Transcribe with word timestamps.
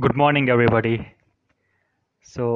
Good 0.00 0.16
morning 0.16 0.48
everybody 0.48 1.06
so 2.24 2.46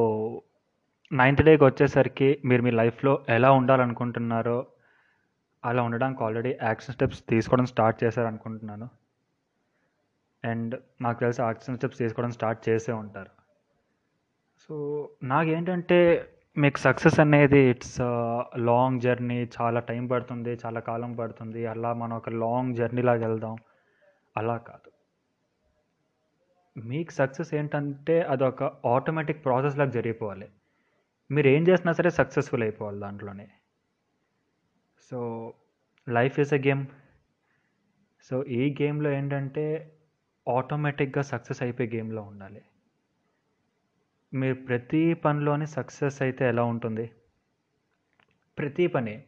ninth 1.12 1.42
డేకి 1.42 1.64
వచ్చేసరికి 1.64 2.42
మీరు 2.45 2.62
మీ 2.62 2.71
లైఫ్లో 2.71 3.25
ఎలా 3.29 3.53
ఉండాలనుకుంటున్నారో 3.53 4.66
అలా 5.64 5.82
ఉండడానికి 5.82 6.24
ఆల్రెడీ 6.24 6.59
యాక్షన్ 6.62 6.95
స్టెప్స్ 6.95 7.24
తీసుకోవడం 7.29 7.66
స్టార్ట్ 7.66 8.04
చేశారు 8.04 8.27
అనుకుంటున్నాను 8.27 8.88
అండ్ 10.45 10.80
నాకు 11.01 11.21
తెలిసి 11.21 11.43
యాక్షన్ 11.43 11.77
స్టెప్స్ 11.77 11.98
తీసుకోవడం 11.98 12.30
స్టార్ట్ 12.30 12.69
చేసే 12.69 12.93
ఉంటారు. 12.93 13.30
సో 14.68 15.09
నాకేంటంటే 15.23 16.29
మీకు 16.57 16.79
సక్సెస్ 16.79 17.20
అనేది 17.20 17.59
ఇట్స్ 17.59 18.00
లాంగ్ 18.57 19.00
జర్నీ 19.00 19.48
చాలా 19.62 19.80
టైం 19.80 20.07
పడుతుంది 20.07 20.59
చాలా 20.66 20.80
కాలం 20.80 21.14
పడుతుంది. 21.14 21.66
అలా 21.66 21.93
మనం 21.93 22.16
ఒక 22.16 22.29
లాంగ్ 22.29 22.75
జర్నీలాగా 22.75 23.29
వెళ్దాం. 23.29 23.57
అలా 24.36 24.57
కాదు. 24.57 24.98
మీకు 26.84 27.10
సక్సెస్ 27.10 27.55
ఏంటంటే 27.55 28.23
అదొక 28.23 28.62
ఆటోమేటిక్ 28.86 29.45
ప్రాసెస్ 29.45 29.78
లాగా 29.78 29.91
జరిగిపోవాలి. 29.91 30.48
మీరు 31.30 31.48
ఏం 31.48 31.69
చేసినా 31.69 31.92
సరే 31.92 32.10
సక్సెస్ఫుల్ 32.10 32.62
అయిపోవాలి 32.62 33.00
దాంట్లోనే. 33.00 33.48
So 35.10 35.55
life 36.09 36.41
is 36.41 36.55
a 36.55 36.56
game. 36.56 36.86
So 38.22 38.45
ఈ 38.45 38.77
గేమ్లో 38.83 39.10
ఏంటంటే 39.10 39.92
ఆటోమేటిక్గా 40.48 41.22
సక్సెస్ 41.22 41.62
అయిపోయే 41.62 41.91
గేమ్లో 41.95 42.22
ఉండాలి. 42.22 42.62
మీరు 44.34 44.55
ప్రతి 44.55 45.14
పనిలోని 45.14 45.66
సక్సెస్ 45.66 46.22
అయితే 46.22 46.48
ఎలా 46.48 46.64
ఉంటుంది? 46.64 47.10
ప్రతి 48.58 48.86
పని. 48.86 49.24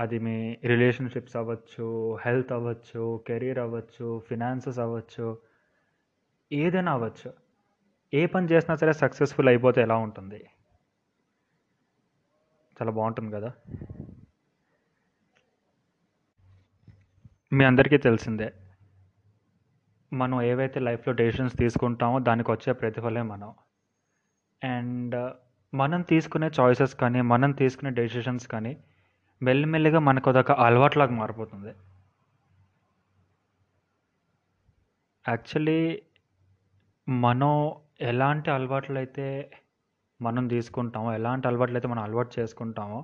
అది 0.00 0.18
మీ 0.18 0.58
రిలేషన్షిప్స్ 0.64 1.36
అవ్వచ్చు 1.36 2.18
హెల్త్ 2.24 2.52
అవ్వచ్చు 2.52 3.24
కెరీర్ 3.26 3.58
అవ్వచ్చు 3.58 4.22
ఫినాన్సెస్ 4.28 4.78
అవ్వచ్చు 4.78 5.51
ఏదైనా 6.52 6.92
అవ్వచ్చు. 6.92 7.34
ఏ 8.14 8.26
పని 8.26 8.46
చేసినా 8.46 8.76
సరే 8.76 8.92
సక్సెస్ఫుల్ 8.92 9.48
అయిపోతే 9.48 9.80
ఎలా 9.80 9.96
ఉంటుంది? 9.96 10.50
చాలా 12.82 12.90
బాగుంటుంది 12.90 13.30
కదా? 13.30 13.52
మీ 17.52 17.64
అందరికీ 17.64 17.96
తెలిసిందే. 17.96 18.52
మనం 20.12 20.42
ఏవైతే 20.42 20.80
లైఫ్లో 20.80 21.14
డెసిషన్స్ 21.14 21.56
తీసుకుంటామో 21.56 22.18
దానికి 22.18 22.50
వచ్చే 22.50 22.72
ప్రతిఫలే 22.72 23.22
మనం. 23.22 23.54
అండ్ 24.64 25.32
మనం 25.74 26.02
తీసుకునే 26.02 26.50
చాయిసెస్ 26.60 26.94
కానీ 26.94 27.20
మనం 27.20 27.52
తీసుకునే 27.52 27.90
డెసిషన్స్ 27.90 28.48
కానీ 28.48 28.76
మెల్లిమెల్లిగా 29.42 29.98
మనకు 29.98 30.30
అదొక 30.30 30.52
అలవాట్లాగా 30.52 31.10
మారిపోతుంది. 31.10 31.68
యాక్చువల్లీ 35.28 36.02
మనం 37.08 37.52
ఎలాంటి 38.00 38.50
అలవాట్లు 38.50 38.98
అయితే 38.98 39.26
మనం 40.20 40.48
తీసుకుంటామో 40.48 41.08
ఎలాంటి 41.14 41.48
అలవాట్లు 41.48 41.76
అయితే 41.76 41.88
మనం 41.88 42.02
అలవాటు 42.02 42.40
చేసుకుంటామో 42.40 42.98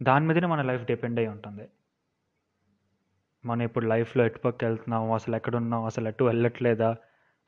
దాని 0.00 0.26
మీదనే 0.26 0.46
మన 0.46 0.62
లైఫ్ 0.62 0.84
డిపెండ్ 0.84 1.18
అయి 1.18 1.28
ఉంటుంది. 1.28 1.66
మనం 3.44 3.62
ఇప్పుడు 3.62 3.86
లైఫ్లో 3.86 4.22
ఎటుపక్క 4.24 4.64
వెళ్తున్నాము 4.64 5.14
అసలు 5.14 5.36
ఎక్కడున్నాం 5.36 5.84
అసలు 5.84 6.08
ఎటు 6.08 6.24
వెళ్ళట్లేదా? 6.24 6.90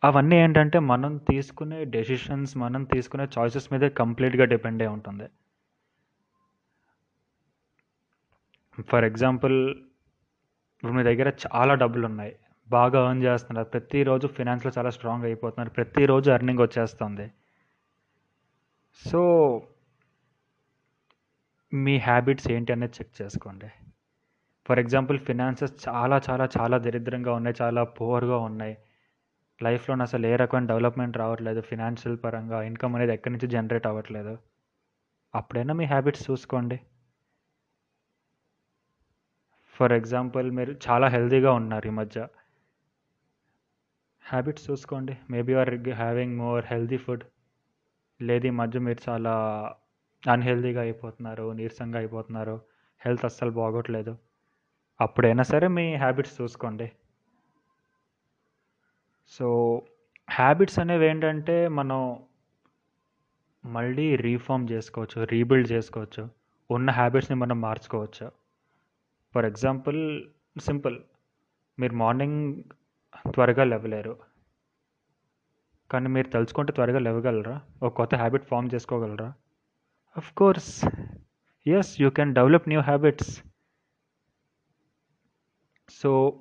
అవన్నీ 0.02 0.36
ఏంటంటే 0.36 0.78
మనం 0.92 1.12
తీసుకునే 1.30 1.84
డెసిషన్స్ 1.96 2.56
మనం 2.56 2.84
తీసుకునే 2.84 3.24
చాయిసెస్ 3.38 3.68
మీదే 3.72 3.88
కంప్లీట్గా 4.02 4.44
డిపెండ్ 4.44 4.82
అయి 4.82 4.92
ఉంటుంది. 4.96 5.26
ఫర్ 8.90 9.04
ఎగ్జాంపుల్ 9.04 9.56
ఇప్పుడు 10.74 10.92
మీ 10.92 11.02
దగ్గర 11.02 11.28
చాలా 11.46 11.74
డబ్బులు 11.74 12.06
ఉన్నాయి 12.06 12.34
బాగా 12.70 13.08
ఎర్న్ 13.08 13.24
చేస్తున్నారు. 13.24 13.68
ప్రతిరోజు 13.68 14.26
ఫినాన్స్లో 14.26 14.72
చాలా 14.78 14.90
స్ట్రాంగ్ 14.90 15.24
అయిపోతున్నారు. 15.24 15.70
ప్రతిరోజు 15.70 16.30
ఎర్నింగ్ 16.30 16.60
వచ్చేస్తుంది. 16.60 17.30
సో 19.06 19.22
మీ 21.74 21.98
హ్యాబిట్స్ 21.98 22.50
ఏంటి 22.50 22.72
అనేది 22.72 22.92
చెక్ 22.92 23.22
చేసుకోండి. 23.22 23.68
ఫర్ 24.68 24.78
ఎగ్జాంపుల్ 24.78 25.18
ఫినాన్సెస్ 25.18 25.88
చాలా 25.88 26.20
చాలా 26.30 26.48
చాలా 26.60 26.78
దరిద్రంగా 26.78 27.32
ఉన్నాయి. 27.32 27.56
చాలా 27.62 27.84
పువర్గా 27.84 28.36
ఉన్నాయి. 28.36 28.78
లైఫ్లో 29.62 29.96
అసలు 29.96 30.26
ఏ 30.26 30.36
రకమైన 30.36 30.66
డెవలప్మెంట్ 30.66 31.16
రావట్లేదు. 31.16 31.60
ఫినాన్షియల్ 31.60 32.18
పరంగా 32.24 32.62
ఇన్కమ్ 32.62 32.96
అనేది 32.96 33.12
ఎక్కడి 33.12 33.32
నుంచి 33.32 33.48
జనరేట్ 33.48 33.86
అవ్వట్లేదు. 33.86 34.38
అప్పుడైనా 35.34 35.74
మీ 35.74 35.84
హ్యాబిట్స్ 35.84 36.30
చూసుకోండి. 36.30 36.80
ఫర్ 39.74 39.92
ఎగ్జాంపుల్ 39.92 40.50
మీరు 40.50 40.76
చాలా 40.90 41.08
హెల్తీగా 41.08 41.52
ఉన్నారు 41.52 41.86
ఈ 41.86 41.90
మధ్య. 41.90 42.26
హ్యాబిట్స్ 44.28 44.70
చూసుకోండి. 44.70 45.18
Maybe 45.30 45.54
are 45.54 45.88
having 45.88 46.36
more 46.36 46.64
healthy 46.66 46.96
food 46.96 47.24
లేదు 48.22 48.46
ఈ 48.46 48.50
మధ్య 48.50 48.78
మీరు 48.78 49.10
చాలా 49.10 49.34
అన్హెల్దీగా 50.30 50.80
అయిపోతున్నారు 50.80 51.52
నీరసంగా 51.52 51.98
అయిపోతున్నారు. 51.98 52.60
హెల్త్ 53.00 53.24
అస్సలు 53.24 53.50
బాగోట్లేదు. 53.50 54.18
అప్పుడైనా 55.00 55.42
సరే 55.42 55.68
మీ 55.68 55.94
హ్యాబిట్స్ 55.94 56.40
చూసుకోండి. 56.40 56.92
సో 59.28 59.82
హ్యాబిట్స్ 60.30 60.78
అనేవి 60.78 61.06
ఏంటంటే 61.06 61.68
మనం 61.68 62.22
మళ్ళీ 63.64 64.16
రీఫార్మ్ 64.16 64.70
చేసుకోవచ్చు 64.70 65.24
రీబిల్డ్ 65.24 65.72
చేసుకోవచ్చు. 65.72 66.30
ఉన్న 66.70 66.90
హ్యాబిట్స్ని 66.90 67.36
మనం 67.36 67.60
మార్చుకోవచ్చు. 67.60 68.32
For 69.34 69.44
example 69.44 70.24
simple. 70.60 70.98
మీరు 71.78 71.92
మార్నింగ్ 71.92 72.62
త్వరగా 73.26 73.64
లేవలేరు. 73.64 74.16
కానీ 75.90 76.08
మీరు 76.08 76.28
తలుచుకుంటే 76.28 76.72
త్వరగా 76.72 76.98
లేవగలరా? 76.98 77.60
ఒక 77.82 77.92
కొత్త 77.94 78.14
habit 78.14 78.44
form 78.44 78.70
చేసుకోగలరా? 78.74 79.32
Of 80.16 80.34
course 80.34 80.84
yes 81.68 82.00
you 82.00 82.10
can 82.10 82.34
develop 82.34 82.68
new 82.68 82.80
habits 82.80 83.42
so 85.90 86.40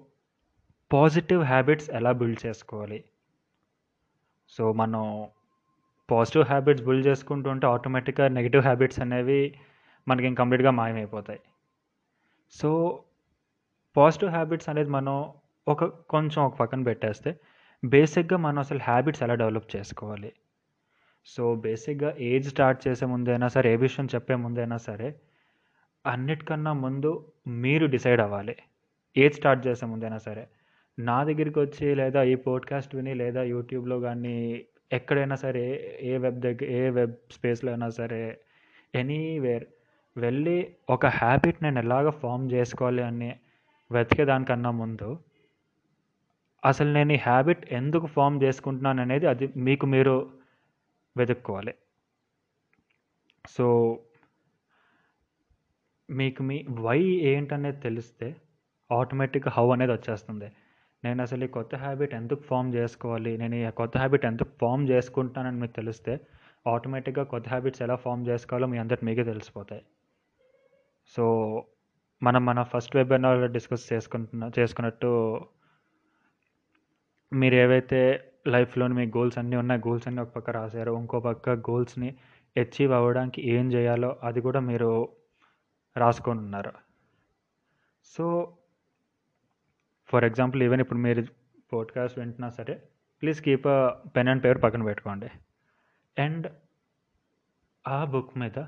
positive 0.94 1.44
habits 1.44 1.90
ఎలా 1.90 2.12
బిల్డ్ 2.12 2.46
చేసుకోవాలి? 2.46 3.04
సో 4.50 4.74
మనం 4.74 5.28
పాజిటివ్ 6.12 6.44
హ్యాబిట్స్ 6.44 6.86
బిల్డ్ 6.86 7.08
చేసుకుంటూ 7.08 7.50
ఉంటే 7.50 7.68
ఆటోమేటిక్గా 7.68 8.28
నెగిటివ్ 8.28 8.64
హ్యాబిట్స్ 8.64 9.00
అనేవి 9.00 9.60
మనకి 10.08 10.36
కంప్లీట్గా 10.36 10.72
మాయమైపోతాయి. 10.72 11.40
సో 12.52 13.04
పాజిటివ్ 13.98 14.32
హ్యాబిట్స్ 14.32 14.70
అనేది 14.70 14.90
మనం 14.90 15.34
ఒక 15.68 15.86
కొంచెం 15.86 16.46
ఒక 16.46 16.56
పక్కన 16.56 16.84
పెట్టేస్తే 16.84 17.32
బేసిక్గా 17.84 18.38
మనం 18.38 18.60
అసలు 18.60 18.80
హ్యాబిట్స్ 18.84 19.24
ఎలా 19.24 19.36
డెవలప్ 19.36 19.76
చేసుకోవాలి? 19.76 20.32
సో 21.26 21.56
బేసిక్గా 21.56 22.16
ఏజ్ 22.20 22.50
స్టార్ట్ 22.50 22.88
చేసే 22.88 23.06
ముందైనా 23.06 23.48
సరే 23.48 23.74
ఏ 23.74 23.76
విషయం 23.76 24.06
చెప్పే 24.16 24.36
ముందైనా 24.36 24.78
సరే 24.78 25.16
అన్నిటికన్నా 26.06 26.74
ముందు 26.74 27.34
మీరు 27.48 27.86
డిసైడ్ 27.86 28.22
అవ్వాలి. 28.22 28.56
ఏజ్ 29.18 29.36
స్టార్ట్ 29.36 29.68
చేసే 29.68 29.86
ముందైనా 29.86 30.18
సరే. 30.18 30.48
నా 31.00 31.24
దగ్గరికి 31.24 31.60
వచ్చి 31.60 31.96
లేదా 31.96 32.24
ఈ 32.24 32.36
పోడ్కాస్ట్ 32.36 32.96
విని 32.96 33.14
లేదా 33.14 33.44
యూట్యూబ్లో 33.44 34.00
కానీ 34.00 34.66
ఎక్కడైనా 34.92 35.36
సరే 35.36 35.64
ఏ 36.02 36.18
వెబ్ 36.18 36.40
దగ్గర 36.40 36.66
ఏ 36.66 36.90
వెబ్ 36.90 37.16
స్పేస్లో 37.32 37.72
అయినా 37.72 37.90
సరే 37.90 38.40
ఎనీవేర్ 38.96 39.66
వెళ్ళి 40.18 40.76
ఒక 40.90 41.06
హ్యాబిట్ 41.06 41.64
నేను 41.64 41.80
ఎలాగ 41.80 42.10
ఫామ్ 42.10 42.52
చేసుకోవాలి 42.52 43.04
అని 43.04 43.36
వెతికే 43.92 44.26
దానికన్నా 44.26 44.72
ముందు 44.72 45.10
అసలు 46.70 46.90
నేను 46.98 47.12
ఈ 47.18 47.20
హ్యాబిట్ 47.28 47.64
ఎందుకు 47.80 48.08
ఫామ్ 48.16 48.38
చేసుకుంటున్నాను 48.44 49.00
అనేది 49.06 49.26
అది 49.32 49.46
మీకు 49.68 49.86
మీరు 49.96 50.16
వెతుక్కోవాలి. 51.16 51.74
సో 53.56 53.66
మీకు 56.10 56.42
మీ 56.50 56.58
వై 56.86 57.00
ఏంటనేది 57.32 57.80
తెలిస్తే 57.88 58.28
ఆటోమేటిక్గా 58.90 59.52
హౌ 59.58 59.66
అనేది 59.76 59.94
వచ్చేస్తుంది. 59.98 60.48
నేను 61.04 61.20
అసలు 61.26 61.44
ఈ 61.48 61.50
కొత్త 61.58 61.76
హ్యాబిట్ 61.86 62.14
ఎందుకు 62.20 62.44
ఫామ్ 62.50 62.70
చేసుకోవాలి? 62.78 63.34
నేను 63.42 63.56
ఈ 63.62 63.64
కొత్త 63.82 63.96
హ్యాబిట్ 64.02 64.26
ఎందుకు 64.32 64.52
ఫామ్ 64.62 64.84
చేసుకుంటానని 64.92 65.60
మీకు 65.64 65.76
తెలిస్తే 65.80 66.14
ఆటోమేటిక్గా 66.74 67.24
కొత్త 67.34 67.48
హ్యాబిట్స్ 67.54 67.82
ఎలా 67.86 67.96
ఫామ్ 68.06 68.24
చేసుకోవాలో 68.30 68.68
మీ 68.72 68.78
అందరికి 68.84 69.06
మీకే 69.08 69.26
తెలిసిపోతాయి. 69.32 69.84
సో 71.14 71.26
మనం 72.22 72.42
మన 72.50 72.60
ఫస్ట్ 72.72 72.96
వెబినార్లో 73.00 73.48
డిస్కస్ 73.58 73.86
చేసుకుంటున్న 73.94 74.44
చేసుకున్నట్టు 74.60 75.12
మీరు 77.34 77.56
ఏవైతే 77.56 78.32
లైఫ్లో 78.48 78.88
మీ 78.88 79.06
గోల్స్ 79.06 79.38
అన్నీ 79.38 79.56
ఉన్నాయి 79.56 79.82
గోల్స్ 79.88 80.08
అన్నీ 80.08 80.22
ఒక 80.22 80.28
పక్క 80.28 80.50
రాశారు 80.50 80.92
ఇంకో 80.92 81.20
పక్క 81.20 81.50
గోల్స్ని 81.50 82.16
అచీవ్ 82.58 82.92
అవ్వడానికి 82.92 83.50
ఏం 83.50 83.74
చేయాలో 83.74 84.20
అది 84.24 84.42
కూడా 84.42 84.60
మీరు 84.60 85.10
రాసుకొని 85.98 86.40
ఉన్నారు. 86.40 86.72
సో 88.06 88.58
ఫర్ 90.10 90.24
ఎగ్జాంపుల్ 90.24 90.64
ఈవెన్ 90.64 90.82
ఇప్పుడు 90.82 91.00
మీరు 91.00 91.24
పోడ్కాస్ట్ 91.74 92.20
వింటున్నా 92.20 92.50
సరే 92.50 92.84
please 93.22 93.42
keep 93.42 93.66
pen 94.16 94.28
and 94.28 94.44
paper 94.44 94.64
పక్కన 94.64 94.84
పెట్టుకోండి. 94.84 95.30
అండ్ 96.22 96.48
ఆ 97.88 98.06
బుక్ 98.06 98.38
మీద 98.38 98.66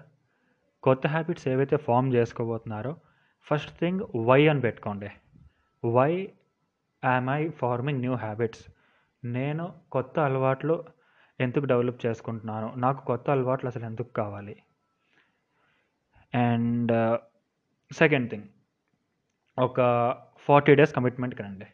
కొత్త 0.83 1.07
హ్యాబిట్స్ 1.07 1.47
ఏవైతే 1.47 1.77
ఫామ్ 1.77 2.13
చేసుకోబోతున్నారో 2.13 2.97
ఫస్ట్ 3.43 3.79
థింగ్ 3.79 3.99
వై 4.15 4.47
అని 4.47 4.61
పెట్టుకోండి. 4.61 5.09
Why 5.85 6.31
am 7.03 7.29
I 7.29 7.49
forming 7.49 7.99
new 7.99 8.15
habits 8.15 8.63
నేను 9.25 9.73
కొత్త 9.91 10.19
అలవాట్లు 10.19 10.75
ఎందుకు 11.39 11.65
డెవలప్ 11.65 12.05
చేసుకుంటున్నాను? 12.05 12.67
నాకు 12.75 13.05
కొత్త 13.05 13.29
అలవాట్లు 13.29 13.67
అసలు 13.67 13.85
ఎందుకు 13.85 14.11
కావాలి? 14.13 14.55
అండ్ 16.33 16.91
సెకండ్ 17.91 18.29
థింగ్ 18.29 18.47
ఒక 19.57 19.79
ఫార్టీ 20.47 20.75
డేస్ 20.75 20.93
కమిట్మెంట్కి 20.95 21.43
రండి 21.43 21.67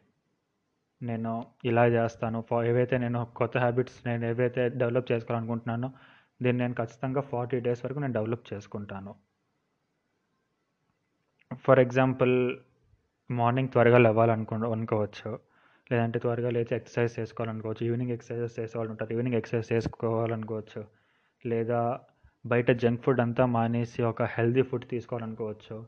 నేను 1.01 1.31
ఇలా 1.65 1.85
చేస్తాను. 1.87 2.41
ఫా 2.49 2.63
ఏవైతే 2.63 2.97
నేను 2.97 3.25
కొత్త 3.25 3.57
హ్యాబిట్స్ 3.57 4.07
నేను 4.07 4.25
ఏవైతే 4.25 4.69
డెవలప్ 4.81 5.11
చేసుకోవాలనుకుంటున్నానో 5.11 5.89
దీన్ని 6.41 6.61
నేను 6.63 6.73
ఖచ్చితంగా 6.73 7.21
ఫార్టీ 7.21 7.59
డేస్ 7.59 7.85
వరకు 7.85 7.99
నేను 7.99 8.13
డెవలప్ 8.13 8.53
చేసుకుంటాను. 8.53 9.11
ఫర్ 11.65 11.79
ఎగ్జాంపుల్ 11.79 12.33
మార్నింగ్ 13.31 13.69
త్వరగా 13.69 13.97
లేవాలనుకో 13.97 14.55
అనుకోవచ్చు. 14.55 15.39
లేదంటే 15.91 16.19
త్వరగా 16.19 16.49
లేచి 16.49 16.75
ఎక్సర్సైజ్ 16.75 17.19
చేసుకోవాలనుకోవచ్చు. 17.19 17.85
ఈవినింగ్ 17.85 18.11
ఎక్సర్సైజెస్ 18.11 18.59
చేసేవాళ్ళు 18.59 18.91
ఉంటారు 18.91 19.13
ఈవినింగ్ 19.13 19.35
ఎక్సర్సైజ్ 19.35 19.73
చేసుకోవాలనుకోవచ్చు. 19.73 20.85
లేదా 21.45 21.99
బయట 22.45 22.71
జంక్ 22.71 23.03
ఫుడ్ 23.03 23.21
అంతా 23.21 23.45
మానేసి 23.45 24.03
ఒక 24.03 24.23
హెల్దీ 24.23 24.61
ఫుడ్ 24.61 24.87
తీసుకోవాలనుకోవచ్చు. 24.87 25.85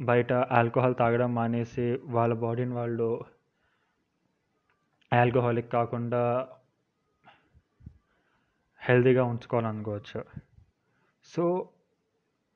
బయట 0.00 0.32
ఆల్కహాల్ 0.32 0.94
తాగడం 0.98 1.34
మానేసి 1.34 2.00
వాళ్ళ 2.04 2.34
బాడీని 2.34 2.74
వాళ్ళు 2.74 3.24
ఆల్కహాలిక్ 5.12 5.72
కాకుండా 5.72 6.48
హెల్దీగా 8.82 9.24
ఉంచుకోవాలనుకోవచ్చు. 9.24 10.24
సో 11.24 11.68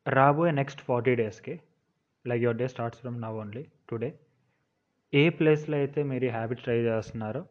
రాబోయే 0.08 0.52
నెక్స్ట్ 0.52 0.80
ఫార్టీ 0.80 1.14
డేస్కి 1.14 1.60
like 2.28 2.42
your 2.44 2.58
day 2.62 2.66
starts 2.74 3.00
from 3.02 3.16
now 3.24 3.36
only 3.42 3.62
today 3.90 4.10
a 5.12 5.22
ప్లేస్లో 5.38 5.76
అయితే 5.82 6.00
మీరు 6.10 6.24
ఈ 6.28 6.32
హ్యాబిట్ 6.36 6.62
ట్రై 6.66 6.76
చేస్తున్నారో 6.88 7.42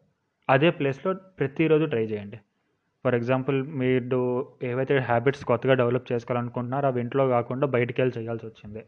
అదే 0.48 0.68
ప్లేస్లో 0.78 1.10
ప్రతిరోజు 1.38 1.84
ట్రై 1.92 2.04
చేయండి. 2.12 2.38
ఫర్ 3.04 3.16
ఎగ్జాంపుల్ 3.18 3.58
మీరు 3.80 4.20
ఏవైతే 4.70 4.94
హ్యాబిట్స్ 5.10 5.44
కొత్తగా 5.50 5.74
డెవలప్ 5.80 6.08
చేసుకోవాలనుకుంటున్నారో 6.12 6.86
అవి 6.90 7.00
ఇంట్లో 7.04 7.24
కాకుండా 7.34 7.66
బయటికి 7.74 7.98
వెళ్ళి 8.00 8.14
చేయాల్సి 8.18 8.44
వచ్చింది. 8.50 8.82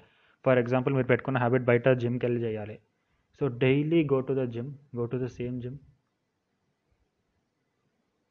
ఫర్ 0.44 0.58
ఎగ్జాంపుల్ 0.62 0.94
మీరు 0.98 1.08
పెట్టుకున్న 1.12 1.38
హ్యాబిట్ 1.44 1.64
బయట 1.70 1.88
జిమ్కి 2.02 2.24
వెళ్ళి 2.26 2.40
చేయాలి. 2.46 2.76
So 3.40 3.46
daily 3.62 4.00
go 4.12 4.18
to 4.28 4.34
the 4.40 4.44
same 4.54 4.70
go 4.98 5.04
to 5.12 5.18
the 5.24 5.28
same 5.38 5.56
gym. 5.64 5.78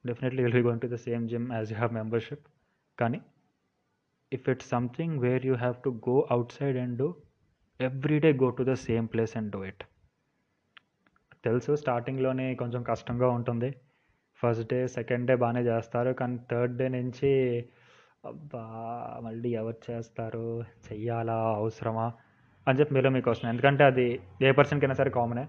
Definitely 0.06 0.42
will 0.44 0.56
be 0.59 0.63
going 0.68 0.83
to 0.86 0.89
the 0.94 0.98
same 1.07 1.25
gym 1.31 1.48
as 1.57 1.71
you 1.71 1.77
have 1.80 1.94
membership 2.00 2.45
కానీ 2.98 3.19
if 4.31 4.48
it's 4.53 4.69
something 4.75 5.15
where 5.25 5.44
you 5.50 5.56
have 5.63 5.77
to 5.86 5.89
go 6.09 6.15
outside 6.59 6.77
and 6.83 6.95
do 7.01 7.07
every 7.81 8.19
day 8.19 8.33
go 8.33 8.50
to 8.50 8.63
the 8.63 8.74
same 8.74 9.07
place 9.07 9.38
and 9.38 9.51
do 9.51 9.63
it. 9.63 9.83
తెలుసు 11.45 11.75
స్టార్టింగ్లోనే 11.75 12.56
కొంచెం 12.56 12.83
కష్టంగా 12.83 13.30
ఉంటుంది. 13.30 13.75
First 14.36 14.74
day 14.74 14.88
second 14.88 15.28
day 15.28 15.36
బాగానే 15.36 15.62
చేస్తారు. 15.62 16.13
కానీ 16.13 16.39
third 16.51 16.78
day 16.78 16.88
నుంచి 16.88 17.60
అబ్బా 18.25 19.19
మళ్ళీ 19.24 19.50
ఎవరు 19.50 19.92
చేస్తారు? 19.92 20.62
చెయ్యాలా? 20.62 21.33
అవసరమా? 21.33 22.13
అని 22.68 22.80
చెప్పి 22.80 22.95
మీలో 22.95 23.10
మీకు 23.10 23.30
వస్తుంది 23.30 23.54
ఎందుకంటే 23.54 23.84
అది 23.84 24.19
ఏ 24.42 24.51
పర్సన్కైనా 24.51 24.94
సరే 24.94 25.10
కామనే. 25.10 25.48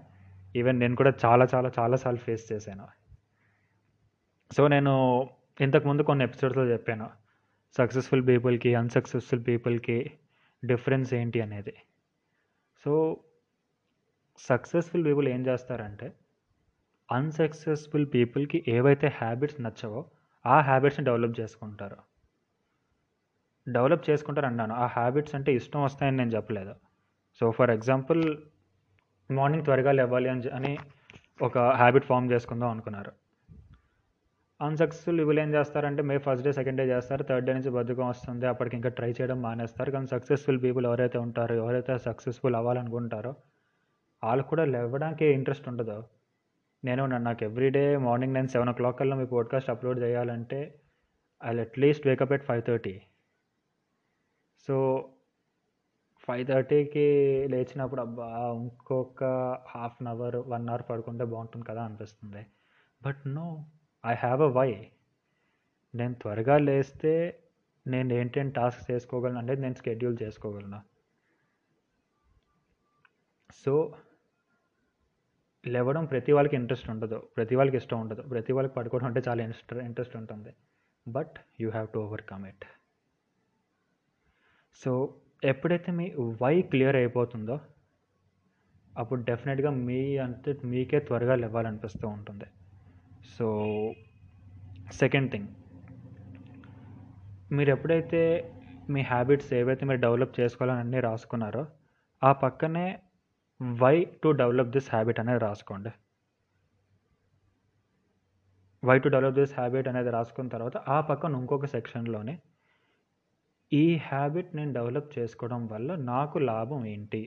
ఈవెన్ 0.55 0.79
నేను 0.79 0.95
కూడా 0.95 1.13
చాలా 1.25 1.47
చాలా 1.55 1.71
చాలాసార్లు 1.79 2.19
ఫేస్ 2.19 2.51
చేశాను. 2.51 2.87
సో 4.53 4.67
నేను 4.67 5.29
ఇంతకుముందు 5.61 6.01
కొన్ని 6.01 6.25
ఎపిసోడ్స్లో 6.25 6.65
చెప్పాను. 6.65 7.09
సక్సెస్ఫుల్ 7.77 8.27
పీపుల్కి 8.27 8.75
అన్సక్సెస్ఫుల్ 8.75 9.43
పీపుల్కి 9.47 10.11
డిఫరెన్స్ 10.65 11.13
ఏంటి 11.13 11.41
అనేది. 11.41 11.73
సో 12.85 13.19
సక్సెస్ఫుల్ 14.37 15.05
పీపుల్ 15.05 15.27
ఏం 15.27 15.45
చేస్తారంటే 15.45 16.13
అన్సక్సెస్ఫుల్ 17.11 18.07
పీపుల్కి 18.13 18.65
ఏవైతే 18.67 19.07
హ్యాబిట్స్ 19.07 19.61
నచ్చవో 19.61 20.05
ఆ 20.45 20.61
హ్యాబిట్స్ని 20.61 21.05
డెవలప్ 21.05 21.39
చేసుకుంటారు. 21.39 21.97
డెవలప్ 23.69 24.09
చేసుకుంటారు 24.09 24.45
అన్నాను. 24.45 24.75
ఆ 24.75 24.85
హ్యాబిట్స్ 24.85 25.35
అంటే 25.35 25.53
ఇష్టం 25.53 25.83
వస్తాయని 25.83 26.17
నేను 26.17 26.29
చెప్పలేదు. 26.29 26.75
సో 27.39 27.51
ఫర్ 27.51 27.71
ఎగ్జాంపుల్ 27.71 28.37
మార్నింగ్ 29.31 29.63
త్వరగా 29.63 29.91
లేవాలి 29.91 30.29
అని 30.29 30.49
అని 30.49 30.77
ఒక 31.41 31.57
హ్యాబిట్ 31.57 32.05
ఫామ్ 32.05 32.31
చేసుకుందాం 32.31 32.69
అనుకున్నారు. 32.69 33.11
అన్సక్సెస్ఫుల్ 34.61 35.21
వీళ్ళు 35.21 35.41
ఏం 35.41 35.53
చేస్తారంటే 35.53 36.03
may 36.03 36.17
first 36.17 36.45
day 36.45 36.51
second 36.53 36.77
day 36.77 36.87
చేస్తారు 36.87 37.23
థర్డ్ 37.23 37.45
డే 37.45 37.53
నుంచి 37.53 37.69
బద్ధకం 37.69 38.07
వస్తుంది 38.07 38.45
అప్పటికి 38.45 38.75
ఇంకా 38.75 38.89
ట్రై 38.89 39.11
చేయడం 39.11 39.41
మానేస్తారు. 39.41 39.91
కానీ 39.91 40.07
సక్సెస్ఫుల్ 40.07 40.63
పీపుల్ 40.63 40.85
ఎవరైతే 40.85 41.17
ఉంటారో 41.17 41.55
ఎవరైతే 41.55 41.97
సక్సెస్ఫుల్ 41.97 42.55
అవ్వాలనుకుంటారో 42.55 43.35
వాళ్ళు 44.23 44.43
కూడా 44.43 44.65
లేవడానికి 44.65 45.25
ఇంట్రెస్ట్ 45.25 45.67
ఉండదు. 45.67 46.03
నేను 46.85 47.05
నాకు 47.05 47.43
ఎవ్రీడే 47.43 47.97
మార్నింగ్ 47.97 48.33
నేను 48.33 48.47
సెవెన్ 48.47 48.69
ఓ 48.69 48.73
క్లాక్ 48.73 48.99
కల్లా 48.99 49.15
మీ 49.15 49.25
పోడ్కాస్ట్ 49.25 49.69
అప్లోడ్ 49.69 49.99
చేయాలంటే 49.99 50.79
I 51.45 51.59
at least 51.59 52.07
wake up 52.07 52.33
at 52.33 52.43
five 52.43 52.63
thirty 52.67 53.01
so 54.67 54.75
five 56.27 56.47
థర్టీకి 56.47 57.07
లేచినప్పుడు 57.51 58.01
అబ్బా 58.01 58.27
ఇంకొక 58.55 59.23
half 59.69 59.97
an 60.01 60.07
hour 60.07 60.35
one 60.35 60.69
hour 60.69 60.83
పడుకుంటే 60.89 61.25
బాగుంటుంది 61.25 61.65
కదా 61.65 61.83
అనిపిస్తుంది. 61.83 62.45
But 63.01 63.17
no 63.27 63.65
I 64.03 64.13
have 64.23 64.41
a 64.41 64.51
why 64.59 64.69
నేను 65.93 66.13
త్వరగా 66.21 66.57
లేస్తే 66.57 67.13
నేను 67.85 68.13
ఏంటేం 68.19 68.49
టాస్క్ 68.49 68.91
చేసుకోగలను 68.91 69.37
అంటే 69.39 69.55
నేను 69.63 69.75
షెడ్యూల్ 69.85 70.17
చేసుకోగలను. 70.23 70.79
సో 73.61 73.73
లేవడం 75.65 76.05
ప్రతి 76.05 76.31
వాళ్ళకి 76.35 76.55
ఇంట్రెస్ట్ 76.55 76.89
ఉండదు. 76.89 77.17
ప్రతి 77.35 77.55
వాళ్ళకి 77.55 77.77
ఇష్టం 77.77 77.99
ఉండదు. 78.01 78.21
ప్రతి 78.21 78.53
వాళ్ళకి 78.53 78.75
పడుకోవడం 78.77 79.07
అంటే 79.09 79.21
చాలా 79.27 79.43
ఇంట్రెస్ట్ 79.43 79.73
ఇంట్రెస్ట్ 79.89 80.15
ఉంటుంది. 80.21 80.51
But 81.07 81.35
you 81.61 81.69
have 81.69 81.87
to 81.93 81.99
overcome 81.99 82.45
it 82.51 82.65
so 84.81 84.91
ఎప్పుడైతే 85.51 85.91
మీ 85.99 86.05
వై 86.41 86.61
క్లియర్ 86.71 86.95
అయిపోతుందో 86.95 87.55
అప్పుడు 88.97 89.21
డెఫినెట్గా 89.29 89.69
మీ 89.87 90.01
అంటే 90.25 90.51
మీకే 90.73 90.99
త్వరగా 90.99 91.35
లేవాలనిపిస్తూ 91.43 92.07
ఉంటుంది. 92.07 92.47
సో 93.23 93.47
సెకండ్ 94.91 95.31
థింగ్ 95.31 95.47
మీరు 97.51 97.69
ఎప్పుడైతే 97.69 98.51
మీ 98.89 99.01
హ్యాబిట్స్ 99.01 99.53
ఏవైతే 99.53 99.85
మీరు 99.85 99.99
డెవలప్ 99.99 100.39
చేసుకోవాలని 100.39 100.79
అన్నీ 100.79 100.99
రాసుకున్నారో 100.99 101.65
ఆ 102.23 102.31
పక్కనే 102.31 102.99
why 103.81 104.05
to 104.23 104.29
develop 104.29 104.67
this 104.67 104.89
habit 104.91 105.19
అనేది 105.19 105.39
రాసుకోండి. 105.39 105.91
Why 108.85 108.99
to 108.99 109.09
develop 109.09 109.35
this 109.35 109.53
habit 109.53 109.87
అనేది 109.87 110.09
రాసుకున్న 110.09 110.49
తర్వాత 110.49 110.77
ఆ 110.77 111.01
పక్కన 111.01 111.35
ఇంకొక 111.35 111.65
సెక్షన్లోనే 111.65 112.39
ఈ 113.73 113.95
హ్యాబిట్ 113.95 114.55
నేను 114.55 114.73
డెవలప్ 114.73 115.19
చేసుకోవడం 115.19 115.67
వల్ల 115.67 115.95
నాకు 115.95 116.39
లాభం 116.39 116.85
ఏంటి? 116.85 117.21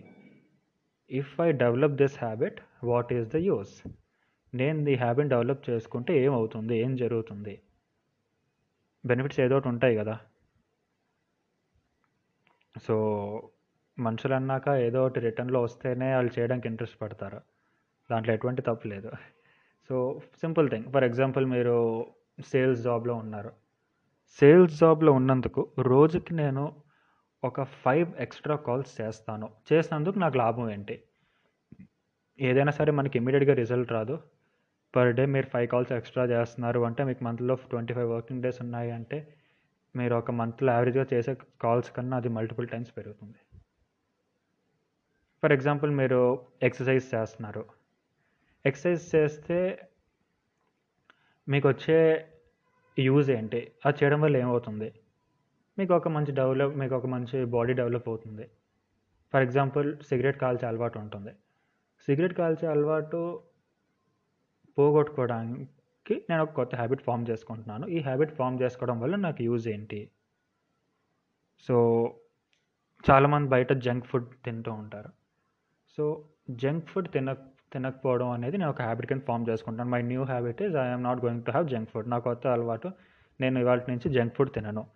If 1.11 1.41
I 1.41 1.53
develop 1.53 1.93
this 1.93 2.19
habit 2.25 2.61
what 2.85 3.13
is 3.13 3.29
the 3.29 3.37
use 3.37 3.83
నేను 4.55 4.89
ఈ 4.89 4.95
హ్యాబిట్ 4.95 5.29
డెవలప్ 5.29 5.71
చేసుకుంటే 5.71 6.25
ఏమవుతుంది? 6.25 6.79
ఏం 6.79 6.97
జరుగుతుంది? 6.97 7.61
బెనిఫిట్స్ 9.07 9.41
ఏదో 9.41 9.57
ఒకటి 9.57 9.69
ఉంటాయి 9.69 9.97
కదా. 9.97 10.19
సో 12.83 12.97
మనుషులు 13.99 14.35
అన్నాక 14.35 14.69
ఏదో 14.69 15.07
ఒకటి 15.07 15.21
రిటర్న్లో 15.21 15.63
వస్తేనే 15.63 16.15
వాళ్ళు 16.15 16.41
చేయడానికి 16.41 16.69
ఇంట్రెస్ట్ 16.69 17.01
పడతారు. 17.01 17.41
దాంట్లో 18.11 18.35
ఎటువంటి 18.35 18.63
తప్పు 18.63 18.89
లేదు. 18.89 19.11
So 19.89 20.21
simple 20.41 20.71
thing. 20.71 20.85
For 20.85 21.05
example 21.05 21.47
మీరు 21.47 22.07
సేల్స్ 22.47 22.81
జాబ్లో 22.81 23.15
ఉన్నారు. 23.15 23.53
సేల్స్ 24.29 24.79
జాబ్లో 24.79 25.13
ఉన్నందుకు 25.13 25.73
రోజుకి 25.79 26.35
నేను 26.35 26.83
ఒక 27.45 27.63
ఫైవ్ 27.63 28.15
ఎక్స్ట్రా 28.19 28.57
కాల్స్ 28.57 29.01
చేస్తాను. 29.01 29.51
చేసినందుకు 29.73 30.19
నాకు 30.19 30.39
లాభం 30.39 30.71
ఏంటి? 30.71 31.03
ఏదైనా 32.41 32.71
సరే 32.71 32.93
మనకి 32.93 33.19
ఇమీడియట్గా 33.19 33.55
రిజల్ట్ 33.55 33.93
రాదు. 33.93 34.19
పర్ 34.97 35.13
డే 35.15 35.27
మీరు 35.27 35.47
ఫైవ్ 35.47 35.69
కాల్స్ 35.69 35.93
ఎక్స్ట్రా 35.93 36.25
చేస్తున్నారు 36.25 36.81
అంటే 36.81 37.05
మీకు 37.05 37.25
మంత్లో 37.25 37.55
ట్వంటీ 37.55 37.95
ఫైవ్ 37.95 38.11
వర్కింగ్ 38.11 38.43
డేస్ 38.43 38.63
ఉన్నాయి 38.63 38.91
అంటే 38.91 39.19
మీరు 39.97 40.15
ఒక 40.15 40.31
మంత్లో 40.31 40.73
యావరేజ్గా 40.73 41.07
చేసే 41.13 41.35
కాల్స్ 41.35 41.91
కన్నా 41.97 42.17
అది 42.17 42.29
మల్టిపుల్ 42.29 42.69
టైమ్స్ 42.69 42.97
పెరుగుతుంది. 42.97 43.39
ఫర్ 45.43 45.53
ఎగ్జాంపుల్ 45.53 45.91
మీరు 45.91 46.21
ఎక్సర్సైజ్ 46.63 47.15
చేస్తున్నారు. 47.15 47.65
ఎక్సర్సైజ్ 48.65 49.17
చేస్తే 49.17 49.59
మీకు 51.49 51.69
వచ్చే 51.69 52.27
యూజ్ 52.99 53.31
ఏంటి? 53.31 53.73
అది 53.87 54.05
చేయడం 54.05 54.21
వల్ల 54.21 54.37
ఏమవుతుంది? 54.37 54.89
మీకు 55.79 55.95
ఒక 55.95 56.09
మంచి 56.09 56.33
డెవలప్ 56.33 56.77
మీకు 56.77 56.95
ఒక 56.97 57.07
మంచి 57.07 57.45
బాడీ 57.45 57.73
డెవలప్ 57.73 58.09
అవుతుంది. 58.09 58.47
ఫర్ 59.33 59.43
ఎగ్జాంపుల్ 59.43 59.97
సిగరెట్ 60.03 60.39
కాల్చే 60.39 60.67
అలవాటు 60.67 60.99
ఉంటుంది. 60.99 61.33
సిగరెట్ 62.09 62.35
కాల్చే 62.35 62.67
అలవాటు 62.67 63.43
పోగొట్టుకోవడానికి 64.79 66.15
నేను 66.31 66.43
ఒక 66.43 66.51
కొత్త 66.51 66.75
హ్యాబిట్ 66.75 67.03
ఫామ్ 67.03 67.27
చేసుకుంటున్నాను. 67.31 67.87
ఈ 67.87 68.01
హ్యాబిట్ 68.01 68.33
ఫామ్ 68.35 68.63
చేసుకోవడం 68.63 69.01
వల్ల 69.01 69.17
నాకు 69.17 69.43
యూజ్ 69.43 69.69
ఏంటి? 69.69 70.11
సో 71.67 71.77
చాలామంది 73.11 73.49
బయట 73.49 73.73
జంక్ 73.73 74.07
ఫుడ్ 74.07 74.29
తింటూ 74.45 74.73
ఉంటారు. 74.73 75.11
సో 75.97 76.25
జంక్ 76.51 76.89
ఫుడ్ 76.89 77.09
తిన 77.13 77.33
తినకపోవడం 77.73 78.31
అనేది 78.31 78.57
నేను 78.57 78.71
ఒక 78.71 78.83
హ్యాబిట్ 78.83 79.09
కింద 79.09 79.21
ఫామ్ 79.21 79.49
చేసుకుంటాను 79.49 79.91
my 79.91 80.03
new 80.03 80.23
habit 80.23 80.63
is 80.63 80.77
I'm 80.77 81.03
not 81.03 81.21
going 81.25 81.45
to 81.45 81.51
have 81.51 81.69
junk 81.69 81.91
food 81.91 82.11
నా 82.11 82.19
కొత్త 82.19 82.47
అలవాటు 82.47 82.89
నేను 83.41 83.59
ఇవాళ 83.59 83.81
నుంచి 83.89 84.09
జంక్ 84.11 84.35
ఫుడ్ 84.37 84.55
తినను. 84.55 84.87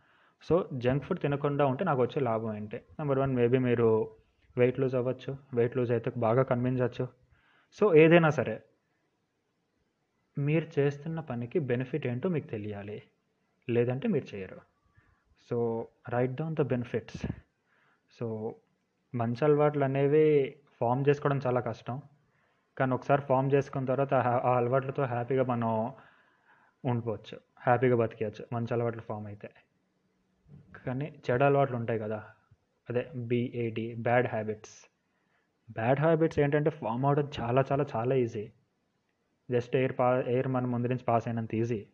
సో 0.42 0.68
జంక్ 0.72 1.04
ఫుడ్ 1.04 1.20
తినకుండా 1.20 1.66
ఉంటే 1.66 1.84
నాకు 1.84 2.02
వచ్చే 2.02 2.20
లాభం 2.20 2.56
ఏంటి? 2.56 2.76
నెంబర్ 2.98 3.18
వన్ 3.18 3.34
మేబీ 3.34 3.58
మీరు 3.58 4.10
వెయిట్ 4.56 4.80
లూజ్ 4.80 4.94
అవ్వచ్చు. 4.94 5.36
వెయిట్ 5.54 5.76
లూజ్ 5.76 5.92
అయితే 5.92 6.12
బాగా 6.16 6.42
కన్విన్స్ 6.42 7.02
సో 7.78 7.94
ఏదైనా 7.94 8.30
సరే 8.30 8.62
మీరు 10.40 10.80
చేస్తున్న 10.80 11.20
పనికి 11.20 11.58
బెనిఫిట్ 11.58 12.06
ఏంటో 12.06 12.28
మీకు 12.28 12.46
తెలియాలి. 12.46 13.02
లేదంటే 13.70 14.08
మీరు 14.08 14.36
చేయరు. 14.36 14.60
So 15.50 15.88
write 16.08 16.34
down 16.34 16.56
the 16.56 16.62
benefits 16.62 17.26
so 18.20 18.54
మంచి 19.14 19.44
అలవాట్లు 19.44 19.84
అనేవి 19.84 20.56
ఫామ్ 20.80 21.04
చేసుకోవడం 21.08 21.40
చాలా 21.46 21.60
కష్టం. 21.60 22.02
కానీ 22.78 22.94
ఒకసారి 22.94 23.22
ఫామ్ 23.22 23.52
చేసుకున్న 23.54 23.86
తర్వాత 23.86 24.14
ఆ- 24.14 24.56
అలవాట్లతో 24.56 25.04
హ్యాపీగా 25.04 25.44
మనం 25.44 25.92
ఉండిపోవచ్చు 26.84 27.40
హ్యాపీగా 27.58 27.96
బతికేయచ్చు. 27.96 28.46
మంచి 28.52 28.68
అలవాట్లు 28.72 29.02
ఫామ్ 29.02 29.26
అయితే. 29.26 29.50
కానీ 30.86 31.22
చెడు 31.30 31.44
అలవాట్లు 31.44 31.76
ఉంటాయి 31.76 31.98
కదా. 31.98 32.24
అదే 32.90 33.10
B A D 33.14 33.94
bad 33.94 34.26
habits 34.26 34.90
bad 35.72 36.00
habits 36.00 36.38
ఏంటంటే 36.38 36.70
ఫామ్ 36.70 37.04
అవడం 37.04 37.30
చాలా 37.40 37.64
చాలా 37.72 37.84
చాలా 37.96 38.14
ఈజీ 38.14 38.52
జస్ట్ 39.50 39.76
ఎయిర్ 39.76 39.98
పా 39.98 40.20
ఎయిర్ 40.20 40.48
మన 40.48 40.66
ముందు 40.66 40.86
నుంచి 40.86 41.04
పాస్ 41.04 41.28
అయినంత 41.28 41.54
ఈజీ. 41.54 41.86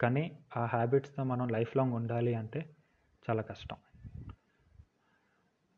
కానీ 0.00 0.38
ఆ 0.56 0.64
హ్యాబిట్స్తో 0.64 1.24
మనం 1.24 1.48
లైఫ్ 1.48 1.76
లాంగ్ 1.76 1.92
ఉండాలి 1.92 2.34
అంటే 2.34 2.70
చాలా 3.30 3.42
కష్టం. 3.42 3.76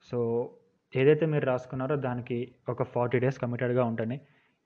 సో 0.02 0.50
ఏదైతే 0.96 1.26
మీరు 1.26 1.46
రాసుకున్నారో 1.46 1.96
దానికి 1.96 2.54
ఒక 2.68 2.82
ఫార్టీ 2.82 3.18
డేస్ 3.18 3.38
కమిటెడ్గా 3.40 3.84
ఉంటుంది 3.84 4.20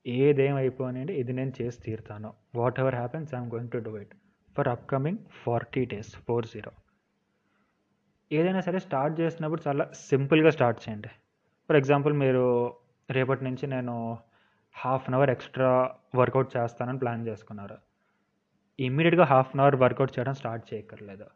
ఏదేం 0.07 0.57
అయిపోయినండి 0.57 1.13
ఇది 1.13 1.33
నేను 1.33 1.53
చేసి 1.63 1.83
తీరుతాను. 1.83 2.33
Whatever 2.81 2.95
happens 2.95 3.35
I'm 3.35 3.51
going 3.51 3.71
to 3.71 3.79
do 3.79 3.99
it 3.99 4.15
for 4.57 4.69
upcoming 4.69 5.19
forty 5.45 5.85
days 5.85 6.17
four 6.17 6.47
zero. 6.47 6.73
ఏదైనా 8.33 8.61
సరే 8.61 8.79
స్టార్ట్ 8.79 9.21
చేసినప్పుడు 9.21 9.63
చాలా 9.69 9.91
సింపుల్గా 9.95 10.51
స్టార్ట్ 10.51 10.89
చేయండి. 10.89 11.09
ఫర్ 11.69 11.77
ఎగ్జాంపుల్ 11.77 12.15
మీరు 12.15 12.77
రేపటి 13.11 13.45
నుంచి 13.45 13.67
నేను 13.67 14.19
half 14.77 15.05
an 15.09 15.15
hour 15.15 15.31
extra 15.31 15.95
workout 16.15 16.57
చేస్తానని 16.57 16.99
ప్లాన్ 16.99 17.27
చేసుకున్నారు. 17.27 17.77
ఇమ్మీడియట్గా 18.81 19.25
హాఫ్ 19.25 19.51
అన్ 19.55 19.61
అవర్ 19.61 19.77
వర్కౌట్ 19.77 20.19
చేయడం 20.19 20.35
స్టార్ట్ 20.35 20.75
చేయక్కర్లేదు. 20.75 21.27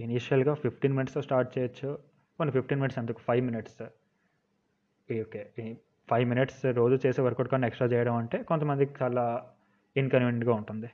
ఇనీషియల్గా 0.00 0.54
ఫిఫ్టీన్ 0.54 0.94
మినిట్స్తో 0.94 1.22
స్టార్ట్ 1.22 1.58
చేయొచ్చు. 1.58 1.98
కొన్ని 2.38 2.52
ఫిఫ్టీన్ 2.52 2.80
మినిట్స్ 2.80 2.98
ఎందుకు? 2.98 3.18
Five 3.18 3.46
minutes. 3.46 3.82
Okay 5.20 5.74
five 6.10 6.28
minutes 6.28 6.64
రోజు 6.64 7.06
చేసే 7.06 7.22
వర్కౌట్ 7.22 7.48
కన్నా 7.48 7.66
ఎక్స్ట్రా 7.66 7.88
చేయడం 7.88 8.14
అంటే 8.14 8.42
కొంతమందికి 8.42 8.94
చాలా 9.02 9.50
ఇన్కన్వీనియంట్గా 9.96 10.54
ఉంటుంది. 10.54 10.90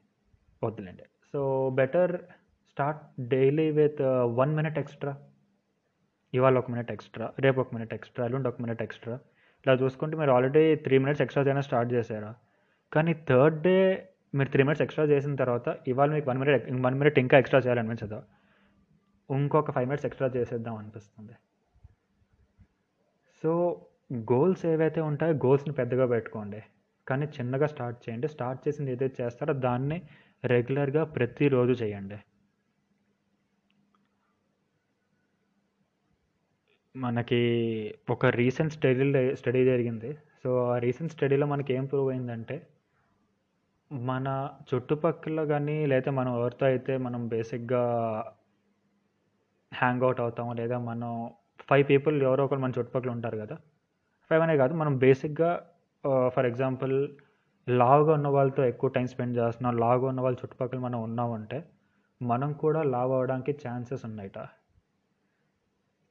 వద్దులేండి. 0.64 1.04
So 1.32 1.70
better 1.70 2.22
start 2.70 3.28
daily 3.28 3.70
with 3.70 4.02
one 4.40 4.56
minute 4.56 4.78
extra. 4.78 5.16
ఇవాళ 6.34 6.58
ఒక 6.58 6.70
మినిట్ 6.70 6.92
ఎక్స్ట్రా 6.92 7.32
రేపు 7.40 7.60
ఒక 7.60 7.74
మినిట్ 7.74 7.94
ఎక్స్ట్రా 7.94 8.24
ఎల్లుండి 8.24 8.48
ఒక 8.48 8.62
మినిట్ 8.62 8.82
ఎక్స్ట్రా. 8.82 9.18
ఇలా 9.66 9.74
చూసుకుంటే 9.74 10.16
మీరు 10.16 10.30
ఆల్రెడీ 10.30 10.76
త్రీ 10.76 10.98
మినిట్స్ 10.98 11.22
ఎక్స్ట్రా 11.22 11.42
చేయడం 11.44 11.62
స్టార్ట్ 11.62 11.92
చేశారా? 11.92 12.34
కానీ 12.92 13.12
థర్డ్ 13.28 13.62
డే 13.62 14.08
మీరు 14.34 14.48
త్రీ 14.48 14.62
మినిట్స్ 14.62 14.82
ఎక్స్ట్రా 14.82 15.04
చేసిన 15.04 15.34
తర్వాత 15.34 15.76
ఇవాళ 15.88 16.10
మీకు 16.10 16.30
వన్ 16.30 16.38
మినిట్ 16.38 16.84
వన్ 16.86 16.98
మినిట్ 16.98 17.18
ఇంకా 17.18 17.38
ఎక్స్ట్రా 17.38 17.60
చేయాలనిపించదు? 17.60 18.22
ఇంకొక 19.30 19.70
ఫైవ్ 19.70 19.86
మినిట్స్ 19.86 20.06
ఎక్స్ట్రా 20.06 20.28
చేసేద్దాం 20.28 20.76
అనిపిస్తుంది. 20.76 21.32
సో 23.42 23.80
గోల్స్ 24.32 24.66
ఏవైతే 24.66 25.00
ఉంటాయో 25.00 25.32
గోల్స్ని 25.32 25.74
పెద్దగా 25.74 26.06
పెట్టుకోండి. 26.06 26.62
కానీ 27.08 27.26
చిన్నగా 27.26 27.66
స్టార్ట్ 27.66 28.08
చేయండి. 28.08 28.28
స్టార్ట్ 28.28 28.68
చేసింది 28.68 28.92
ఏదైతే 28.92 29.22
చేస్తారో 29.22 29.54
దాన్ని 29.54 30.02
రెగ్యులర్గా 30.44 31.04
ప్రతిరోజు 31.04 31.72
చేయండి. 31.72 32.18
మనకి 36.96 37.40
ఒక 38.10 38.26
రీసెంట్ 38.26 38.72
స్టడీలో 38.72 39.34
స్టడీ 39.36 39.64
జరిగింది. 39.64 40.10
సో 40.44 40.50
ఆ 40.72 40.78
రీసెంట్ 40.78 41.12
స్టడీలో 41.12 41.46
మనకి 41.46 41.74
ఏం 41.74 41.84
ప్రూవ్ 41.84 42.10
అయిందంటే 42.10 42.56
మన 43.92 44.26
చుట్టుపక్కల 44.70 45.44
కానీ 45.44 45.86
లేదా 45.86 46.10
మనం 46.10 46.32
ఎవరితో 46.40 46.66
అయితే 46.66 46.96
మనం 46.96 47.28
బేసిక్గా 47.28 47.82
హ్యాంగ్ 49.72 50.02
అవుట్ 50.02 50.20
అవుతాము. 50.20 50.52
లేదా 50.52 50.78
మనం 50.78 51.10
ఫైవ్ 51.70 51.84
పీపుల్ 51.90 52.22
ఎవరో 52.22 52.44
ఒకరు 52.44 52.58
మన 52.58 52.72
చుట్టుపక్కల 52.78 53.10
ఉంటారు 53.10 53.36
కదా. 53.38 53.56
ఫైవ్ 54.30 54.42
అనే 54.42 54.56
కాదు 54.56 54.74
మనం 54.74 54.98
బేసిక్గా 54.98 55.50
ఫర్ 56.28 56.46
ఎగ్జాంపుల్ 56.46 56.94
లావుగా 57.68 58.12
ఉన్న 58.14 58.28
వాళ్ళతో 58.28 58.64
ఎక్కువ 58.64 58.90
టైం 58.90 59.06
స్పెండ్ 59.06 59.38
చేస్తున్నాం. 59.38 59.76
లావుగా 59.78 60.08
ఉన్న 60.08 60.20
వాళ్ళ 60.20 60.36
చుట్టుపక్కల 60.44 60.78
మనం 60.78 61.02
ఉన్నామంటే 61.02 61.58
మనం 62.22 62.52
కూడా 62.52 62.82
లావ్ 62.82 63.12
అవ్వడానికి 63.12 63.52
ఛాన్సెస్ 63.66 64.04
ఉన్నాయిట. 64.04 64.38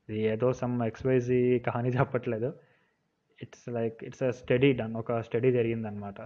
ఇది 0.09 0.19
ఏదో 0.19 0.53
సమ్ 0.53 0.81
ఎక్స్వైజీ 0.81 1.59
కహానీ 1.59 1.89
చెప్పట్లేదు. 1.89 2.53
It's 3.41 3.69
like 3.69 4.03
it's 4.03 4.23
a 4.23 4.31
study 4.31 4.73
done 4.73 4.95
ఒక 4.95 5.19
స్టడీ 5.21 5.51
జరిగిందనమాట. 5.51 6.19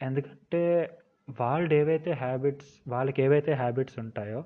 ఎందుకంటే 0.00 0.62
వాళ్ళు 1.40 1.74
ఏవైతే 1.74 2.12
హ్యాబిట్స్ 2.12 2.90
వాళ్ళకి 2.90 3.22
ఏవైతే 3.22 3.52
హ్యాబిట్స్ 3.52 3.98
ఉంటాయో 3.98 4.44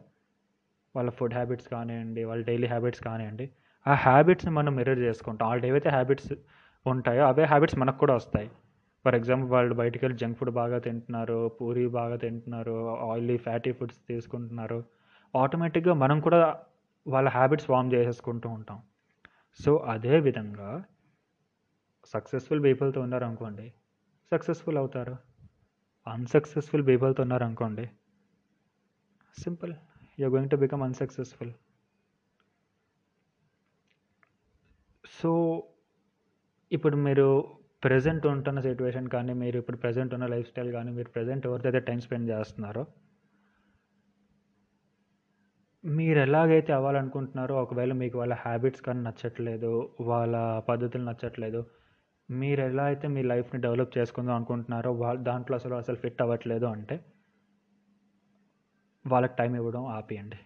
వాళ్ళ 0.96 1.10
ఫుడ్ 1.10 1.34
హ్యాబిట్స్ 1.34 1.68
కానివ్వండి 1.68 2.24
వాళ్ళ 2.24 2.44
డైలీ 2.44 2.66
హ్యాబిట్స్ 2.66 3.02
కానివ్వండి 3.04 3.50
ఆ 3.86 3.94
హ్యాబిట్స్ని 3.94 4.52
మనం 4.52 4.74
మిర్రర్ 4.76 4.98
చేసుకుంటాం. 4.98 5.48
వాళ్ళు 5.48 5.66
ఏవైతే 5.66 5.88
హ్యాబిట్స్ 5.88 6.32
ఉంటాయో 6.86 7.22
అవే 7.24 7.44
హ్యాబిట్స్ 7.44 7.78
మనకు 7.78 7.98
కూడా 7.98 8.14
వస్తాయి. 8.14 8.50
ఫర్ 9.04 9.14
ఎగ్జాంపుల్ 9.14 9.50
వాళ్ళు 9.50 9.74
బయటికి 9.74 10.04
వెళ్ళి 10.04 10.18
జంక్ 10.18 10.38
ఫుడ్ 10.38 10.50
బాగా 10.50 10.78
తింటున్నారు 10.78 11.48
పూరి 11.60 11.86
బాగా 11.88 12.16
తింటున్నారు 12.16 12.74
ఆయిలీ 13.12 13.36
ఫ్యాటీ 13.36 13.72
ఫుడ్స్ 13.72 13.98
తీసుకుంటున్నారు. 14.08 14.84
ఆటోమేటిక్గా 15.36 15.94
మనం 15.94 16.20
కూడా 16.20 16.40
వాళ్ళ 17.06 17.28
హ్యాబిట్స్ 17.28 17.66
ఫామ్ 17.66 17.92
చేసేసుకుంటూ 17.92 18.48
ఉంటాం. 18.48 18.82
సో 19.60 19.76
అదే 19.76 20.20
విధంగా 20.20 20.84
సక్సెస్ఫుల్ 22.04 22.62
పీపుల్తో 22.62 23.00
ఉన్నారు 23.00 23.24
అనుకోండి 23.24 23.72
సక్సెస్ఫుల్ 24.32 24.78
అవుతారు. 24.78 25.16
అన్సక్సెస్ఫుల్ 26.06 26.86
పీపుల్తో 26.86 27.22
ఉన్నారు 27.22 27.44
అనుకోండి 27.44 27.90
simple. 29.42 29.74
You 30.20 30.28
going 30.28 30.50
to 30.50 30.56
become 30.56 30.82
unsuccessful. 30.82 31.52
So 35.04 35.62
ఇప్పుడు 36.72 36.96
మీరు 36.96 37.58
ప్రజెంట్ 37.84 38.26
ఉంటున్న 38.26 38.60
సిచ్యువేషన్ 38.60 39.08
కానీ 39.08 39.32
మీరు 39.32 39.58
ఇప్పుడు 39.58 39.76
ప్రజెంట్ 39.76 40.14
ఉన్న 40.14 40.26
లైఫ్ 40.26 40.48
స్టైల్ 40.48 40.72
కానీ 40.72 40.92
మీరు 40.92 41.08
ప్రజెంట్ 41.08 41.46
ఎవరిదైతే 41.46 41.80
టైం 41.80 42.00
స్పెండ్ 42.00 42.30
చేస్తున్నారో 42.30 42.86
మీరు 45.84 46.18
ఎలాగైతే 46.18 46.72
అవ్వాలనుకుంటున్నారో 46.72 47.54
ఒకవేళ 47.62 47.92
మీకు 47.92 48.18
వాళ్ళ 48.18 48.34
హ్యాబిట్స్ 48.34 48.82
కానీ 48.82 49.00
నచ్చట్లేదు 49.00 49.94
వాళ్ళ 50.00 50.58
పద్ధతులు 50.58 51.04
నచ్చట్లేదు 51.04 51.66
మీరు 52.30 52.60
ఎలా 52.60 52.84
అయితే 52.84 53.08
మీ 53.08 53.22
లైఫ్ని 53.22 53.60
డెవలప్ 53.60 53.98
చేసుకుందాం 53.98 54.34
అనుకుంటున్నారో 54.34 54.92
వాళ్ళ 54.92 55.20
దాంట్లో 55.20 55.56
అసలు 55.56 55.74
అసలు 55.74 55.96
ఫిట్ 55.96 56.22
అవ్వట్లేదు 56.22 56.66
అంటే 56.66 56.96
వాళ్ళకి 59.06 59.36
టైం 59.36 59.54
ఇవ్వడం 59.56 59.86
ఆపేయండి. 59.86 60.38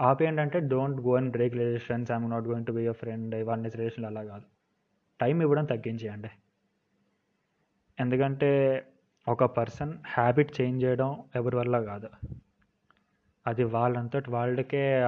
ఆపేయండి 0.00 0.42
అంటే 0.42 0.60
don't 0.60 1.00
go 1.00 1.16
and 1.16 1.32
break 1.32 1.54
relations 1.54 2.12
I'm 2.12 2.30
not 2.30 2.44
going 2.44 2.66
to 2.66 2.72
be 2.72 2.84
your 2.84 2.96
friend 2.96 3.34
ఇవన్నీ 3.34 3.68
రిలేషన్లు 3.68 4.06
అలా 4.06 4.24
కాదు. 4.24 4.46
టైం 5.20 5.42
ఇవ్వడం 5.42 5.64
తగ్గించేయండి. 5.64 6.30
ఎందుకంటే 8.00 8.50
ఒక 9.28 9.44
పర్సన్ 9.44 9.98
హ్యాబిట్ 10.06 10.60
చేంజ్ 10.60 10.84
చేయడం 10.84 11.24
ఎవరి 11.36 11.56
వల్ల 11.56 11.84
కాదు. 11.84 12.08
అది 13.46 13.64
వాళ్ళంతటి 13.64 14.30
వాళ్ళకే 14.30 15.02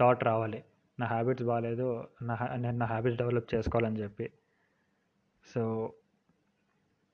థాట్ 0.00 0.24
రావాలి. 0.24 0.64
నా 1.00 1.06
హ్యాబిట్స్ 1.06 1.44
బాగాలేదు 1.44 2.08
నా 2.22 2.34
హ్యా- 2.34 2.56
నేను 2.56 2.78
నా 2.78 2.86
హ్యాబిట్స్ 2.86 3.18
డెవలప్ 3.18 3.54
చేసుకోవాలని 3.54 4.02
చెప్పి. 4.02 4.30
సో 5.54 5.92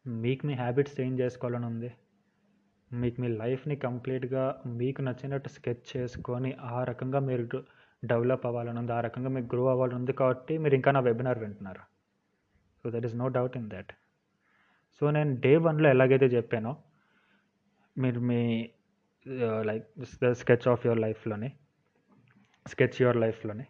మీకు 0.07 0.47
మీ 0.47 0.55
హ్యాబిట్స్ 0.55 1.01
చేంజ్ 1.01 1.21
చేసుకోవాలని 1.21 1.67
ఉంది. 1.67 1.95
మీకు 2.93 3.21
మీ 3.21 3.29
లైఫ్ని 3.29 3.77
కంప్లీట్గా 3.77 4.63
మీకు 4.67 5.03
నచ్చినట్టు 5.03 5.49
స్కెచ్ 5.49 5.97
చేసుకొని 5.97 6.53
ఆ 6.53 6.85
రకంగా 6.85 7.19
మీరు 7.19 7.65
డెవలప్ 8.05 8.47
అవ్వాలని 8.47 8.79
ఉంది. 8.79 8.93
ఆ 8.93 9.01
రకంగా 9.01 9.29
మీకు 9.29 9.57
గ్రో 9.57 9.71
అవ్వాలని 9.71 9.95
ఉంది 9.95 10.13
కాబట్టి 10.13 10.59
మీరు 10.59 10.75
ఇంకా 10.75 10.91
నా 10.91 11.01
వెబినార్ 11.01 11.39
వింటున్నారు. 11.39 11.81
So 12.83 12.91
that 12.91 13.07
is 13.07 13.17
no 13.17 13.29
doubt 13.29 13.57
in 13.57 13.71
that 13.71 13.93
so 15.01 15.11
నేను 15.11 15.41
డే 15.41 15.57
వన్లో 15.57 15.89
ఎలాగైతే 15.89 16.27
చెప్పానో 16.27 16.77
మీరు 17.99 18.21
మీ 18.21 18.71
లైక్ 19.69 19.87
స్కెచ్ 20.41 20.67
ఆఫ్ 20.69 20.83
యువర్ 20.87 21.01
లైఫ్లోని 21.01 21.49
స్కెచ్ 22.67 22.99
యువర్ 23.03 23.17
లైఫ్లోని 23.17 23.67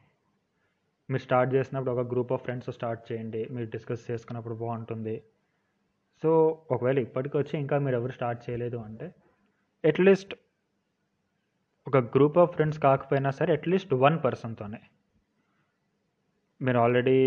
మీరు 1.11 1.23
స్టార్ట్ 1.23 1.51
చేసినప్పుడు 1.55 1.93
ఒక 1.93 2.03
గ్రూప్ 2.13 2.33
ఆఫ్ 2.33 2.43
ఫ్రెండ్స్ 2.43 2.71
స్టార్ట్ 2.71 3.03
చేయండి 3.13 3.43
మీరు 3.51 3.69
డిస్కస్ 3.71 4.11
చేసుకున్నప్పుడు 4.11 4.55
బాగుంటుంది. 4.55 5.17
సో 6.23 6.31
ఒకవేళ 6.71 6.99
ఇప్పటికి 6.99 7.37
వచ్చి 7.37 7.55
ఇంకా 7.59 7.79
మీరు 7.79 7.97
ఎవరు 7.97 8.13
స్టార్ట్ 8.13 8.51
చేయలేదు 8.51 8.77
అంటే 8.77 9.15
అట్లీస్ట్ 9.85 10.35
ఒక 11.87 11.97
గ్రూప్ 11.97 12.39
ఆఫ్ 12.39 12.53
ఫ్రెండ్స్ 12.55 12.79
కాకపోయినా 12.79 13.31
సరే 13.31 13.53
అట్లీస్ట్ 13.53 13.95
వన్ 13.95 14.17
పర్సన్తోనే 14.25 14.81
మీరు 16.63 16.79
ఆల్రెడీ 16.79 17.19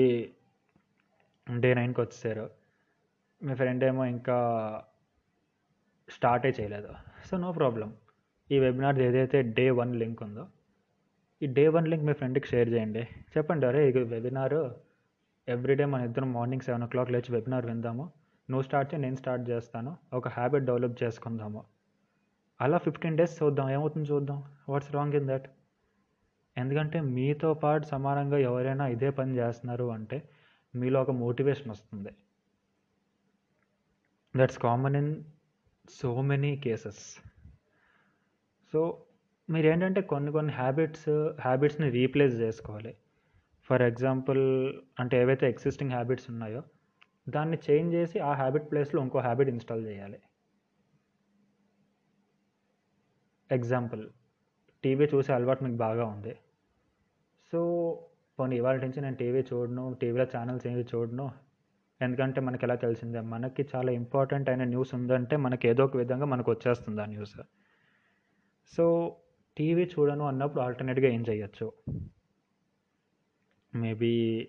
డే 1.59 1.73
నైన్కి 1.73 2.01
వచ్చేసారు. 2.01 2.49
మీ 3.43 3.55
ఫ్రెండ్ 3.55 3.83
ఏమో 3.83 4.05
ఇంకా 4.05 4.37
స్టార్టే 6.09 6.51
చేయలేదు. 6.59 6.93
సో 7.27 7.37
నో 7.37 7.51
ప్రాబ్లం 7.51 7.89
ఈ 8.51 8.59
వెబినార్ 8.59 8.99
ఏదైతే 8.99 9.41
డే 9.41 9.69
వన్ 9.79 9.95
లింక్ 9.95 10.23
ఉందో 10.23 10.43
ఈ 11.41 11.47
డే 11.57 11.67
వన్ 11.67 11.87
లింక్ 11.87 12.05
మీ 12.05 12.13
ఫ్రెండ్కి 12.13 12.47
షేర్ 12.47 12.69
చేయండి. 12.69 13.03
చెప్పండి 13.37 13.65
అరే 13.65 13.81
ఈ 13.89 13.91
వెబినార్ 13.91 14.55
ఎవ్రీడే 15.47 15.85
మన 15.85 16.01
ఇద్దరం 16.01 16.33
మార్నింగ్ 16.33 16.61
సెవెన్ 16.61 16.83
ఓ 16.83 16.87
క్లాక్ 16.87 17.11
లేచి 17.11 17.31
వెబినార్ 17.35 17.65
విందాము. 17.65 18.05
నువ్వు 18.49 18.63
స్టార్ట్ 18.63 18.93
చేయి 18.93 19.01
నేను 19.03 19.15
స్టార్ట్ 19.15 19.49
చేస్తాను. 19.49 19.97
ఒక 20.13 20.27
హ్యాబిట్ 20.27 20.65
డెవలప్ 20.65 21.03
చేసుకుందాము. 21.03 21.63
అలా 22.61 22.77
ఫిఫ్టీన్ 22.77 23.17
డేస్ 23.17 23.43
చూద్దాం. 23.43 23.69
ఏమవుతుంది 23.69 24.07
చూద్దాం? 24.11 24.43
వాట్స్ 24.69 24.91
రాంగ్ 24.95 25.15
ఇన్ 25.15 25.27
దట్ 25.27 25.47
ఎందుకంటే 26.57 26.99
మీతో 27.01 27.53
పాటు 27.53 27.85
సమానంగా 27.85 28.37
ఎవరైనా 28.37 28.87
ఇదే 28.87 29.09
పని 29.09 29.37
చేస్తున్నారు 29.37 29.91
అంటే 29.91 30.29
మీలో 30.75 31.01
ఒక 31.01 31.11
మోటివేషన్ 31.11 31.69
వస్తుంది. 31.69 32.11
That's 34.37 34.59
common 34.59 34.95
in 34.95 35.11
so 35.89 36.21
many 36.21 36.57
cases 36.57 37.03
so 38.73 38.79
మీరు 39.49 39.67
ఏంటంటే 39.67 40.01
కొన్ని 40.01 40.31
కొన్ని 40.31 40.53
హ్యాబిట్స్ 40.53 41.09
హ్యాబిట్స్ని 41.41 41.89
రీప్లేస్ 41.89 42.35
చేసుకోవాలి. 42.35 42.95
ఫర్ 43.69 43.81
ఎగ్జాంపుల్ 43.81 44.73
అంటే 44.99 45.21
ఏవైతే 45.21 45.49
ఎగ్జిస్టింగ్ 45.49 45.91
హ్యాబిట్స్ 45.91 46.29
ఉన్నాయో 46.29 46.61
దాన్ని 47.29 47.57
చేంజ్ 47.69 47.95
చేసి 47.95 48.19
ఆ 48.19 48.33
హ్యాబిట్ 48.33 48.71
ప్లేస్లో 48.71 49.01
ఇంకో 49.01 49.19
హ్యాబిట్ 49.19 49.49
ఇన్స్టాల్ 49.49 49.85
చేయాలి. 49.85 50.19
ఎగ్జాంపుల్ 53.51 54.09
టీవీ 54.83 55.05
చూసే 55.05 55.33
అలవాటు 55.33 55.63
మీకు 55.63 55.75
బాగా 55.75 56.05
ఉంది. 56.05 56.33
సో 57.51 57.59
పోనీ 58.39 58.55
ఇవాళ 58.55 58.77
నుంచి 58.77 59.01
నేను 59.01 59.15
టీవీ 59.15 59.41
చూడను 59.53 59.93
టీవీలో 59.93 60.25
ఛానల్స్ 60.37 60.67
ఏవి 60.67 60.83
చూడను 60.95 61.31
ఎందుకంటే 62.01 62.41
మనకి 62.41 62.65
ఎలా 62.65 62.75
తెలిసిందే? 62.75 63.21
మనకి 63.21 63.69
చాలా 63.75 63.91
ఇంపార్టెంట్ 63.91 64.49
అయిన 64.49 64.63
న్యూస్ 64.63 64.95
ఉందంటే 64.95 65.37
మనకి 65.37 65.67
ఏదో 65.67 65.85
ఒక 65.85 65.97
విధంగా 65.97 66.25
మనకు 66.25 66.51
వచ్చేస్తుంది 66.51 67.01
ఆ 67.01 67.05
న్యూస్ 67.05 67.37
సో 68.71 69.15
టీవీ 69.57 69.85
చూడను 69.85 70.25
అన్నప్పుడు 70.25 70.61
ఆల్టర్నేట్గా 70.61 71.07
ఏం 71.07 71.23
చేయొచ్చు? 71.29 71.73
మేబీ 73.75 74.47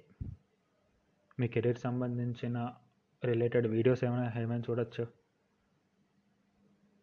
మీ 1.41 1.49
కెరీర్ 1.49 1.79
సంబంధించిన 1.79 2.73
రిలేటెడ్ 3.25 3.67
వీడియోస్ 3.67 4.05
ఏమైనా 4.05 4.41
ఏమైనా 4.41 4.63
చూడొచ్చు? 4.71 5.07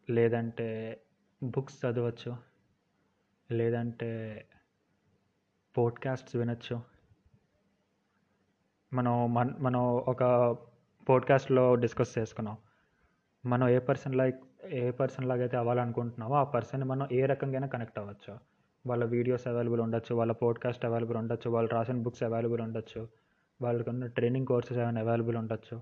లేదంటే 0.10 1.02
బుక్స్ 1.44 1.86
చదవచ్చు? 1.86 2.38
లేదంటే 3.52 4.46
పోడ్కాస్ట్స్ 5.78 6.36
వినొచ్చు? 6.36 6.82
మనం 8.94 9.34
మన 9.34 9.56
మనం 9.60 9.82
ఒక 9.82 10.24
పోడ్కాస్ట్లో 11.10 11.76
డిస్కస్ 11.76 12.18
చేసుకున్నాం. 12.18 12.58
మనం 13.46 13.70
a 13.70 13.80
person 13.80 14.16
like 14.16 14.44
a 14.72 14.92
person 14.92 15.26
లాగా 15.26 15.42
అయితే 15.42 15.58
అవ్వాలనుకుంటున్నామో 15.58 16.36
ఆ 16.36 16.44
పర్సన్ 16.44 16.84
మనం 16.84 17.08
ఏ 17.12 17.26
రకంగా 17.26 17.66
కనెక్ట్ 17.66 18.00
అవ్వచ్చు. 18.00 18.38
వాళ్ళ 18.88 19.06
వీడియోస్ 19.06 19.48
అవైలబుల్ 19.48 19.82
ఉండొచ్చు 19.82 20.16
వాళ్ళ 20.16 20.32
పోడ్కాస్ట్ 20.32 20.86
అవైలబుల్ 20.86 21.18
ఉండొచ్చు 21.18 21.50
వాళ్ళు 21.50 21.72
రాసిన 21.72 22.02
బుక్స్ 22.02 22.24
అవైలబుల్ 22.24 22.62
ఉండొచ్చు 22.62 23.08
వాళ్ళకు 23.62 23.90
ఉన్న 23.90 24.06
ట్రైనింగ్ 24.06 24.46
కోర్సెస్ 24.46 24.80
ఏమైనా 24.80 25.02
అవైలబుల్ 25.02 25.36
ఉండొచ్చు. 25.36 25.82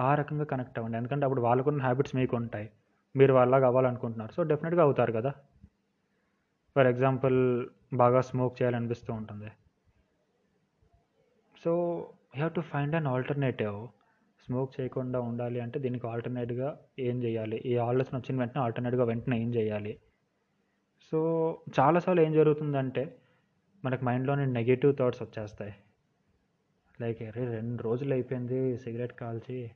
ఆ 0.00 0.14
రకంగా 0.14 0.44
కనెక్ట్ 0.44 0.78
అవ్వండి. 0.78 0.96
ఎందుకంటే 0.98 1.24
అప్పుడు 1.26 1.40
వాళ్ళకున్న 1.40 1.82
హ్యాబిట్స్ 1.82 2.16
మీకు 2.16 2.36
ఉంటాయి. 2.36 2.70
మీరు 3.16 3.34
వాళ్ళలాగా 3.34 3.66
అవ్వాలనుకుంటున్నారు. 3.66 4.32
సో 4.32 4.42
డెఫినెట్గా 4.42 4.82
అవుతారు 4.82 5.12
కదా. 5.12 5.30
ఫర్ 6.76 6.86
ఎగ్జాంపుల్ 6.86 7.68
బాగా 7.92 8.20
స్మోక్ 8.20 8.62
చేయాలనిపిస్తూ 8.62 9.12
ఉంటుంది. 9.12 9.52
So 11.64 11.72
you 12.10 12.36
have 12.36 12.52
to 12.52 12.60
find 12.60 12.96
an 12.96 13.06
alternative 13.06 13.88
smoke 14.48 14.80
చేయకుండా 14.80 15.20
ఉండాలి 15.20 15.60
అంటే 15.60 15.78
దీనికి 15.78 16.06
ఆల్టర్నేట్గా 16.06 16.80
ఏం 16.98 17.22
చేయాలి? 17.22 17.56
ఈ 17.66 17.76
ఆలోచన 17.76 18.16
వచ్చిన 18.16 18.38
వెంటనే 18.38 18.62
ఆల్టర్నేట్గా 18.62 19.04
వెంటనే 19.04 19.42
ఏం 19.42 19.54
చేయాలి? 19.54 19.98
సో 21.12 21.18
చాలాసార్లు 21.80 22.22
ఏం 22.22 22.32
జరుగుతుందంటే 22.32 23.18
మనకు 23.84 24.04
మైండ్లోని 24.04 24.46
నెగిటివ్ 24.46 24.96
థాట్స్ 24.96 25.22
వచ్చేస్తాయి. 25.22 25.74
లైక్ 27.00 27.22
అరే 27.22 27.44
రెండు 27.44 27.82
రోజులు 27.82 28.12
అయిపోయింది 28.12 28.76
సిగరెట్ 28.76 29.12
కాల్చి 29.12 29.70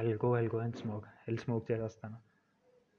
I 0.00 0.12
go 0.12 0.38
I 0.38 0.46
go 0.46 0.58
and 0.58 0.76
smoke 0.76 1.04
వెళ్ళి 1.04 1.40
స్మోక్ 1.42 1.72
చేసేస్తాను. 1.72 2.16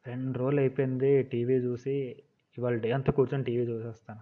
రెండు 0.08 0.40
రోజులు 0.40 0.60
అయిపోయింది 0.60 1.24
టీవీ 1.24 1.54
చూసి 1.54 2.24
ఇవాళ 2.58 2.76
డే 2.76 2.92
అంతా 2.92 3.14
కూర్చొని 3.14 3.44
టీవీ 3.44 3.66
చూసేస్తాను. 3.66 4.20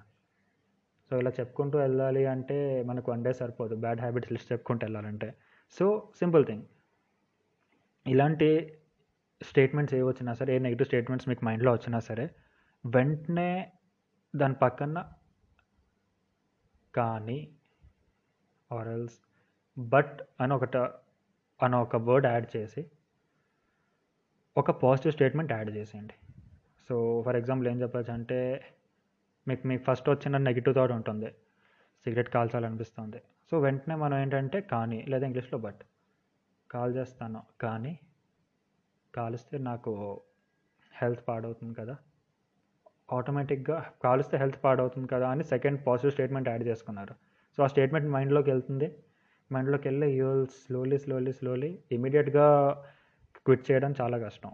సో 1.09 1.19
ఇలా 1.19 1.31
చెప్పుకుంటూ 1.39 1.79
వెళ్ళాలి 1.79 2.25
అంటే 2.25 2.83
మనకు 2.83 3.11
వన్ 3.11 3.23
డే 3.23 3.33
సరిపోదు. 3.33 3.75
బ్యాడ్ 3.75 3.99
హ్యాబిట్స్ 3.99 4.31
లిస్ట్ 4.31 4.51
చెప్పుకుంటూ 4.51 4.85
వెళ్ళాలంటే. 4.85 5.33
So 5.71 6.11
simple 6.15 6.45
thing. 6.45 6.63
ఇలాంటి 8.07 8.79
స్టేట్మెంట్స్ 9.41 9.95
ఏ 9.95 10.01
వచ్చినా 10.01 10.33
సరే 10.33 10.55
ఏ 10.55 10.59
నెగిటివ్ 10.59 10.87
స్టేట్మెంట్స్ 10.87 11.29
మీకు 11.29 11.45
మైండ్లో 11.45 11.71
వచ్చినా 11.71 11.99
సరే 11.99 12.29
వెంటనే 12.85 13.71
దాని 14.35 14.53
పక్కన 14.53 15.13
కానీ 16.95 17.55
ఆరల్స్ 18.71 19.17
బట్ 19.77 20.21
అని 20.41 20.53
ఒకట 20.53 20.77
అని 21.63 21.75
ఒక 21.75 21.95
వర్డ్ 21.95 22.27
యాడ్ 22.27 22.57
చేసి 22.57 22.91
ఒక 24.57 24.71
పాజిటివ్ 24.71 25.13
స్టేట్మెంట్ 25.13 25.51
యాడ్ 25.51 25.69
చేసేయండి. 25.69 26.15
సో 26.89 27.23
ఫర్ 27.25 27.35
ఎగ్జాంపుల్ 27.35 27.67
ఏం 27.67 27.81
చెప్పచ్చు 27.81 28.13
అంటే 28.13 28.65
మీకు 29.47 29.67
మీకు 29.67 29.83
ఫస్ట్ 29.83 30.09
వచ్చిన 30.09 30.37
నెగిటివ్ 30.37 30.75
థాట్ 30.75 30.91
ఉంటుంది. 30.91 31.29
సిగరెట్ 32.05 32.29
కాల్చాలనిపిస్తుంది. 32.29 33.21
సో 33.53 33.57
వెంటనే 33.59 33.95
మనం 34.01 34.15
ఏంటంటే 34.21 34.61
కానీ 34.71 34.99
లేదా 35.11 35.25
ఇంగ్లీష్లో 35.27 35.57
బట్ 35.65 35.81
కాల్ 36.71 36.93
చేస్తాను. 36.95 37.41
కానీ 37.63 37.91
కాలుస్తే 39.15 39.57
నాకు 39.67 39.91
హెల్త్ 40.93 41.21
పాడవుతుంది 41.27 41.73
కదా. 41.81 41.95
ఆటోమేటిక్గా 43.17 43.77
కాలిస్తే 44.03 44.37
హెల్త్ 44.43 44.57
పాడవుతుంది 44.63 45.07
కదా 45.07 45.27
అని 45.33 45.43
సెకండ్ 45.43 45.79
పాజిటివ్ 45.87 46.13
స్టేట్మెంట్ 46.15 46.49
యాడ్ 46.51 46.65
చేసుకున్నారు. 46.69 47.15
సో 47.57 47.63
ఆ 47.65 47.69
స్టేట్మెంట్ 47.73 48.09
మైండ్లోకి 48.15 48.51
వెళ్తుంది. 48.53 48.89
మైండ్లోకి 49.51 49.87
వెళ్ళి 49.89 50.09
యూ 50.19 50.31
స్లోలీ 50.63 50.99
స్లోలీ 51.05 51.35
స్లోలీ 51.41 51.71
ఇమీడియట్గా 51.91 52.47
క్విట్ 53.45 53.71
చేయడం 53.71 53.93
చాలా 54.01 54.19
కష్టం. 54.25 54.51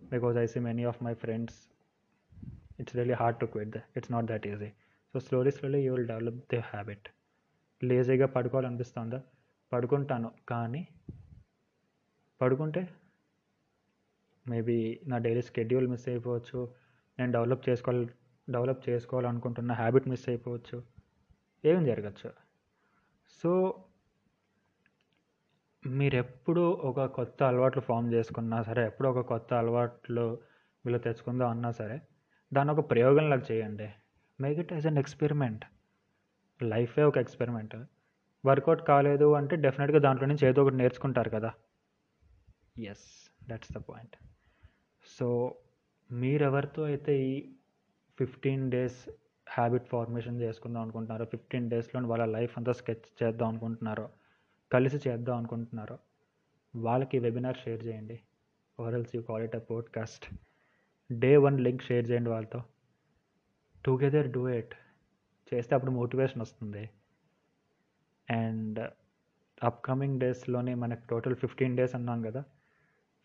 Because 0.00 0.38
I 0.44 0.48
see 0.54 0.60
many 0.70 0.84
of 0.84 1.00
my 1.08 1.14
friends 1.26 1.60
it's 2.80 2.96
really 3.00 3.18
hard 3.22 3.40
to 3.44 3.48
quit 3.54 3.72
the 3.78 3.86
it's 3.96 4.12
not 4.16 4.28
that 4.34 4.46
easy 4.54 4.72
so 5.14 5.26
slowly 5.28 5.54
slowly 5.60 5.82
you 5.86 5.92
will 5.96 6.10
develop 6.14 6.42
the 6.54 6.60
habit 6.72 7.08
లేజీగా 7.84 8.26
పడుకోవాలనిపిస్తుందా? 8.26 9.22
పడుకుంటాను. 9.72 10.32
కానీ 10.48 10.88
పడుకుంటే 12.40 12.88
మేబీ 14.48 15.00
నా 15.06 15.18
డైలీ 15.18 15.42
షెడ్యూల్ 15.42 15.88
మిస్ 15.88 16.08
అయిపోవచ్చు. 16.08 16.74
నేను 17.18 17.32
డెవలప్ 17.32 17.68
చేసుకోవాలి 17.68 18.08
డెవలప్ 18.50 18.88
చేసుకోవాలనుకుంటున్న 18.88 19.72
హ్యాబిట్ 19.72 20.08
మిస్ 20.08 20.28
అయిపోవచ్చు. 20.28 20.82
ఏం 21.64 21.84
జరగచ్చు? 21.84 22.32
సో 23.30 23.84
మీరు 25.86 26.16
ఎప్పుడు 26.16 26.60
ఒక 26.60 27.04
కొత్త 27.04 27.42
అలవాట్లు 27.42 27.82
ఫామ్ 27.82 28.12
చేసుకున్నా 28.12 28.62
సరే 28.62 28.86
ఎప్పుడు 28.86 29.08
ఒక 29.08 29.20
కొత్త 29.26 29.54
అలవాట్లు 29.54 30.40
వీళ్ళు 30.84 30.98
తెచ్చుకుందాం 30.98 31.48
అన్నా 31.48 31.70
సరే 31.70 32.00
దాన్ని 32.52 32.74
ఒక 32.74 32.90
ప్రయోగంలాగా 32.90 33.42
చేయండి. 33.50 33.88
Make 34.40 34.58
it 34.58 34.72
as 34.72 34.86
an 34.86 34.98
experiment 34.98 35.64
లైఫే 36.62 37.02
ఒక 37.02 37.18
ఎక్స్పెరిమెంట్. 37.18 37.76
వర్కౌట్ 38.46 38.82
కాలేదు 38.88 39.34
అంటే 39.34 39.56
డెఫినెట్గా 39.56 39.98
దాంట్లో 39.98 40.26
నుంచి 40.26 40.46
ఏదో 40.46 40.62
ఒకటి 40.62 40.74
నేర్చుకుంటారు 40.74 41.30
కదా. 41.30 41.52
Yes 42.78 43.06
that's 43.48 43.72
the 43.72 43.78
point 43.78 44.16
so 45.18 45.54
మీరెవరితో 46.12 46.84
అయితే 46.84 47.22
ఈ 47.22 47.48
ఫిఫ్టీన్ 48.18 48.70
డేస్ 48.70 49.10
హ్యాబిట్ 49.48 49.86
ఫార్మేషన్ 49.86 50.40
చేసుకుందాం 50.40 50.82
అనుకుంటున్నారో 50.82 51.24
ఫిఫ్టీన్ 51.24 51.70
డేస్లో 51.70 52.08
వాళ్ళ 52.08 52.24
లైఫ్ 52.24 52.54
అంతా 52.56 52.72
స్కెచ్ 52.72 53.22
చేద్దాం 53.22 53.48
అనుకుంటున్నారో 53.48 54.08
కలిసి 54.72 55.08
చేద్దాం 55.08 55.36
అనుకుంటున్నారో 55.36 55.98
వాళ్ళకి 56.76 57.18
వెబినార్ 57.18 57.56
షేర్ 57.56 57.86
చేయండి. 57.86 58.20
Or else 58.80 59.16
you 59.16 59.22
call 59.22 59.42
it 59.42 59.56
a 59.56 59.58
podcast 59.58 60.34
day 61.12 61.36
one 61.36 61.60
link 61.60 61.82
share 61.82 62.10
చేయండి 62.10 62.30
వాళ్ళతో. 62.30 62.62
టుగెదర్ 63.84 64.30
డూ 64.30 64.48
ఇట్ 64.48 64.74
చేస్తే 65.54 65.74
అప్పుడు 65.74 65.90
మోటివేషన్ 65.90 66.42
వస్తుంది. 66.42 66.90
అండ్ 68.30 68.78
అప్కమింగ్ 69.64 70.20
డేస్లోనే 70.20 70.74
మనకు 70.74 71.06
టోటల్ 71.06 71.34
ఫిఫ్టీన్ 71.34 71.76
డేస్ 71.76 71.94
అన్నాం 71.94 72.22
కదా. 72.22 72.42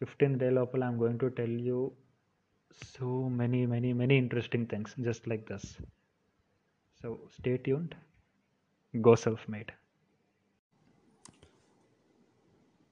ఫిఫ్టీన్ 0.01 0.39
డే 0.39 0.49
లోపల 0.49 0.83
I'm 0.83 1.01
going 1.01 1.19
to 1.19 1.25
tell 1.25 1.61
you 1.61 1.91
so 2.83 3.27
many 3.27 3.65
many 3.65 3.93
many 3.93 4.15
interesting 4.17 4.67
things 4.67 4.93
just 4.99 5.27
like 5.27 5.51
this 5.51 5.67
so 7.01 7.19
stay 7.39 7.57
tuned 7.57 7.95
go 8.97 9.15
self 9.15 9.49
made 9.49 9.71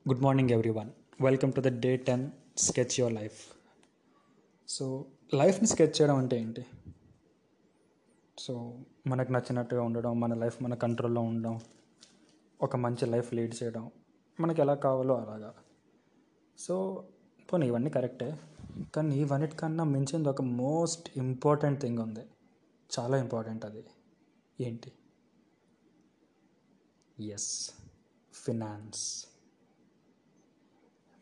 good 0.08 0.22
morning 0.22 0.52
everyone 0.70 0.90
welcome 1.22 1.54
to 1.54 1.62
the 1.62 1.80
day 1.80 1.98
ten 1.98 2.32
sketch 2.58 3.00
your 3.00 3.14
life 3.14 3.40
so 4.70 5.06
లైఫ్ని 5.34 5.68
sketch 5.68 6.02
చేయడం 6.02 6.16
అంటే 6.16 6.38
ఏంటి? 6.38 6.66
So 8.40 8.80
మనకు 9.08 9.32
నచ్చినట్టుగా 9.32 9.82
ఉండడం 9.82 10.20
మన 10.20 10.34
life 10.34 10.64
మన 10.64 10.74
కంట్రోల్లో 10.74 11.22
ఉండడం 11.22 11.60
ఒక 12.62 12.76
మంచి 12.76 13.06
లైఫ్ 13.06 13.34
లీడ్ 13.34 13.64
చేయడం 13.64 13.92
మనకి 14.40 14.62
ఎలా 14.62 14.76
కావాలో 14.76 15.18
అలాగా. 15.18 15.54
సో 16.60 17.06
పోనీ 17.54 17.68
ఇవన్నీ 17.68 17.90
కరెక్టే. 17.90 18.40
కానీ 18.96 19.16
ఇవన్నిటికన్నా 19.20 19.84
మించింది 19.84 20.30
ఒక 20.30 20.42
మోస్ట్ 20.42 21.18
ఇంపార్టెంట్ 21.18 21.82
థింగ్ 21.82 22.00
ఉంది. 22.00 22.20
చాలా 23.00 23.18
ఇంపార్టెంట్ 23.18 23.66
అది. 23.66 23.86
ఏంటి? 24.62 24.92
ఎస్. 27.20 27.72
ఫినాన్స్. 28.34 29.26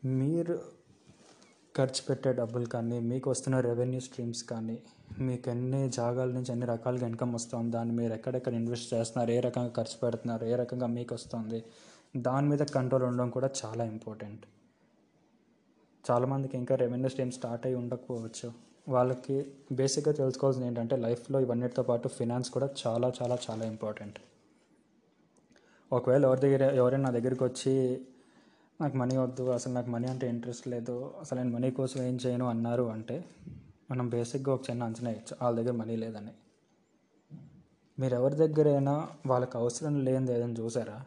మీరు 0.04 0.81
ఖర్చు 1.76 2.02
పెట్టే 2.08 2.32
డబ్బులు 2.32 2.66
కానీ 2.66 3.00
మీకు 3.00 3.30
వస్తున్న 3.30 3.60
రెవెన్యూ 3.60 4.00
స్ట్రీమ్స్ 4.00 4.42
కానీ 4.44 4.78
మీకు 5.20 5.50
ఎన్ని 5.50 5.90
జాగాల 5.90 6.28
నుంచి 6.32 6.52
ఎన్ని 6.52 6.66
రకాలుగా 6.66 7.06
ఇన్కమ్ 7.06 7.34
వస్తుంది 7.34 7.70
దాన్ని 7.70 7.94
మీరు 7.94 8.12
ఎక్కడెక్కడ 8.14 8.54
ఇన్వెస్ట్ 8.54 8.94
చేస్తున్నారు 8.94 9.30
ఏ 9.30 9.40
రకంగా 9.40 9.68
ఖర్చు 9.68 9.96
పెడుతున్నారు 10.02 10.44
ఏ 10.44 10.56
రకంగా 10.56 10.86
మీకు 10.86 11.14
వస్తుంది 11.14 11.60
దాని 12.16 12.48
మీద 12.48 12.62
కంట్రోల్ 12.62 13.02
ఉండడం 13.02 13.30
కూడా 13.30 13.50
చాలా 13.64 13.84
ఇంపార్టెంట్ 13.84 14.44
చాలామందికి 16.04 16.56
ఇంకా 16.56 16.74
రెవెన్యూ 16.74 17.08
స్ట్రీమ్ 17.08 17.32
స్టార్ట్ 17.32 17.66
అయ్యి 17.66 17.78
ఉండకపోవచ్చు. 17.78 18.48
వాళ్ళకి 18.88 19.46
బేసిక్గా 19.72 20.12
తెలుసుకోవాల్సింది 20.12 20.68
ఏంటంటే 20.68 20.96
లైఫ్లో 20.96 21.40
ఇవన్నిటితో 21.40 21.82
పాటు 21.82 22.08
ఫినాన్స్ 22.08 22.50
కూడా 22.50 22.68
చాలా 22.86 23.12
చాలా 23.22 23.38
చాలా 23.50 23.64
ఇంపార్టెంట్ 23.64 24.18
ఒకవేళ 25.92 26.24
ఎవరి 26.24 26.40
దగ్గర 26.40 26.62
ఎవరైనా 26.74 27.04
నా 27.04 27.10
దగ్గరికి 27.10 27.44
వచ్చి 27.44 27.72
నాకు 28.82 28.96
మనీ 28.96 29.16
వద్దు 29.16 29.44
అసలు 29.50 29.72
నాకు 29.72 29.90
మనీ 29.90 30.06
అంటే 30.08 30.28
ఇంట్రెస్ట్ 30.28 30.68
లేదు 30.68 30.94
అసలు 31.20 31.38
నేను 31.38 31.50
మనీ 31.50 31.70
కోసం 31.70 32.02
ఏం 32.02 32.18
చేయను 32.26 32.46
అన్నారు 32.46 32.82
అంటే 32.90 33.16
మనం 33.90 34.08
బేసిక్గా 34.08 34.54
ఒక 34.54 34.62
చిన్న 34.70 34.82
అంచనా 34.82 35.10
ఇచ్చు 35.10 35.34
వాళ్ళ 35.42 35.54
దగ్గర 35.60 35.74
మనీ 35.76 35.96
లేదని. 35.96 36.32
మీరు 37.98 38.14
ఎవరి 38.14 38.34
దగ్గరైనా 38.34 38.94
వాళ్ళకి 39.26 39.58
అవసరం 39.58 40.04
లేనిది 40.04 40.32
ఏదైనా 40.32 40.52
చూసారా? 40.52 41.04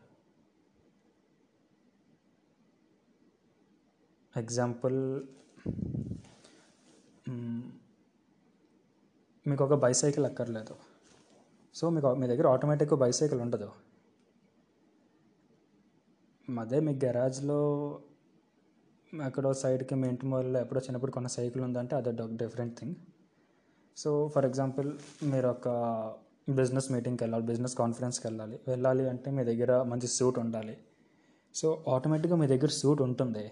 ఎగ్జాంపుల్ 4.38 5.00
మీకు 9.48 9.64
ఒక 9.64 9.74
బైసైకిల్ 9.74 10.26
అక్కర్లేదు. 10.26 10.76
సో 11.76 11.90
మీకు 11.90 12.14
మీ 12.14 12.28
దగ్గర 12.28 12.48
ఆటోమేటిక్గా 12.48 12.98
బైసైకిల్ 12.98 13.42
ఉండదు. 13.42 13.70
అదే 16.60 16.80
మీ 16.80 17.00
గరాజ్లో 17.06 18.00
ఎక్కడో 19.26 19.54
సైడ్కి 19.54 19.96
మీ 19.96 20.08
ఇంటి 20.08 20.26
మూలలో 20.26 20.60
ఎప్పుడో 20.60 20.80
చిన్నప్పుడు 20.80 21.12
కొన్న 21.12 21.28
సైకిల్ 21.28 21.64
ఉందంటే 21.64 21.96
అదే 21.96 22.12
different 22.26 22.80
thing 22.80 22.96
so 23.98 24.28
for 24.36 24.46
example 24.46 24.94
మీరు 25.24 25.48
ఒక 25.48 25.70
బిజినెస్ 26.50 26.92
మీటింగ్కి 26.92 27.24
వెళ్ళాలి 27.24 27.46
బిజినెస్ 27.46 27.76
కాన్ఫరెన్స్కి 27.76 28.28
వెళ్ళాలి. 28.28 28.60
వెళ్ళాలి 28.68 29.10
అంటే 29.10 29.32
మీ 29.32 29.44
దగ్గర 29.44 29.82
మంచి 29.82 30.08
సూట్ 30.08 30.40
ఉండాలి. 30.40 30.78
సో 31.56 31.86
ఆటోమేటిక్గా 31.88 32.38
మీ 32.38 32.48
దగ్గర 32.48 32.68
సూట్ 32.68 33.02
ఉంటుంది. 33.02 33.52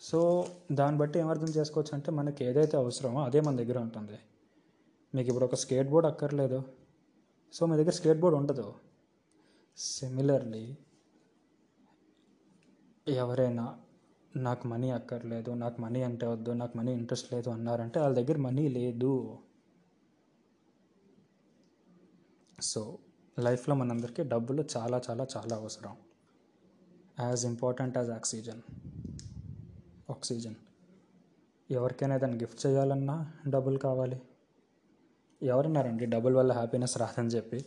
సో 0.00 0.46
దాన్ని 0.72 0.98
బట్టి 0.98 1.18
ఏమర్థం 1.18 1.46
చేసుకోవచ్చు 1.46 1.90
అంటే 1.94 2.10
మనకి 2.10 2.44
ఏదైతే 2.44 2.76
అవసరమో 2.76 3.24
అదే 3.24 3.40
మన 3.40 3.56
దగ్గర 3.56 3.78
ఉంటుంది. 3.78 4.18
మీకు 5.14 5.28
ఇప్పుడు 5.28 5.44
ఒక 5.44 5.54
స్కేట్ 5.54 5.88
బోర్డ్ 5.88 6.08
అక్కర్లేదు. 6.08 6.62
సో 7.52 7.66
మీ 7.66 7.76
దగ్గర 7.76 7.90
స్కేట్ 7.90 8.18
బోర్డ్ 8.18 8.38
ఉండదు. 8.38 8.74
సిమిలర్లీ 9.76 10.76
ఎవరైనా 13.08 13.78
నాకు 14.36 14.68
మనీ 14.68 14.90
అక్కర్లేదు 14.90 15.50
నాకు 15.50 15.80
మనీ 15.80 16.02
అంటే 16.02 16.26
వద్దు 16.26 16.50
నాకు 16.50 16.78
మనీ 16.78 16.92
ఇంట్రెస్ట్ 16.92 17.32
లేదు 17.32 17.50
అన్నారంటే 17.50 18.00
వాళ్ళ 18.00 18.16
దగ్గర 18.16 18.38
మనీ 18.38 18.68
లేదు. 18.68 19.38
సో 22.60 22.98
లైఫ్లో 23.38 23.74
మనందరికీ 23.74 24.22
డబ్బులు 24.22 24.64
చాలా 24.76 25.00
చాలా 25.10 25.26
చాలా 25.36 25.56
అవసరం. 25.56 25.96
As 27.20 27.46
important 27.46 27.98
as 27.98 28.10
oxygen. 28.10 28.62
Oxygen. 30.10 30.54
ఎవరికైనా 31.70 32.14
ఏదైనా 32.14 32.36
గిఫ్ట్ 32.36 32.66
చేయాలన్నా 32.66 33.32
డబ్బులు 33.48 33.78
కావాలి. 33.78 34.22
ఎవరన్నారండి 35.42 36.06
డబ్బుల 36.06 36.36
వల్ల 36.36 36.52
హ్యాపీనెస్ 36.52 36.98
రాదని 36.98 37.28
చెప్పి? 37.28 37.64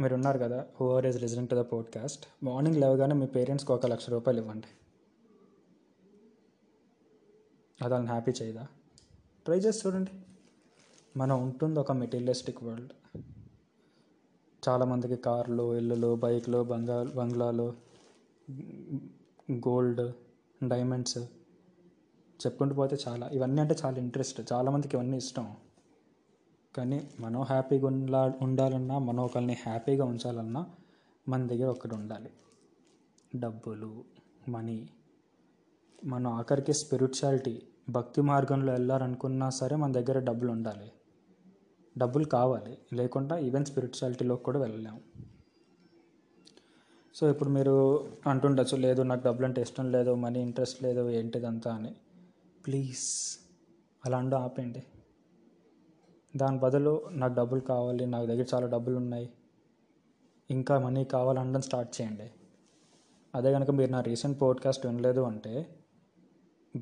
మీరు 0.00 0.14
ఉన్నారు 0.14 0.38
కదా 0.38 0.66
who are 0.80 1.06
is 1.06 1.22
resident 1.22 1.50
to 1.50 1.54
the 1.54 1.64
podcast 1.72 2.26
morning 2.44 2.76
లేవగానే 2.76 3.14
మీ 3.14 3.26
పేరెంట్స్కి 3.26 3.72
ఒక 3.72 3.86
లక్ష 3.86 4.10
రూపాయలు 4.10 4.40
ఇవ్వండి. 4.40 4.66
అది 7.82 7.92
వాళ్ళని 7.92 8.10
హ్యాపీ 8.10 8.32
చేయదా? 8.42 8.66
ట్రై 9.44 9.58
చేసి 9.58 9.88
చూడండి. 9.88 10.10
మనం 11.18 11.42
ఉంటుంది 11.42 11.80
ఒక 11.80 11.92
మెటీరియలిస్టిక్ 11.92 12.64
వరల్డ్ 12.64 12.92
చాలామందికి 14.68 15.16
కార్లు 15.16 15.76
ఇల్లులు 15.76 16.16
బైక్లు 16.16 16.64
బంగా 16.64 17.02
బంగ్లాలు 17.02 17.74
గోల్డ్ 19.52 20.12
డైమండ్స్ 20.68 21.18
చెప్పుకుంటూ 22.46 22.74
పోతే 22.74 22.96
చాలా. 23.08 23.28
ఇవన్నీ 23.28 23.60
అంటే 23.60 23.76
చాలా 23.84 23.98
ఇంట్రెస్ట్ 23.98 24.52
చాలామందికి 24.52 24.96
ఇవన్నీ 24.96 25.16
ఇష్టం. 25.16 25.56
కానీ 26.76 27.10
మనం 27.20 27.42
హ్యాపీగా 27.42 27.86
ఉండా 27.86 28.32
ఉండాలన్నా 28.42 28.98
మనం 28.98 29.24
ఒకరిని 29.24 29.52
హ్యాపీగా 29.52 30.04
ఉంచాలన్నా 30.04 30.66
మన 31.28 31.46
దగ్గర 31.46 31.66
ఒకటి 31.66 31.94
ఉండాలి. 31.94 32.30
డబ్బులు 33.36 34.04
మనీ. 34.48 34.88
మనం 36.04 36.32
ఆఖరికి 36.32 36.72
స్పిరిచువాలిటీ 36.72 37.62
భక్తి 37.90 38.20
మార్గంలో 38.20 38.72
వెళ్ళాలనుకున్నా 38.72 39.50
సరే 39.50 39.76
మన 39.76 39.92
దగ్గర 39.92 40.18
డబ్బులు 40.18 40.52
ఉండాలి. 40.52 40.92
డబ్బులు 41.98 42.24
కావాలి. 42.24 42.78
లేకుండా 42.92 43.38
ఈవెన్ 43.38 43.64
స్పిరిచువాలిటీలోకి 43.64 44.44
కూడా 44.44 44.58
వెళ్ళలేము 44.58 45.00
సో 47.14 47.30
ఇప్పుడు 47.30 47.48
మీరు 47.48 48.06
అంటుండొచ్చు 48.26 48.76
లేదు 48.76 49.02
నాకు 49.02 49.24
డబ్బులు 49.24 49.46
అంటే 49.46 49.62
ఇష్టం 49.62 49.92
లేదు 49.92 50.14
మనీ 50.14 50.40
ఇంట్రెస్ట్ 50.40 50.82
లేదు 50.82 51.10
ఏంటిదంతా 51.10 51.74
అని. 51.74 51.94
ప్లీజ్ 52.66 53.38
అలా 54.06 54.18
అండు 54.18 54.36
ఆపేయండి. 54.36 54.82
దాని 56.36 56.58
బదులు 56.58 57.08
నాకు 57.10 57.34
డబ్బులు 57.34 57.60
కావాలి 57.60 58.06
నాకు 58.06 58.26
దగ్గర 58.26 58.44
చాలా 58.54 58.66
డబ్బులు 58.66 58.96
ఉన్నాయి. 58.96 59.30
ఇంకా 60.50 60.78
మనీ 60.78 61.04
కావాలనడం 61.04 61.60
స్టార్ట్ 61.60 62.00
చేయండి. 62.00 62.30
అదే 63.34 63.52
కనుక 63.52 63.70
మీరు 63.70 63.90
నా 63.90 64.00
రీసెంట్ 64.00 64.40
పోడ్కాస్ట్ 64.40 64.86
వినలేదు 64.86 65.20
అంటే 65.20 65.76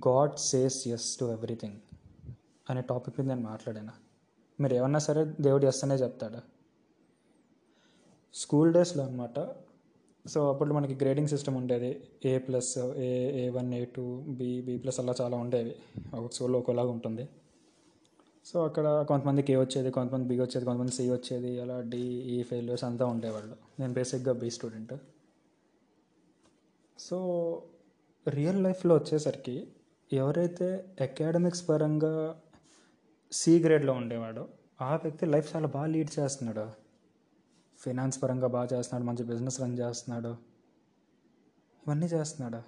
god 0.09 0.37
says 0.37 0.89
yes 0.89 1.19
to 1.19 1.25
everything 1.25 1.77
అనే 2.71 2.81
టాపిక్ 2.81 3.21
మీద 3.21 3.29
నేను 3.29 3.41
మాట్లాడాను. 3.41 3.93
మీరు 4.63 4.75
ఏమన్నా 4.75 4.99
సరే 4.99 5.33
దేవుడు 5.41 5.67
ఎస్తనే 5.67 5.95
చెప్తాడు. 5.95 6.39
స్కూల్ 8.35 8.73
డేస్లో 8.73 9.05
అనమాట 9.05 9.49
సో 10.29 10.53
అప్పుడు 10.53 10.75
మనకి 10.75 10.95
గ్రేడింగ్ 10.95 11.29
సిస్టమ్ 11.29 11.57
ఉండేది. 11.57 12.09
A 12.25 12.39
plus 12.39 12.79
A 12.79 13.45
A 13.45 13.49
one 13.49 13.75
A 13.75 13.85
two 13.85 14.25
B 14.29 14.63
B 14.63 14.79
plus 14.79 15.01
అలా 15.01 15.15
చాలా 15.21 15.37
ఉండేవి. 15.37 15.77
ఒక 16.17 16.33
స్కూల్లో 16.33 16.59
ఒకలాగా 16.59 16.91
ఉంటుంది. 16.91 17.29
సో 18.47 18.65
అక్కడ 18.65 19.07
కొంతమందికి 19.09 19.53
ఏ 19.53 19.57
వచ్చేది 19.57 19.91
కొంతమంది 19.91 20.29
బి 20.29 20.41
వచ్చేది 20.41 20.65
కొంతమంది 20.65 20.93
సి 20.93 21.11
వచ్చేది 21.11 21.61
అలా 21.61 21.81
డి 21.81 22.01
ఈ 22.07 22.43
ఫెయిల్యూర్స్ 22.43 22.85
అంతా 22.85 23.07
ఉండేవాళ్ళు. 23.07 23.57
నేను 23.81 23.93
బేసిక్గా 23.93 24.33
బి 24.33 24.51
స్టూడెంట్. 24.51 24.95
సో 26.99 27.19
రియల్ 28.29 28.63
లైఫ్లో 28.63 28.95
వచ్చేసరికి 28.95 29.69
ఎవరైతే 30.13 30.85
అకాడమిక్స్ 31.01 31.69
పరంగా 31.69 32.41
సి 33.33 33.59
గ్రేడ్లో 33.59 33.93
ఉండేవాడో 33.93 34.49
ఆ 34.81 34.97
వ్యక్తి 34.97 35.27
లైఫ్ 35.27 35.57
చాలా 35.57 35.67
బాగా 35.67 35.87
లీడ్ 35.87 36.19
చేస్తున్నాడు. 36.19 36.71
ఫినాన్స్ 37.79 38.23
పరంగా 38.23 38.47
బాగా 38.47 38.69
చేస్తున్నాడు 38.73 39.07
మంచి 39.11 39.25
బిజినెస్ 39.25 39.61
రన్ 39.61 39.79
చేస్తున్నాడు. 39.79 40.29
ఇవన్నీ 41.87 42.07
చేస్తున్నాడు. 42.07 42.61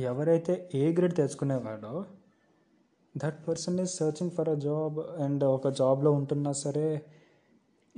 ఎవరైతే 0.00 0.70
A 0.74 0.92
grade 0.92 1.14
తెచ్చుకునేవాడో 1.14 2.04
that 3.16 3.48
person 3.48 3.80
is 3.80 3.90
searching 3.90 4.30
for 4.30 4.48
a 4.48 4.54
job 4.54 4.98
and 4.98 5.44
ఒక 5.44 5.68
జాబ్లో 5.68 6.12
ఉంటున్నా 6.12 6.52
సరే 6.52 6.86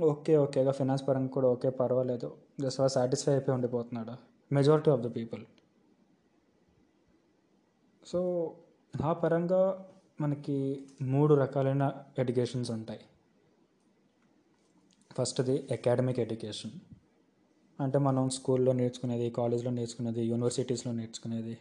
ఓకే 0.01 0.37
ఓకేగా 0.37 0.73
ఫినాన్స్ 0.73 1.09
పరంగా 1.09 1.29
కూడా 1.29 1.49
ఓకే 1.49 1.71
పర్వాలేదు. 1.71 2.37
జస్ట్ 2.61 2.89
సాటిస్ఫై 2.89 3.33
అయిపోయి 3.33 3.55
ఉండిపోతున్నాడు. 3.55 4.15
Majority 4.53 4.91
of 4.91 5.01
the 5.01 5.17
people 5.17 5.45
so 8.07 8.21
ఆ 9.03 9.13
పరంగా 9.13 9.87
మనకి 10.21 10.87
మూడు 11.03 11.35
రకాలైన 11.35 11.85
ఎడ్యుకేషన్స్ 12.19 12.71
ఉంటాయి. 12.71 13.01
ఫస్ట్ది 15.19 15.69
అకాడమిక్ 15.73 16.21
ఎడ్యుకేషన్ 16.21 16.73
అంటే 17.81 17.99
మనం 17.99 18.31
స్కూల్లో 18.31 18.73
నేర్చుకునేది 18.73 19.31
కాలేజ్లో 19.31 19.71
నేర్చుకునేది 19.71 20.23
యూనివర్సిటీస్లో 20.23 20.93
నేర్చుకునేది 20.93 21.59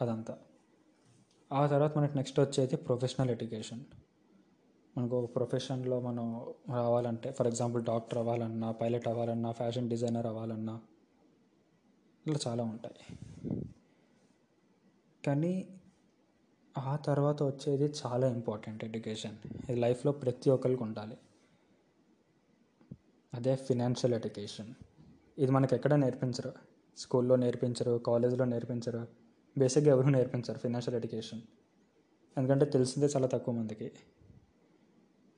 అదంతా. 0.00 0.34
ఆ 1.52 1.66
తర్వాత 1.66 1.98
మనకి 1.98 2.16
నెక్స్ట్ 2.16 2.40
వచ్చేది 2.40 2.76
ప్రొఫెషనల్ 2.76 3.30
ఎడ్యుకేషన్ 3.30 3.80
మనకు 4.98 5.20
ఒక 5.20 5.36
ప్రొఫెషన్లో 5.36 6.00
మనం 6.00 6.54
రావాలంటే 6.74 7.32
ఫర్ 7.32 7.46
ఎగ్జాంపుల్ 7.46 7.84
డాక్టర్ 7.84 8.18
అవ్వాలన్నా 8.18 8.72
పైలట్ 8.72 9.08
అవ్వాలన్నా 9.08 9.52
ఫ్యాషన్ 9.52 9.90
డిజైనర్ 9.90 10.26
అవ్వాలన్నా 10.26 10.80
ఇలా 12.26 12.38
చాలా 12.46 12.64
ఉంటాయి. 12.64 13.18
కానీ 15.26 15.68
ఆ 16.78 16.96
తర్వాత 16.96 17.42
వచ్చేది 17.42 17.92
చాలా 18.06 18.26
ఇంపార్టెంట్ 18.28 18.84
ఎడ్యుకేషన్ 18.84 19.36
ఇది 19.70 19.80
లైఫ్లో 19.80 20.12
ప్రతి 20.12 20.50
ఒక్కరికి 20.50 20.82
ఉండాలి. 20.82 21.18
అదే 23.34 23.56
ఫినాన్షియల్ 23.56 24.14
ఎడ్యుకేషన్ 24.14 24.74
ఇది 25.38 25.52
మనకి 25.52 25.74
ఎక్కడ 25.74 25.94
నేర్పించరు? 25.94 26.52
స్కూల్లో 26.96 27.36
నేర్పించరు? 27.36 27.98
కాలేజ్లో 27.98 28.44
నేర్పించరు? 28.44 29.27
బేసిక్గా 29.58 29.90
ఎవరు 29.94 30.08
నేర్పించారు 30.08 30.58
ఫినాన్షియల్ 30.58 30.96
ఎడ్యుకేషన్. 30.96 31.40
ఎందుకంటే 32.36 32.64
తెలిసిందే 32.64 33.08
చాలా 33.16 33.26
తక్కువ 33.26 33.54
మందికి. 33.54 33.84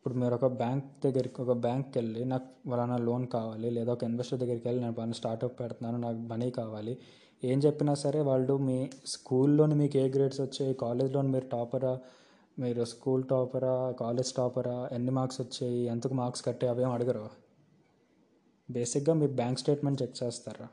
ఇప్పుడు 0.00 0.14
మీరు 0.14 0.34
ఒక 0.34 0.46
బ్యాంక్ 0.46 0.84
దగ్గరికి 1.04 1.42
ఒక 1.42 1.52
బ్యాంక్కి 1.56 1.98
వెళ్ళి 1.98 2.24
నాకు 2.24 2.70
వలానా 2.70 2.96
లోన్ 2.96 3.26
కావాలి 3.26 3.70
లేదా 3.70 3.92
ఒక 3.92 4.04
ఇన్వెస్టర్ 4.04 4.38
దగ్గరికి 4.38 4.68
వెళ్ళి 4.68 4.82
నేను 4.82 4.94
బాగా 4.94 5.12
స్టార్ట్అప్ 5.12 5.60
పెడుతున్నాను 5.60 5.98
నాకు 5.98 6.18
మనీ 6.18 6.50
కావాలి 6.50 6.98
ఏం 7.44 7.58
చెప్పినా 7.58 7.94
సరే 7.94 8.20
వాళ్ళు 8.20 8.54
మీ 8.58 8.90
స్కూల్లోని 9.06 9.74
మీకు 9.74 9.96
ఏ 9.98 10.08
గ్రేడ్స్ 10.08 10.40
వచ్చాయి 10.40 10.74
కాలేజ్లో 10.74 11.22
మీరు 11.22 11.46
టాపరా 11.52 11.92
మీరు 12.58 12.84
స్కూల్ 12.84 13.24
టాపరా 13.24 13.92
కాలేజ్ 14.00 14.32
టాపరా 14.32 14.88
ఎన్ని 14.92 15.10
మార్క్స్ 15.10 15.40
వచ్చాయి 15.40 15.80
ఎంతకు 15.86 16.14
మార్క్స్ 16.14 16.44
కట్టే 16.44 16.68
అవేం 16.68 16.90
అడగరు. 16.90 17.30
బేసిక్గా 18.70 19.14
మీ 19.14 19.26
బ్యాంక్ 19.26 19.58
స్టేట్మెంట్ 19.58 20.02
చెక్ 20.02 20.16
చేస్తారు? 20.22 20.66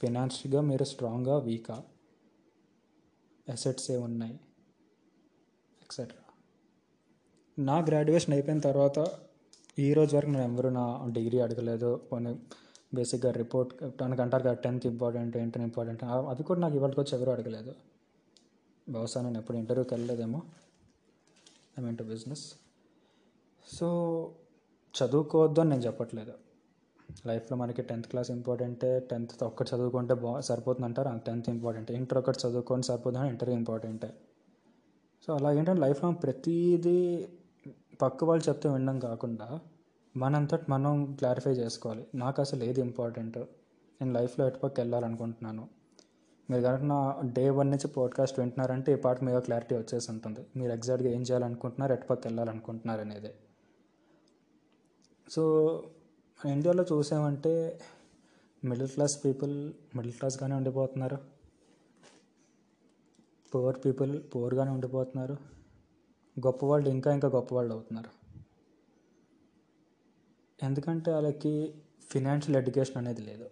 ఫినాన్షియల్గా 0.00 0.60
మీరు 0.60 0.84
స్ట్రాంగ్గా 0.84 1.38
వీకా? 1.38 1.82
అసెట్స్ 3.48 3.90
ఏ 3.90 3.96
ఉన్నాయి 3.96 4.34
ఎక్సెట్రా 5.82 6.22
నా 7.58 7.76
గ్రాడ్యుయేషన్ 7.80 8.32
అయిపోయిన 8.32 8.60
తర్వాత 8.60 8.98
ఈ 9.78 9.92
రోజు 9.94 10.16
వరకు 10.16 10.30
నేను 10.30 10.52
ఎవరు 10.52 10.68
నా 10.68 10.84
డిగ్రీ 11.12 11.38
అడగలేదు. 11.40 11.90
పోనీ 12.08 12.32
బేసిక్గా 12.94 13.30
రిపోర్ట్ 13.32 13.72
దానికి 14.00 14.22
అంటారు 14.22 14.42
కదా 14.42 14.52
టెన్త్ 14.52 14.86
ఇంపార్టెంట్ 14.86 15.36
ఇంటర్ 15.36 15.62
ఇంపార్టెంట్ 15.62 16.04
అది 16.04 16.42
కూడా 16.42 16.60
నాకు 16.60 16.74
ఇవాళకి 16.74 17.00
వచ్చి 17.00 17.14
ఎవరు 17.18 17.30
అడగలేదు. 17.30 17.72
బహుశా 18.88 19.22
నేను 19.22 19.38
ఎప్పుడు 19.38 19.56
ఇంటర్వ్యూకి 19.56 19.94
వెళ్ళలేదేమో. 19.94 20.42
I 21.78 21.82
mean 21.82 21.98
to 21.98 22.02
business 22.02 22.44
so 23.66 23.88
చదువుకోవద్దు 24.94 25.60
అని 25.60 25.70
నేను 25.70 25.82
చెప్పట్లేదు. 25.82 26.34
లైఫ్లో 27.26 27.56
మనకి 27.56 27.82
టెన్త్ 27.82 28.08
క్లాస్ 28.08 28.30
ఇంపార్టెంటే 28.30 28.98
టెన్త్ 28.98 29.44
ఒక్కటి 29.44 29.76
చదువుకుంటే 29.76 30.14
బా 30.14 30.40
సరిపోతుంది 30.40 30.84
అంటారు 30.86 31.18
టెన్త్ 31.26 31.50
ఇంపార్టెంట్. 31.50 31.90
ఇంటర్ 31.90 32.18
ఒకటి 32.18 32.38
చదువుకొని 32.46 32.82
సరిపోతుంది 32.82 33.28
ఇంటర్ 33.28 33.48
ఇంపార్టెంటే. 33.48 34.14
సో 35.26 35.34
అలాగేంటంటే 35.34 35.80
లైఫ్లో 35.80 36.12
ప్రతిదీ 36.12 37.28
పక్క 38.02 38.24
వాళ్ళు 38.24 38.48
చెప్తే 38.48 38.68
వినడం 38.68 38.98
కాకుండా 38.98 39.60
మనంతటి 40.16 40.66
మనం 40.68 41.14
క్లారిఫై 41.14 41.50
చేసుకోవాలి. 41.50 42.06
నాకు 42.14 42.40
అసలు 42.40 42.64
ఏది 42.64 42.80
ఇంపార్టెంట్. 42.80 43.38
నేను 44.00 44.12
లైఫ్లో 44.12 44.46
ఎటుపక్క 44.46 44.80
వెళ్ళాలనుకుంటున్నాను? 44.80 45.68
మీరు 46.50 46.62
కనుక 46.62 46.80
నా 46.80 47.22
డే 47.24 47.50
వన్ 47.50 47.70
నుంచి 47.70 47.88
పాడ్కాస్ట్ 47.88 48.40
వింటున్నారంటే 48.40 48.92
ఈ 48.92 48.96
పాట 48.96 49.24
మీద 49.24 49.38
క్లారిటీ 49.38 49.76
వచ్చేసి 49.76 50.10
ఉంటుంది. 50.10 50.46
మీరు 50.56 50.72
ఎగ్జాక్ట్గా 50.72 51.12
ఏం 51.12 51.22
చేయాలనుకుంటున్నారు 51.22 51.92
ఎటుపక్క 51.92 52.26
వెళ్ళాలనుకుంటున్నారు 52.26 53.00
అనేది. 53.00 53.30
సో 55.30 55.42
ఇండియాలో 56.48 56.84
చూసామంటే 56.92 57.80
మిడిల్ 58.64 58.88
క్లాస్ 58.88 59.24
పీపుల్ 59.24 59.72
మిడిల్ 59.96 60.12
క్లాస్గానే 60.12 60.54
ఉండిపోతున్నారు. 60.54 61.18
పువర్ 63.54 63.76
పీపుల్ 63.84 64.22
పువర్గానే 64.36 64.70
ఉండిపోతున్నారు. 64.70 65.36
గొప్ప 66.40 66.64
వాళ్ళు 66.64 66.88
ఇంకా 66.88 67.12
ఇంకా 67.12 67.28
గొప్ప 67.28 67.54
వాళ్ళు 67.54 67.74
అవుతున్నారు. 67.74 68.10
ఎందుకంటే 70.62 71.12
వాళ్ళకి 71.12 71.74
ఫినాన్షియల్ 72.10 72.56
ఎడ్యుకేషన్ 72.56 72.96
అనేది 72.96 73.20
లేదు. 73.20 73.50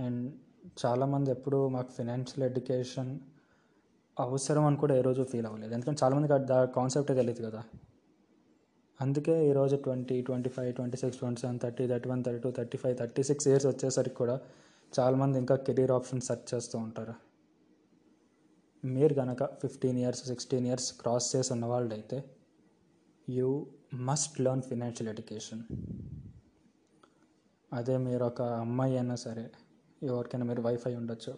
అండ్ 0.00 0.32
చాలామంది 0.86 1.30
ఎప్పుడు 1.30 1.68
మాకు 1.68 1.92
ఫినాన్షియల్ 1.92 2.50
ఎడ్యుకేషన్ 2.50 3.18
అవసరం 4.20 4.64
అని 4.64 4.76
కూడా 4.76 4.94
ఏ 4.94 5.00
రోజు 5.00 5.22
ఫీల్ 5.22 5.46
అవ్వలేదు. 5.46 5.74
ఎందుకంటే 5.74 6.04
చాలామందికి 6.04 6.52
ఆ 6.52 6.64
కాన్సెప్టే 6.64 7.14
తెలియదు 7.14 7.42
కదా. 7.42 7.64
అందుకే 9.00 9.48
ఈరోజు 9.48 9.76
twenty 9.76 10.22
twenty 10.22 10.50
five 10.50 10.74
twenty 10.74 10.96
six 10.96 11.18
twenty 11.18 11.40
seven 11.40 11.58
thirty 11.62 11.86
thirty 11.86 12.08
one 12.10 12.20
thirty 12.24 12.40
two 12.42 12.50
thirty 12.50 12.78
five 12.78 12.96
thirty 12.98 13.22
six 13.22 13.48
years 13.48 13.66
వచ్చేసరికి 13.66 14.16
కూడా 14.16 14.40
చాలామంది 14.98 15.38
ఇంకా 15.38 15.56
కెరీర్ 15.56 15.90
ఆప్షన్స్ 15.90 16.26
సెర్చ్ 16.26 16.54
చేస్తూ 16.54 16.76
ఉంటారు. 16.78 17.14
మీరు 18.84 19.14
కనుక 19.14 19.42
fifteen 19.62 19.98
years 19.98 20.22
sixteen 20.26 20.66
years 20.66 20.88
cross 21.00 21.36
చేసి 21.36 21.52
ఉన్నవాళ్ళు 21.52 21.94
అయితే 21.94 22.24
you 23.28 23.66
must 23.94 24.40
learn 24.40 24.62
financial 24.62 25.10
education. 25.10 25.62
అదే 27.72 27.96
మీరు 28.06 28.24
ఒక 28.24 28.42
అమ్మాయి 28.64 28.96
అయినా 28.96 29.14
సరే 29.26 29.46
ఎవరికైనా 30.02 30.46
మీరు 30.46 30.62
వైఫై 30.62 30.94
ఉండొచ్చు. 30.94 31.34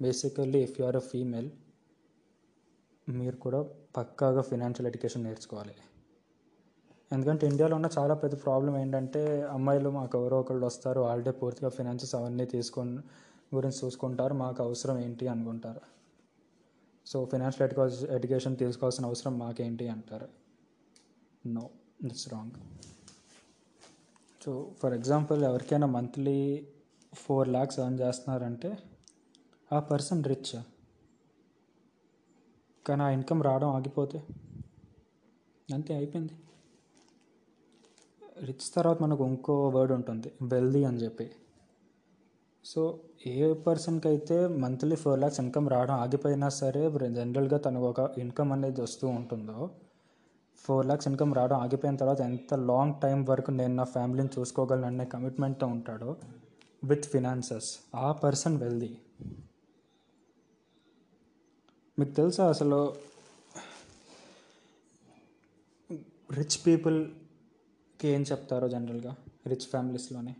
Basically 0.00 0.62
if 0.62 0.80
you 0.80 0.86
are 0.86 0.96
a 0.96 1.04
female 1.12 1.50
మీరు 3.08 3.36
కూడా 3.36 3.60
పక్కాగా 3.96 4.42
ఫినాన్షియల్ 4.42 4.86
ఎడ్యుకేషన్ 4.86 5.24
నేర్చుకోవాలి. 5.24 5.76
ఎందుకంటే 7.12 7.46
ఇండియాలో 7.46 7.74
ఉన్న 7.76 7.88
చాలా 7.98 8.14
పెద్ద 8.14 8.34
ప్రాబ్లం 8.44 8.76
ఏంటంటే 8.76 9.42
అమ్మాయిలు 9.42 9.90
మాకు 9.90 10.18
ఎవరో 10.18 10.40
ఒకళ్ళు 10.40 10.66
వస్తారు 10.66 11.00
వాళ్ళే 11.00 11.30
పూర్తిగా 11.30 11.68
ఫినాన్సెస్ 11.68 12.14
అవన్నీ 12.14 12.44
తీసుకొని 12.44 12.98
గురించి 13.54 13.78
చూసుకుంటారు 13.84 14.34
మాకు 14.34 14.62
అవసరం 14.62 14.98
ఏంటి 14.98 15.28
అనుకుంటారు. 15.28 15.80
సో 17.06 17.24
ఫినాన్షియల్ 17.24 17.64
ఎడ్యుకా 17.66 17.84
ఎడ్యుకేషన్ 18.16 18.56
తీసుకోవాల్సిన 18.56 19.04
అవసరం 19.06 19.38
మాకేంటి 19.38 19.88
అంటారు? 19.88 20.28
No 21.46 21.64
it's 22.04 22.28
wrong 22.28 22.56
so 24.44 24.52
for 24.82 24.94
example 24.94 25.44
ఎవరికైనా 25.44 25.86
మంత్లీ 25.86 26.66
ఫోర్ 27.14 27.48
ల్యాక్స్ 27.48 27.80
ఎర్న్ 27.80 27.98
చేస్తున్నారంటే 28.00 28.70
ఆ 29.72 29.80
పర్సన్ 29.80 30.24
రిచ్ 30.24 30.52
కానీ 32.86 33.02
ఆ 33.02 33.10
ఇన్కమ్ 33.10 33.42
రావడం 33.42 33.68
ఆగిపోతే? 33.68 34.20
అంతే 35.68 35.94
అయిపోయింది. 35.94 36.34
రిచ్ 38.42 38.74
తర్వాత 38.76 39.02
మనకు 39.02 39.26
ఇంకో 39.26 39.68
వర్డ్ 39.68 39.92
ఉంటుంది 39.92 40.32
వెల్దీ 40.42 40.84
అని 40.84 40.96
చెప్పి. 40.96 41.30
సో 42.64 43.00
ఏ 43.26 43.52
పర్సన్కి 43.52 44.08
అయితే 44.08 44.46
మంత్లీ 44.46 44.96
ఫోర్ 44.96 45.18
ల్యాక్స్ 45.18 45.40
ఇన్కమ్ 45.40 45.68
రావడం 45.68 45.94
ఆగిపోయినా 45.94 46.48
సరే 46.48 46.90
జనరల్గా 46.90 47.58
తనకు 47.58 47.88
ఒక 47.88 48.18
ఇన్కమ్ 48.18 48.52
అనేది 48.52 48.80
వస్తూ 48.80 49.08
ఉంటుందో 49.08 49.70
ఫోర్ 50.56 50.86
ల్యాక్స్ 50.86 51.08
ఇన్కమ్ 51.08 51.34
రావడం 51.34 51.56
ఆగిపోయిన 51.56 51.96
తర్వాత 51.96 52.20
ఎంత 52.20 52.54
లాంగ్ 52.54 52.94
టైం 53.02 53.24
వరకు 53.24 53.50
నేను 53.50 53.74
నా 53.74 53.84
ఫ్యామిలీని 53.84 54.28
చూసుకోగలను 54.38 54.86
అనే 54.86 55.04
కమిట్మెంట్తో 55.04 55.66
ఉంటాడో 55.66 56.16
విత్ 56.84 57.04
ఫినాన్సెస్ 57.04 57.78
ఆ 57.94 58.12
పర్సన్ 58.12 58.56
వెల్దీ. 58.56 58.96
మీకు 61.98 62.10
తెలుసా 62.10 62.48
అసలు? 62.48 62.94
రిచ్ 66.32 66.66
పీపుల్ 66.66 67.08
పీపుల్కి 68.00 68.16
ఏం 68.16 68.22
చెప్తారో 68.22 68.66
జనరల్గా 68.68 69.16
rich 69.46 69.66
ఫ్యామిలీస్లోనే? 69.72 70.36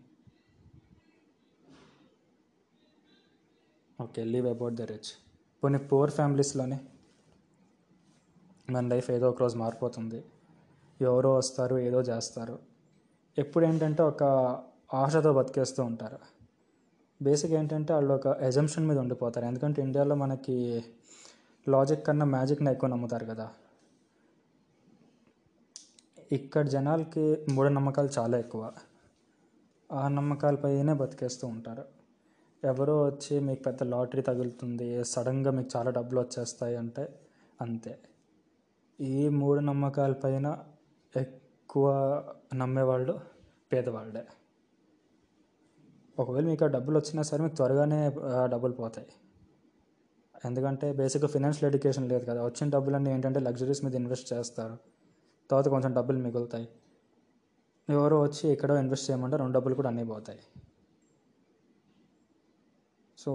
Okay 4.01 4.25
leave 4.25 4.47
about 4.47 4.75
the 4.75 4.83
rich. 4.83 5.11
పోనీ 5.65 5.79
పూర్ 5.79 6.11
ఫ్యామిలీస్లోనే? 6.11 6.81
మన 8.71 8.85
లైఫ్ 8.89 9.11
ఏదో 9.11 9.29
ఒక 9.31 9.41
రోజు 9.41 9.57
మారిపోతుంది. 9.57 10.25
ఎవరో 11.01 11.35
వస్తారు 11.35 11.79
ఏదో 11.79 12.01
చేస్తారు. 12.01 12.59
ఎప్పుడు 13.39 13.65
ఏంటంటే 13.67 14.03
ఒక 14.03 14.23
ఆశతో 14.95 15.33
బతికేస్తూ 15.33 15.85
ఉంటారు. 15.85 16.19
బేసిక్ 17.23 17.53
ఏంటంటే 17.53 17.93
వాళ్ళు 17.95 18.15
ఒక 18.15 18.27
ఎజంప్షన్ 18.27 18.87
మీద 18.87 18.99
ఉండిపోతారు. 18.99 19.47
ఎందుకంటే 19.47 19.83
ఇండియాలో 19.83 20.15
మనకి 20.15 20.85
లాజిక్ 21.69 22.07
కన్నా 22.07 22.27
మ్యాజిక్ని 22.27 22.71
ఎక్కువ 22.71 22.91
నమ్ముతారు 22.91 23.25
కదా. 23.25 23.49
ఇక్కడ 26.33 26.69
జనాలకి 26.69 27.23
మూఢనమ్మకాలు 27.53 28.09
చాలా 28.19 28.39
ఎక్కువ. 28.39 28.73
ఆ 29.93 30.09
నమ్మకాలపైనే 30.09 30.93
బతికేస్తూ 30.93 31.47
ఉంటారు. 31.49 31.85
ఎవరో 32.63 33.05
వచ్చి 33.05 33.41
మీకు 33.41 33.63
పెద్ద 33.63 33.83
లాటరీ 33.83 34.23
తగులుతుంది 34.23 35.05
సడన్గా 35.05 35.51
మీకు 35.51 35.71
చాలా 35.77 35.91
డబ్బులు 35.91 36.21
వచ్చేస్తాయి 36.21 36.77
అంటే 36.77 37.05
అంతే. 37.61 37.99
ఈ 39.01 39.29
మూఢనమ్మకాలపైన 39.29 40.49
ఎక్కువ 41.15 41.87
నమ్మేవాళ్ళు 42.55 43.21
పేదవాళ్ళే. 43.73 44.25
ఒకవేళ 46.19 46.45
మీకు 46.45 46.65
ఆ 46.65 46.69
డబ్బులు 46.69 46.99
వచ్చినా 46.99 47.23
సరే 47.23 47.43
మీకు 47.43 47.55
త్వరగానే 47.55 48.01
డబ్బులు 48.47 48.73
పోతాయి. 48.73 49.09
ఎందుకంటే 50.45 50.93
బేసిక్గా 50.93 51.29
ఫినాన్షియల్ 51.29 51.69
ఎడ్యుకేషన్ 51.71 52.09
లేదు 52.09 52.25
కదా. 52.25 52.45
వచ్చిన 52.45 52.71
డబ్బులన్నీ 52.71 53.11
ఏంటంటే 53.11 53.41
లగ్జరీస్ 53.41 53.85
మీద 53.85 53.95
ఇన్వెస్ట్ 53.95 54.33
చేస్తారు. 54.33 54.77
తర్వాత 55.51 55.69
కొంచెం 55.69 55.95
డబ్బులు 55.95 56.19
మిగులుతాయి. 56.19 56.69
ఎవరో 57.91 58.23
వచ్చి 58.23 58.51
ఎక్కడో 58.51 58.79
ఇన్వెస్ట్ 58.79 59.11
చేయమంటే 59.11 59.37
రెండు 59.37 59.53
డబ్బులు 59.53 59.75
కూడా 59.75 59.89
అన్నీ 59.89 60.05
పోతాయి. 60.05 60.39
సో 63.19 63.31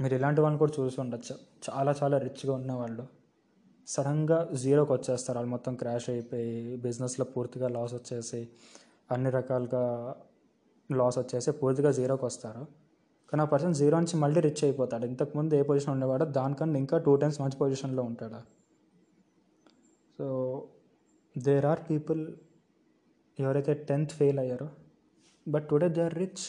మీరు 0.00 0.14
ఇలాంటి 0.14 0.40
వాళ్ళని 0.40 0.58
కూడా 0.58 0.72
చూసి 0.80 1.00
ఉండొచ్చు. 1.00 1.36
చాలా 1.70 1.94
చాలా 2.02 2.18
రిచ్గా 2.18 2.52
ఉన్నవాళ్ళు. 2.52 3.06
సడన్గా 3.86 4.50
జీరోకి 4.54 4.92
వచ్చేస్తారు. 4.92 5.38
వాళ్ళు 5.38 5.50
మొత్తం 5.50 5.74
క్రాష్ 5.74 6.10
అయిపోయి 6.10 6.76
బిజినెస్లో 6.76 7.24
పూర్తిగా 7.24 7.68
లాస్ 7.68 7.94
వచ్చేసి 7.94 8.48
అన్ని 9.10 9.30
రకాలుగా 9.30 10.16
లాస్ 10.92 11.18
వచ్చేసి 11.18 11.52
పూర్తిగా 11.52 11.90
జీరోకి 11.90 12.24
వస్తారు. 12.24 12.66
కానీ 13.30 13.42
ఆ 13.42 13.44
పర్సన్ 13.44 13.74
జీరో 13.74 13.98
నుంచి 13.98 14.16
మళ్ళీ 14.16 14.40
రిచ్ 14.40 14.64
అయిపోతాడు. 14.64 15.06
ఇంతకుముందు 15.06 15.54
ఏ 15.54 15.62
పొజిషన్ 15.62 15.92
ఉండేవాడో 15.92 16.24
దానికన్నా 16.24 16.78
ఇంకా 16.78 16.98
టూ 16.98 17.16
టైమ్స్ 17.16 17.40
మంచి 17.40 17.56
పొజిషన్లో 17.56 18.02
ఉంటాడు. 18.02 18.40
సో 20.18 20.68
దేర్ 21.42 21.66
ఆర్ 21.66 21.80
పీపుల్ 21.90 22.34
ఎవరైతే 23.38 23.74
టెన్త్ 23.74 24.12
ఫెయిల్ 24.12 24.38
అయ్యారో 24.38 24.68
but 25.48 25.68
today 25.68 25.88
they 25.88 26.02
are 26.02 26.14
rich 26.14 26.44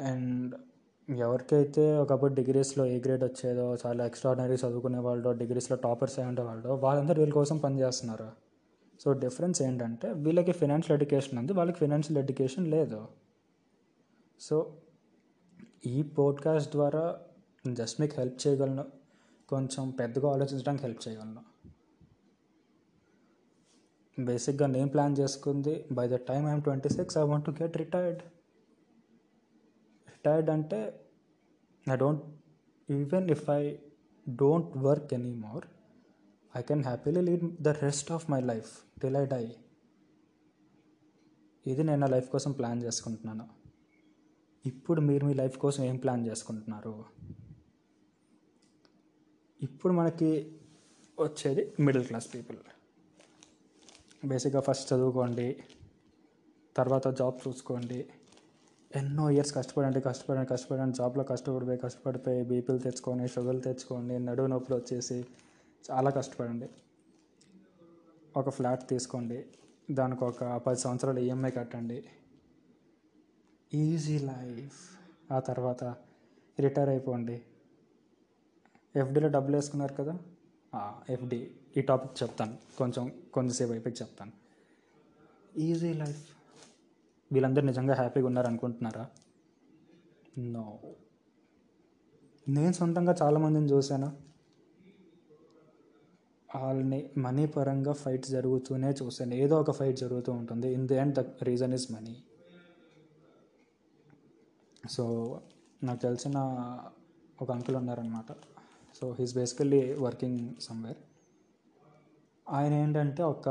and 0.00 0.54
ఎవరికైతే 1.10 1.96
ఒకప్పుడు 1.96 2.34
డిగ్రీస్లో 2.34 2.86
ఏ 2.86 2.98
గ్రేడ్ 2.98 3.24
వచ్చేదో 3.24 3.76
చాలా 3.86 4.06
ఎక్స్ట్రాడినరీ 4.06 4.54
చదువుకునే 4.54 4.98
వాళ్ళు 4.98 5.32
డిగ్రీస్లో 5.32 5.76
టాపర్స్ 5.76 6.18
అయ్యి 6.18 6.28
ఉండేవాళ్ళు 6.28 6.68
వాళ్ళందరూ 6.68 7.22
వీళ్ళ 7.22 7.34
కోసం 7.34 7.58
పనిచేస్తున్నారు 7.58 8.44
సో 9.00 9.12
డిఫరెన్స్ 9.12 9.62
ఏంటంటే 9.62 10.12
వీళ్ళకి 10.12 10.52
ఫినాన్షియల్ 10.52 11.02
ఎడ్యుకేషన్ 11.02 11.38
ఉంది 11.38 11.52
వాళ్ళకి 11.52 11.78
ఫినాన్షియల్ 11.78 12.18
ఎడ్యుకేషన్ 12.18 12.66
లేదు. 12.66 13.08
సో 14.40 14.76
ఈ 15.86 16.02
పోడ్కాస్ట్ 16.02 16.72
ద్వారా 16.72 17.20
జస్ట్ 17.72 18.00
మీకు 18.00 18.14
హెల్ప్ 18.18 18.46
చేయగలను. 18.46 18.84
కొంచెం 19.48 19.90
పెద్దగా 19.90 20.28
ఆలోచించడానికి 20.30 20.82
హెల్ప్ 20.82 21.08
చేయగలను. 21.08 21.53
బేసిక్గా 24.18 24.66
నేను 24.66 24.88
ప్లాన్ 24.88 25.16
చేసుకుంది 25.20 25.84
by 25.92 26.08
the 26.08 26.14
time 26.14 26.46
I'm 26.46 26.62
twenty 26.62 26.88
six 26.88 27.18
I 27.18 27.22
want 27.22 27.44
to 27.44 27.50
get 27.62 27.76
retired 27.76 28.22
retired 30.10 30.50
అంటే 30.50 31.00
I 31.90 31.96
don't 31.96 32.22
even 32.90 33.30
if 33.30 33.50
I 33.50 33.76
don't 34.28 34.76
work 34.76 35.14
any 35.14 35.34
more 35.34 35.64
I 36.56 36.62
can 36.62 36.84
happily 36.84 37.20
lead 37.20 37.62
the 37.62 37.68
rest 37.68 38.12
of 38.12 38.30
my 38.30 38.40
life 38.40 39.00
till 39.00 39.16
I 39.16 39.26
die 39.26 39.56
ఇది 41.66 41.84
నేను 41.84 42.00
నా 42.00 42.06
life 42.06 42.30
కోసం 42.30 42.52
plan 42.52 42.82
చేసుకుంటున్నాను. 42.82 43.48
ఇప్పుడు 44.66 45.00
మీరు 45.00 45.26
మీ 45.26 45.34
life 45.34 45.58
కోసం 45.58 45.84
ఏం 45.84 45.96
ప్లాన్ 45.96 46.26
చేసుకుంటున్నారు? 46.26 47.04
ఇప్పుడు 49.62 49.92
మనకి 49.92 50.60
వచ్చేది 51.20 51.74
మిడిల్ 51.80 52.04
క్లాస్ 52.04 52.34
పీపుల్. 52.34 52.56
బేసిక్గా 54.24 54.60
ఫస్ట్ 54.60 54.92
చదువుకోండి 54.92 55.64
తర్వాత 56.76 57.08
జాబ్ 57.08 57.48
చూసుకోండి. 57.48 58.06
ఎన్నో 58.96 59.30
ఇయర్స్ 59.30 59.54
కష్టపడండి 59.54 60.00
కష్టపడండి 60.00 60.46
కష్టపడండి. 60.46 60.96
జాబ్లో 60.96 61.24
కష్టపడిపోయి 61.24 61.78
కష్టపడిపోయి 61.78 62.44
బీపీలు 62.44 62.78
తెచ్చుకొని 62.78 63.28
షుగర్లు 63.28 63.60
తెచ్చుకోండి 63.60 64.18
నడువు 64.18 64.46
నొప్పులు 64.46 64.76
వచ్చేసి 64.76 65.26
చాలా 65.90 66.10
కష్టపడండి. 66.10 66.68
ఒక 68.36 68.48
ఫ్లాట్ 68.48 68.88
తీసుకోండి 68.88 69.46
దానికి 69.90 70.24
ఒక 70.24 70.44
పది 70.44 70.78
సంవత్సరాలు 70.78 71.20
ఈఎంఐ 71.20 71.50
కట్టండి. 71.50 72.04
Easy 73.74 74.18
life. 74.18 74.98
ఆ 75.32 75.38
తర్వాత 75.38 75.84
రిటైర్ 76.60 76.88
అయిపోండి. 76.88 77.42
ఎఫ్డీలో 78.96 79.28
డబ్బులు 79.28 79.56
వేసుకున్నారు 79.56 79.94
కదా? 79.94 80.18
ఎఫ్డీ. 81.10 81.56
ఈ 81.76 81.80
టాపిక్ 81.80 82.22
చెప్తాను. 82.22 82.58
కొంచెం 82.78 83.12
కొంచెంసేపు 83.32 83.70
అయిపోయి 83.70 83.94
చెప్తాను. 83.94 84.32
Easy 85.58 85.92
life. 85.92 86.28
వీళ్ళందరూ 87.32 87.64
నిజంగా 87.64 87.94
హ్యాపీగా 87.94 88.26
ఉన్నారు 88.26 88.46
అనుకుంటున్నారా 88.46 89.10
నో. 90.38 90.78
నేను 92.48 92.72
సొంతంగా 92.72 93.14
చాలామందిని 93.22 93.66
చూశాను? 93.66 94.16
వాళ్ళని 96.56 97.10
మనీ 97.16 97.46
పరంగా 97.46 97.92
ఫైట్స్ 97.92 98.30
జరుగుతూనే 98.30 98.90
చూశాను. 98.90 99.34
ఏదో 99.34 99.60
ఒక 99.60 99.70
ఫైట్ 99.70 99.98
జరుగుతూ 99.98 100.32
ఉంటుంది. 100.32 100.72
In 100.72 100.88
the 100.88 100.94
end 100.94 101.14
the 101.14 101.24
reason 101.42 101.74
is 101.74 101.92
money. 101.92 102.22
So 104.90 105.40
నాకు 105.82 106.00
తెలిసిన 106.00 106.32
ఒక 107.42 107.50
అంకుల్ 107.50 107.76
ఉన్నారనమాట 107.76 108.32
so 108.94 109.16
he's 109.18 109.34
basically 109.34 109.92
working 109.92 110.54
somewhere 110.60 110.96
ఆయన 112.46 112.72
ఏంటంటే 112.74 113.22
ఒక 113.22 113.48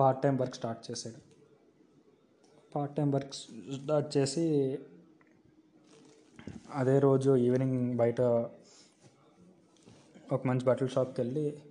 పార్ట్ 0.00 0.22
టైం 0.22 0.36
వర్క్ 0.36 0.54
స్టార్ట్ 0.54 0.90
చేశాడు. 0.90 1.20
పార్ట్ 2.74 2.96
టైం 2.96 3.10
వర్క్ 3.10 3.34
స్టార్ట్ 3.34 4.16
చేసి 4.16 4.44
అదే 6.74 6.98
రోజు 6.98 7.36
ఈవినింగ్ 7.36 7.96
బయట 7.96 8.20
ఒక 10.32 10.40
మంచి 10.46 10.64
బట్టల 10.64 10.86
షాప్కి 10.86 11.20
వెళ్ళి 11.20 11.62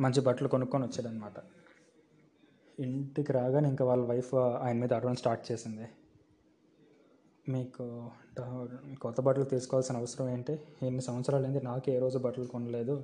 మంచి 0.00 0.20
బట్టలు 0.20 0.48
కొనుక్కొని 0.48 0.84
వచ్చాడనమాట 0.84 1.38
ఇంటికి 2.80 3.32
రాగానే 3.32 3.68
ఇంకా 3.68 3.84
వాళ్ళ 3.84 4.04
వైఫ్ 4.06 4.34
ఆయన 4.34 4.76
మీద 4.76 4.92
అడవడం 4.92 5.16
స్టార్ట్ 5.16 5.52
చేసింది. 5.52 5.86
మీకు 7.48 7.84
కొత్త 9.02 9.20
బట్టలు 9.20 9.44
తీసుకోవాల్సిన 9.44 9.96
అవసరం 9.96 10.28
ఏంటి? 10.28 10.54
ఎన్ని 10.82 11.02
సంవత్సరాలు 11.02 11.46
ఏంటి 11.46 11.60
నాకు 11.64 11.90
ఏ 11.90 11.98
రోజు 11.98 12.18
బట్టలు 12.18 12.44
కొనలేదు. 12.44 12.96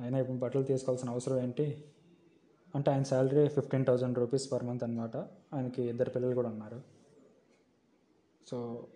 అయినా 0.00 0.18
ఇప్పుడు 0.18 0.36
బట్టలు 0.36 0.62
తీసుకోవాల్సిన 0.62 1.10
అవసరం 1.10 1.38
ఏంటి? 1.38 1.84
అంటే 2.74 2.90
ఆయన 2.90 3.02
salary 3.02 3.48
fifteen 3.48 3.86
thousand 3.86 4.18
rupees 4.18 4.52
per 4.52 4.64
month 4.64 4.84
అనమాట 4.84 5.16
ఆయనకి 5.54 5.82
ఇద్దరు 5.82 6.10
పిల్లలు 6.10 6.34
కూడా 6.34 6.48
ఉన్నారు. 6.48 6.82
So 8.50 8.86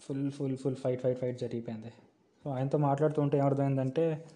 full 0.00 0.30
full 0.30 0.56
full 0.56 0.76
fight 0.76 1.02
fight 1.02 1.18
fight 1.18 1.38
జరిగిపోయింది. 1.38 1.92
సో 2.44 2.50
ఆయనతో 2.50 2.78
మాట్లాడుతుంటే 2.78 3.38
ఏమర్థమైందంటే 3.38 4.28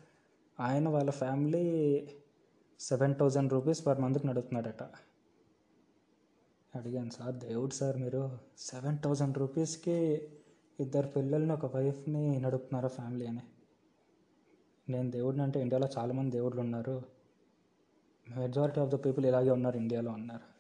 ఆయన 0.60 0.88
వాళ్ళ 0.88 1.10
family 1.10 2.08
seven 2.80 3.14
thousand 3.14 3.52
rupees 3.52 3.86
per 3.86 4.00
మంత్కి 4.00 4.26
నడుపుతున్నాడట. 4.26 4.82
అడిగాను 6.74 7.10
సార్ 7.10 7.34
దేవుడు 7.34 7.74
సార్ 7.74 7.96
మీరు 7.96 8.38
సెవెన్ 8.58 8.98
థౌజండ్ 8.98 9.38
రూపీస్కి 9.38 10.28
ఇద్దరు 10.80 11.06
పిల్లల్ని 11.06 11.52
ఒక 11.52 11.76
వైఫ్ని 11.76 12.40
నడుపుతున్నారా 12.40 12.88
ఫ్యామిలీ 12.88 13.26
అని. 13.26 13.42
నేను 14.88 15.10
దేవుడిని 15.10 15.42
అంటే 15.42 15.60
ఇండియాలో 15.60 15.88
చాలామంది 15.98 16.30
దేవుళ్ళు 16.30 16.60
ఉన్నారు. 16.60 17.02
మెజారిటీ 18.36 18.80
ఆఫ్ 18.80 18.90
ద 18.90 18.94
పీపుల్ 18.94 19.26
ఇలాగే 19.26 19.50
ఉన్నారు 19.50 19.76
ఇండియాలో 19.76 20.10
ఉన్నారు 20.10 20.54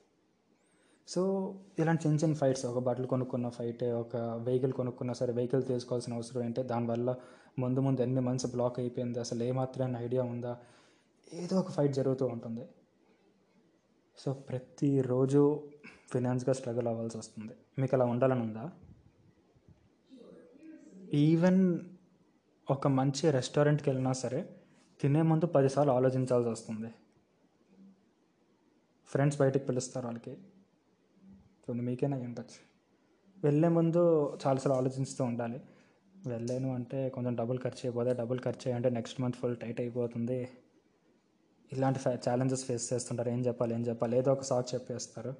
సో 1.08 1.54
ఇలాంటి 1.78 2.08
చిన్న 2.08 2.20
చిన్న 2.20 2.34
ఫైట్స్ 2.34 2.66
ఒక 2.66 2.82
బట్టలు 2.82 3.06
కొనుక్కున్న 3.06 3.48
ఫైటే 3.48 3.92
ఒక 3.92 4.16
వెహికల్ 4.16 4.72
కొనుక్కున్నా 4.72 5.14
సరే 5.14 5.32
వెహికల్ 5.32 5.64
తీసుకోవాల్సిన 5.64 6.14
అవసరం 6.14 6.44
ఏంటి? 6.44 6.62
దానివల్ల 6.62 7.14
ముందు 7.58 7.80
ముందు 7.80 8.00
ఎన్ని 8.00 8.20
మంత్స్ 8.20 8.46
బ్లాక్ 8.46 8.78
అయిపోయింది? 8.78 9.20
అసలు 9.20 9.44
ఏమాత్రమైన 9.44 9.96
ఐడియా 9.96 10.22
ఉందా? 10.22 10.58
ఏదో 11.34 11.58
ఒక 11.58 11.70
ఫైట్ 11.70 11.92
జరుగుతూ 11.92 12.26
ఉంటుంది. 12.26 12.68
సో 14.18 14.32
ప్రతిరోజు 14.32 15.70
ఫినాన్స్గా 16.12 16.52
స్ట్రగుల్ 16.52 16.88
అవ్వాల్సి 16.88 17.18
వస్తుంది. 17.18 17.52
మీకు 17.78 17.96
అలా 17.96 18.04
ఉండాలని 18.04 18.40
ఉందా? 18.40 18.70
ఈవెన్ 21.14 21.80
ఒక 22.70 22.86
మంచి 22.86 23.30
రెస్టారెంట్కి 23.30 23.90
వెళ్ళినా 23.90 24.12
సరే 24.12 24.48
తినే 25.00 25.22
ముందు 25.22 25.46
పదిసార్లు 25.46 25.92
ఆలోచించాల్సి 25.92 26.50
వస్తుంది. 26.50 26.90
ఫ్రెండ్స్ 29.06 29.38
బయటకు 29.38 29.64
పిలుస్తారు 29.64 30.06
వాళ్ళకి. 30.06 30.36
కొన్ని 31.66 31.84
మీకేనా 31.84 32.16
ఉండొచ్చు 32.16 32.60
వెళ్ళే 33.44 33.68
ముందు 33.68 34.28
చాలాసార్లు 34.46 34.72
ఆలోచిస్తూ 34.72 35.24
ఉండాలి. 35.24 35.60
వెళ్ళాను 36.26 36.74
అంటే 36.74 37.08
కొంచెం 37.08 37.34
డబ్బులు 37.34 37.58
ఖర్చు 37.58 37.80
అయిపోతే 37.84 38.12
డబ్బులు 38.12 38.40
ఖర్చు 38.40 38.62
అయ్యంటే 38.66 38.90
నెక్స్ట్ 38.90 39.20
మంత్ 39.20 39.36
ఫుల్ 39.36 39.56
టైట్ 39.56 39.80
అయిపోతుంది. 39.80 40.48
ఇలాంటి 41.72 41.98
ఛాలెంజెస్ 42.08 42.64
ఫేస్ 42.64 42.92
చేస్తుంటారు. 42.92 43.30
ఏం 43.30 43.40
చెప్పాలి 43.40 43.74
ఏం 43.74 43.86
చెప్పాలి? 43.86 44.16
ఏదో 44.16 44.32
ఒక 44.32 44.42
సాక్ 44.42 44.74
చెప్పేస్తారు. 44.74 45.34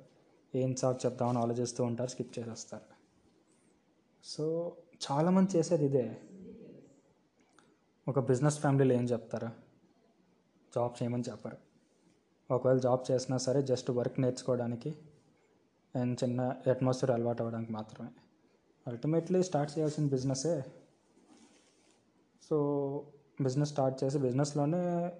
ఏం 0.54 0.76
సాక్ 0.76 1.06
చెప్దామని 1.06 1.38
ఆలోచిస్తూ 1.38 1.84
ఉంటారు 1.84 2.10
స్కిప్ 2.10 2.38
చేసేస్తారు. 2.38 2.84
సో 4.24 4.76
చాలామంది 5.10 5.58
చేసేది 5.58 5.84
ఇదే. 5.84 6.20
ఒక 8.08 8.18
బిజినెస్ 8.18 8.58
ఫ్యామిలీలో 8.58 8.94
ఏం 8.94 9.04
చెప్తారు? 9.04 9.46
జాబ్ 10.74 11.02
చేయమని 11.02 11.22
చెప్పరు. 11.30 11.56
ఒకవేళ 12.50 12.78
జాబ్ 12.78 13.10
చేసినా 13.10 13.38
సరే 13.38 13.62
జస్ట్ 13.62 13.90
వర్క్ 13.90 14.20
నేర్చుకోవడానికి 14.20 14.94
అండ్ 15.96 16.18
చిన్న 16.24 16.40
అట్మాస్ఫియర్ 16.70 17.10
అలవాటు 17.10 17.42
అవ్వడానికి 17.42 17.72
మాత్రమే. 17.72 18.10
అల్టిమేట్లీ 18.86 19.42
స్టార్ట్ 19.42 19.78
చేయాల్సిన 19.78 20.06
బిజినెసే. 20.06 20.64
సో 22.50 22.56
బిజినెస్ 23.40 23.70
స్టార్ట్ 23.70 24.04
చేసి 24.04 24.18
బిజినెస్లోనే 24.18 25.12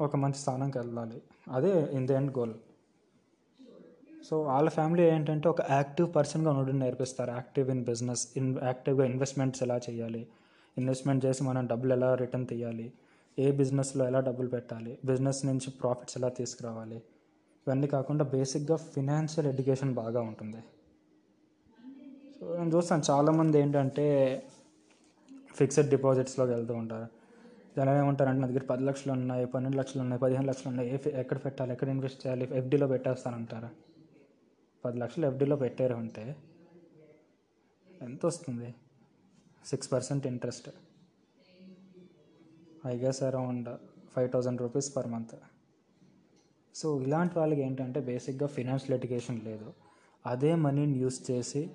ఒక 0.00 0.16
మంచి 0.16 0.34
స్థానంకి 0.34 0.78
వెళ్ళాలి. 0.78 1.22
అదే 1.52 1.84
in 1.92 2.06
the 2.06 2.12
end 2.12 2.38
goal. 2.38 2.54
So 4.24 4.42
వాళ్ళ 4.42 4.68
ఫ్యామిలీ 4.68 5.02
ఏంటంటే 5.02 5.48
ఒక 5.48 5.70
యాక్టివ్ 5.70 6.14
పర్సన్గా 6.14 6.50
ఉండడం 6.50 6.78
నేర్పిస్తారు. 6.78 7.30
యాక్టివ్ 7.30 7.70
ఇన్ 7.70 7.84
బిజినెస్ 7.84 8.28
ఇన్ 8.36 8.58
యాక్టివ్గా 8.62 9.04
ఇన్వెస్ట్మెంట్స్ 9.04 9.62
ఎలా 9.62 9.80
చేయాలి 9.90 10.28
ఇన్వెస్ట్మెంట్ 10.78 11.24
చేసి 11.24 11.44
మనం 11.44 11.66
డబ్బులు 11.66 11.92
ఎలా 11.92 12.14
రిటర్న్ 12.14 12.46
తీయాలి? 12.46 12.92
ఏ 13.38 13.50
బిజినెస్లో 13.50 14.06
ఎలా 14.06 14.20
డబ్బులు 14.20 14.48
పెట్టాలి? 14.48 14.98
బిజినెస్ 15.04 15.46
నుంచి 15.46 15.70
ప్రాఫిట్స్ 15.70 16.18
ఎలా 16.18 16.28
తీసుకురావాలి? 16.28 16.96
ఇవన్నీ 17.66 17.86
కాకుండా 17.86 18.24
బేసిక్గా 18.24 18.76
ఫినాన్షియల్ 18.76 19.48
ఎడ్యుకేషన్ 19.48 19.94
బాగా 19.94 20.20
ఉంటుంది. 20.20 20.60
సో 22.40 22.56
నేను 22.56 22.76
చూస్తాను 22.76 23.02
చాలామంది 23.10 23.58
ఏంటంటే 23.58 24.06
ఫిక్స్డ్ 25.54 25.90
డిపాజిట్స్లోకి 25.90 26.52
వెళ్తూ 26.52 26.74
ఉంటారు. 26.74 27.06
జనం 27.76 27.96
ఏమంటారంటే 27.96 28.40
నా 28.40 28.46
దగ్గర 28.48 28.62
పది 28.64 28.82
లక్షలు 28.82 29.12
ఉన్నాయి 29.12 29.46
పన్నెండు 29.46 29.76
లక్షలు 29.76 30.02
ఉన్నాయి 30.02 30.20
పదిహేను 30.20 30.46
లక్షలు 30.46 30.68
ఉన్నాయి 30.68 30.94
ఏ 30.94 30.98
ఎక్కడ 31.20 31.38
పెట్టాలి 31.44 31.72
ఎక్కడ 31.72 31.88
ఇన్వెస్ట్ 31.88 32.26
చేయాలి 32.26 32.48
ఎఫ్డీలో 32.54 32.86
పెట్టేస్తానంటారు. 32.86 33.68
పది 34.84 34.98
లక్షలు 34.98 35.26
ఎఫ్డీలో 35.26 35.56
పెట్టారు 35.56 35.94
అంటే 35.94 36.36
ఎంత 38.02 38.26
వస్తుంది? 38.26 38.74
Six 39.66 39.92
percent 39.92 40.26
interest 40.26 40.70
I 42.86 42.96
guess 42.96 43.22
around 43.22 43.68
five 44.16 44.30
thousand 44.30 44.60
rupees 44.60 44.96
per 44.96 45.06
month 45.06 45.36
so 46.74 47.00
ఇలాంటి 47.00 47.38
వాళ్ళకి 47.38 47.60
ఏంటంటే 47.60 48.00
బేసిక్గా 48.00 48.46
ఫినాన్స్ 48.46 48.90
లిటిగేషన్ 48.90 49.42
లేదు. 49.42 49.72
అదే 50.26 50.54
మనీని 50.54 50.98
యూస్ 50.98 51.30
చేసి 51.30 51.70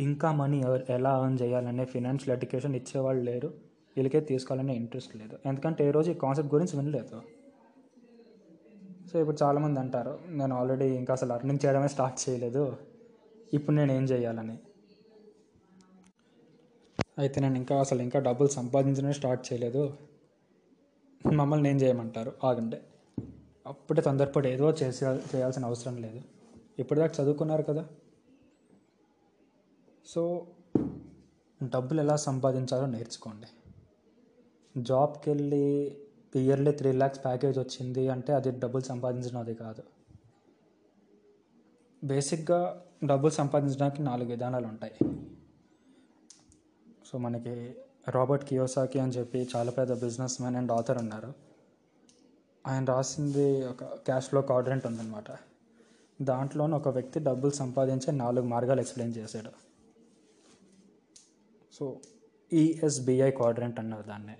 ఇంకా 0.00 0.32
మనీ 0.32 0.60
ఎవ- 0.60 0.80
ఎలా 0.88 1.22
ఎర్న్ 1.22 1.38
చేయాలనే 1.42 1.84
ఫినాన్స్ 1.84 2.28
ఎడ్యుకేషన్ 2.28 2.76
ఇచ్చేవాళ్ళు 2.76 3.22
లేరు. 3.22 3.54
వీళ్ళకే 3.96 4.20
తీసుకోవాలనే 4.20 4.74
ఇంట్రెస్ట్ 4.74 5.16
లేదు. 5.16 5.38
ఎందుకంటే 5.46 5.88
ఏ 5.88 5.90
రోజు 5.90 6.10
ఈ 6.10 6.14
కాన్సెప్ట్ 6.14 6.54
గురించి 6.54 6.76
వినలేదు. 6.76 7.22
సో 9.12 9.20
ఇప్పుడు 9.20 9.36
చాలామంది 9.42 9.80
అంటారు 9.80 10.18
నేను 10.28 10.56
ఆల్రెడీ 10.56 10.84
ఇంకా 10.84 11.12
అసలు 11.12 11.32
అర్నింగ్ 11.32 11.66
చేయడమే 11.66 11.88
స్టార్ట్ 11.88 12.30
చేయలేదు. 12.30 12.76
ఇప్పుడు 13.54 13.76
నేను 13.76 13.92
ఏం 13.92 14.04
చేయాలని? 14.04 14.58
అయితే 17.20 17.40
నేను 17.40 17.56
ఇంకా 17.56 17.80
అసలు 17.80 18.02
ఇంకా 18.02 18.18
డబ్బులు 18.18 18.48
సంపాదించడమే 18.48 19.12
స్టార్ట్ 19.12 19.52
చేయలేదు. 19.52 19.96
మమ్మల్ని 21.32 21.70
ఏం 21.70 21.76
చేయమంటారు? 21.76 22.32
ఆగండి. 22.44 22.76
అప్పుడే 23.66 24.02
తొందరపడి 24.02 24.48
ఏదో 24.48 24.70
చేసే 24.70 25.06
చేయాల్సిన 25.06 25.64
అవసరం 25.64 25.96
లేదు. 25.96 26.20
ఇప్పటిదాకా 26.78 27.24
చదువుకున్నారు 27.24 27.62
కదా. 27.62 27.88
సో 30.06 30.46
డబ్బులు 31.62 32.00
ఎలా 32.00 32.16
సంపాదించాలో 32.16 32.86
నేర్చుకోండి. 32.86 33.46
జాబ్కి 34.82 35.30
వెళ్ళి 35.30 35.96
ఇయర్లీ 36.36 36.72
త్రీ 36.72 36.92
ల్యాక్స్ 36.92 37.24
ప్యాకేజ్ 37.24 37.58
వచ్చింది 37.58 38.08
అంటే 38.08 38.32
అది 38.32 38.50
డబ్బులు 38.50 38.82
సంపాదించడం 38.82 39.38
అది 39.38 39.54
కాదు. 39.54 39.82
బేసిక్గా 42.04 42.84
డబ్బులు 43.04 43.32
సంపాదించడానికి 43.32 44.02
నాలుగు 44.02 44.28
విధానాలు 44.28 44.66
ఉంటాయి 44.66 44.94
సో 47.12 47.18
మనకి 47.18 47.74
రాబర్ట్ 48.08 48.44
కియోసాకి 48.44 48.98
అని 48.98 49.12
చెప్పి 49.12 49.48
చాలా 49.56 49.70
పెద్ద 49.70 50.04
బిజినెస్ 50.04 50.40
మ్యాన్ 50.40 50.56
అండ్ 50.56 50.72
ఆథర్ 50.72 50.98
ఉన్నారు. 50.98 51.32
ఆయన 52.66 52.84
రాసింది 52.84 53.66
ఒక 53.66 53.84
క్యాష్ 53.84 54.28
ఫ్లో 54.28 54.42
క్వాడ్రెంట్ 54.42 54.86
ఉందన్నమాట. 54.86 55.38
దాంట్లోనే 56.22 56.76
ఒక 56.76 56.88
వ్యక్తి 56.88 57.20
డబ్బులు 57.20 57.52
సంపాదించే 57.52 58.10
నాలుగు 58.12 58.46
మార్గాలు 58.46 58.80
ఎక్స్ప్లెయిన్ 58.80 59.16
చేశాడు. 59.16 59.50
సో 61.72 62.00
ఈఎస్బిఐ 62.52 63.30
క్వాడ్రెంట్ 63.30 63.80
అన్నారు 63.80 64.02
దాన్ని. 64.02 64.36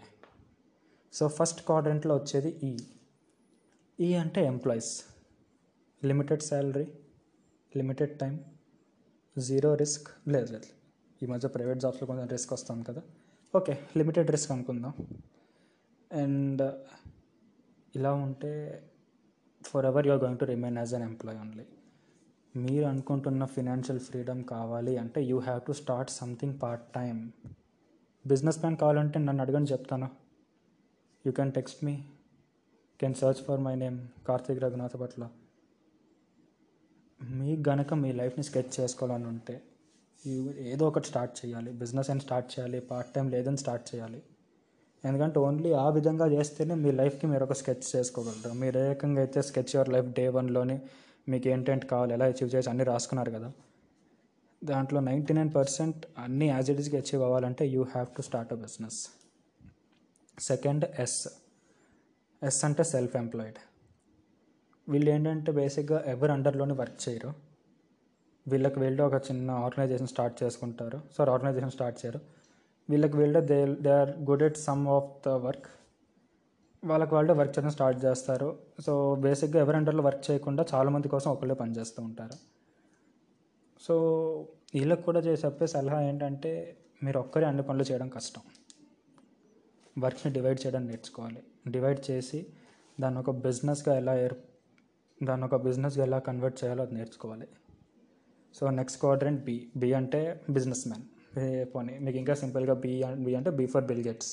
సో 1.12 1.29
ఫస్ట్ 1.29 1.66
క్వాడ్రెంట్లో 1.66 2.14
వచ్చేది 2.14 2.61
ఈ 2.62 2.77
ఈ 4.01 4.14
అంటే 4.14 4.45
employees. 4.45 5.05
Limited 6.05 6.43
salary 6.43 6.93
limited 7.77 8.18
time 8.18 8.45
zero 9.39 9.75
risk 9.75 10.29
లేదు 10.29 10.53
లేదు. 10.53 10.80
ఈ 11.23 11.27
మధ్య 11.27 11.49
ప్రైవేట్ 11.49 11.81
జాబ్స్లో 11.81 12.07
కొంచెం 12.07 12.29
రిస్క్ 12.29 12.53
వస్తుంది 12.53 12.85
కదా. 12.85 13.03
ఓకే 13.57 13.73
లిమిటెడ్ 13.97 14.31
రిస్క్ 14.31 14.53
అనుకుందాం. 14.53 14.93
అండ్ 16.12 16.62
ఇలా 17.97 18.12
ఉంటే 18.14 18.53
forever 19.87 20.07
you're 20.07 20.21
going 20.21 20.39
to 20.39 20.45
remain 20.45 20.79
as 20.79 20.95
an 20.95 21.03
employee 21.03 21.39
only 21.39 21.66
మీరు 22.57 22.85
అనుకుంటున్న 22.85 23.45
ఫినాన్షియల్ 23.45 24.01
ఫ్రీడమ్ 24.01 24.45
కావాలి 24.45 24.97
అంటే 24.97 25.21
you 25.23 25.39
have 25.39 25.61
to 25.66 25.73
start 25.73 26.11
something 26.11 26.57
part 26.62 26.87
time 26.95 27.33
business 28.27 28.59
man 28.59 28.77
కావాలంటే 28.77 29.18
నన్ను 29.18 29.43
అడగని 29.43 29.64
చెప్తాను. 29.64 30.09
You 31.25 31.33
can 31.33 31.53
text 31.53 31.85
me 31.85 31.95
can 33.01 33.14
search 33.14 33.43
for 33.43 33.61
my 33.61 33.75
name 33.75 33.99
Karthik 34.29 34.61
Raghunath 34.64 34.97
Patla. 35.01 35.25
మీకు 37.21 37.62
గనక 37.68 37.95
మీ 37.95 38.12
లైఫ్ని 38.12 38.45
స్కెచ్ 38.45 38.73
చేసుకోవాలని 38.81 39.27
ఉంటే 39.27 39.57
ఏదో 40.73 40.85
ఒకటి 40.89 41.07
స్టార్ట్ 41.07 41.35
చేయాలి. 41.41 41.71
బిజినెస్ 41.73 42.11
అని 42.11 42.21
స్టార్ట్ 42.21 42.49
చేయాలి. 42.55 42.81
పార్ట్ 42.81 43.11
టైం 43.14 43.29
లేదని 43.35 43.57
స్టార్ట్ 43.57 43.85
చేయాలి. 43.91 44.23
ఎందుకంటే 45.05 45.39
ఓన్లీ 45.39 45.73
ఆ 45.73 45.89
విధంగా 45.89 46.27
చేస్తేనే 46.27 46.75
మీ 46.75 46.91
లైఫ్కి 46.91 47.27
మీరు 47.27 47.45
ఒక 47.45 47.53
స్కెచ్ 47.53 47.85
చేసుకోగలరు. 47.97 48.53
మీరు 48.62 48.79
ఏ 48.79 48.89
రకంగా 48.91 49.21
అయితే 49.21 49.43
స్కెచ్ 49.43 49.73
యువర్ 49.77 49.91
లైఫ్ 49.95 50.09
డే 50.18 50.29
వన్లోని 50.29 50.77
మీకు 51.29 51.49
ఏంటంటే 51.49 51.87
కావాలి 51.87 52.12
ఎలా 52.16 52.27
అచీవ్ 52.33 52.51
చేసి 52.55 52.71
అన్నీ 52.71 52.85
రాసుకున్నారు 52.85 53.31
కదా. 53.31 53.49
దాంట్లో 54.62 55.01
నైంటీ 55.01 55.35
నైన్ 55.35 55.51
పర్సెంట్ 55.55 56.01
అన్నీ 56.18 56.49
యాజ్ 56.49 56.71
ఇట్ 56.71 56.81
ఈస్గా 56.81 56.99
అచీవ్ 56.99 57.23
అవ్వాలంటే 57.23 57.64
you 57.75 57.83
have 57.83 58.09
to 58.16 58.23
start 58.23 58.53
a 58.53 58.57
business 58.57 58.99
second 60.39 60.85
S 61.05 61.29
S 62.43 62.64
అంటే 62.64 62.85
సెల్ఫ్ 62.85 63.16
ఎంప్లాయిడ్ 63.16 63.59
వీళ్ళు 64.89 65.11
ఏంటంటే 65.11 65.53
బేసిక్గా 65.53 66.05
ఎవరు 66.07 66.33
అండర్లోనే 66.33 66.75
వర్క్ 66.75 67.09
చేయరు. 67.09 67.50
వీళ్ళకి 68.49 68.80
వెళ్ళి 68.80 69.03
ఒక 69.03 69.14
చిన్న 69.14 69.51
ఆర్గనైజేషన్ 69.51 70.07
స్టార్ట్ 70.07 70.43
చేసుకుంటారు. 70.43 71.01
సారీ 71.18 71.30
ఆర్గనైజేషన్ 71.30 71.70
స్టార్ట్ 71.70 72.07
చేయరు. 72.07 72.20
వీళ్ళకి 72.91 73.16
వెళ్ళి 73.16 73.41
they 73.41 73.74
they 73.74 73.91
are 73.91 74.11
good 74.11 74.43
at 74.43 74.59
some 74.59 74.88
of 74.88 75.11
the 75.26 75.28
work. 75.28 75.66
వాళ్ళకి 76.84 77.14
వాళ్ళే 77.14 77.34
వర్క్ 77.34 77.59
చేయడం 77.59 77.70
స్టార్ట్ 77.70 78.05
చేస్తారు. 78.05 78.59
సో 78.86 79.14
బేసిక్గా 79.14 79.61
ఎవరి 79.61 79.76
అండర్లో 79.76 80.03
వర్క్ 80.03 80.30
చేయకుండా 80.30 80.66
చాలామంది 80.74 81.09
కోసం 81.09 81.30
ఒకళ్ళే 81.30 81.55
పనిచేస్తూ 81.55 82.03
ఉంటారు. 82.03 82.32
సో 83.80 83.95
వీళ్ళకి 84.74 85.03
కూడా 85.03 85.20
చెప్పే 85.20 85.66
సలహా 85.66 86.01
ఏంటంటే 86.01 86.76
మీరు 87.05 87.18
ఒక్కరే 87.18 87.47
అన్ని 87.47 87.62
పనులు 87.62 87.82
చేయడం 87.82 88.09
కష్టం. 88.09 88.43
వర్క్ని 89.99 90.32
డివైడ్ 90.32 90.61
చేయడం 90.66 90.86
నేర్చుకోవాలి. 90.86 91.43
డివైడ్ 91.68 92.11
చేసి 92.11 92.47
దాన్ని 93.01 93.20
ఒక 93.20 93.30
బిజినెస్గా 93.30 93.97
ఎలా 93.97 94.18
ఏర్ 94.18 94.34
దాన్ని 95.24 95.47
ఒక 95.47 95.57
బిజినెస్గా 95.57 96.05
ఎలా 96.05 96.18
కన్వర్ట్ 96.18 96.64
చేయాలో 96.64 96.82
అది 96.82 96.95
నేర్చుకోవాలి. 96.95 97.49
So 98.55 98.71
next 98.79 98.99
quadrant 99.01 99.41
B 99.49 99.57
B 99.83 99.89
అంటే 100.01 100.21
బిజినెస్ 100.57 100.85
మ్యాన్. 100.91 101.05
పోనీ 101.73 101.95
మీకు 102.05 102.19
ఇంకా 102.23 102.35
సింపుల్గా 102.43 102.75
బి 102.85 102.93
బి 103.27 103.35
అంటే 103.41 103.51
B 103.59 103.67
for 103.75 103.85
Bill 103.91 104.05
Gates. 104.09 104.31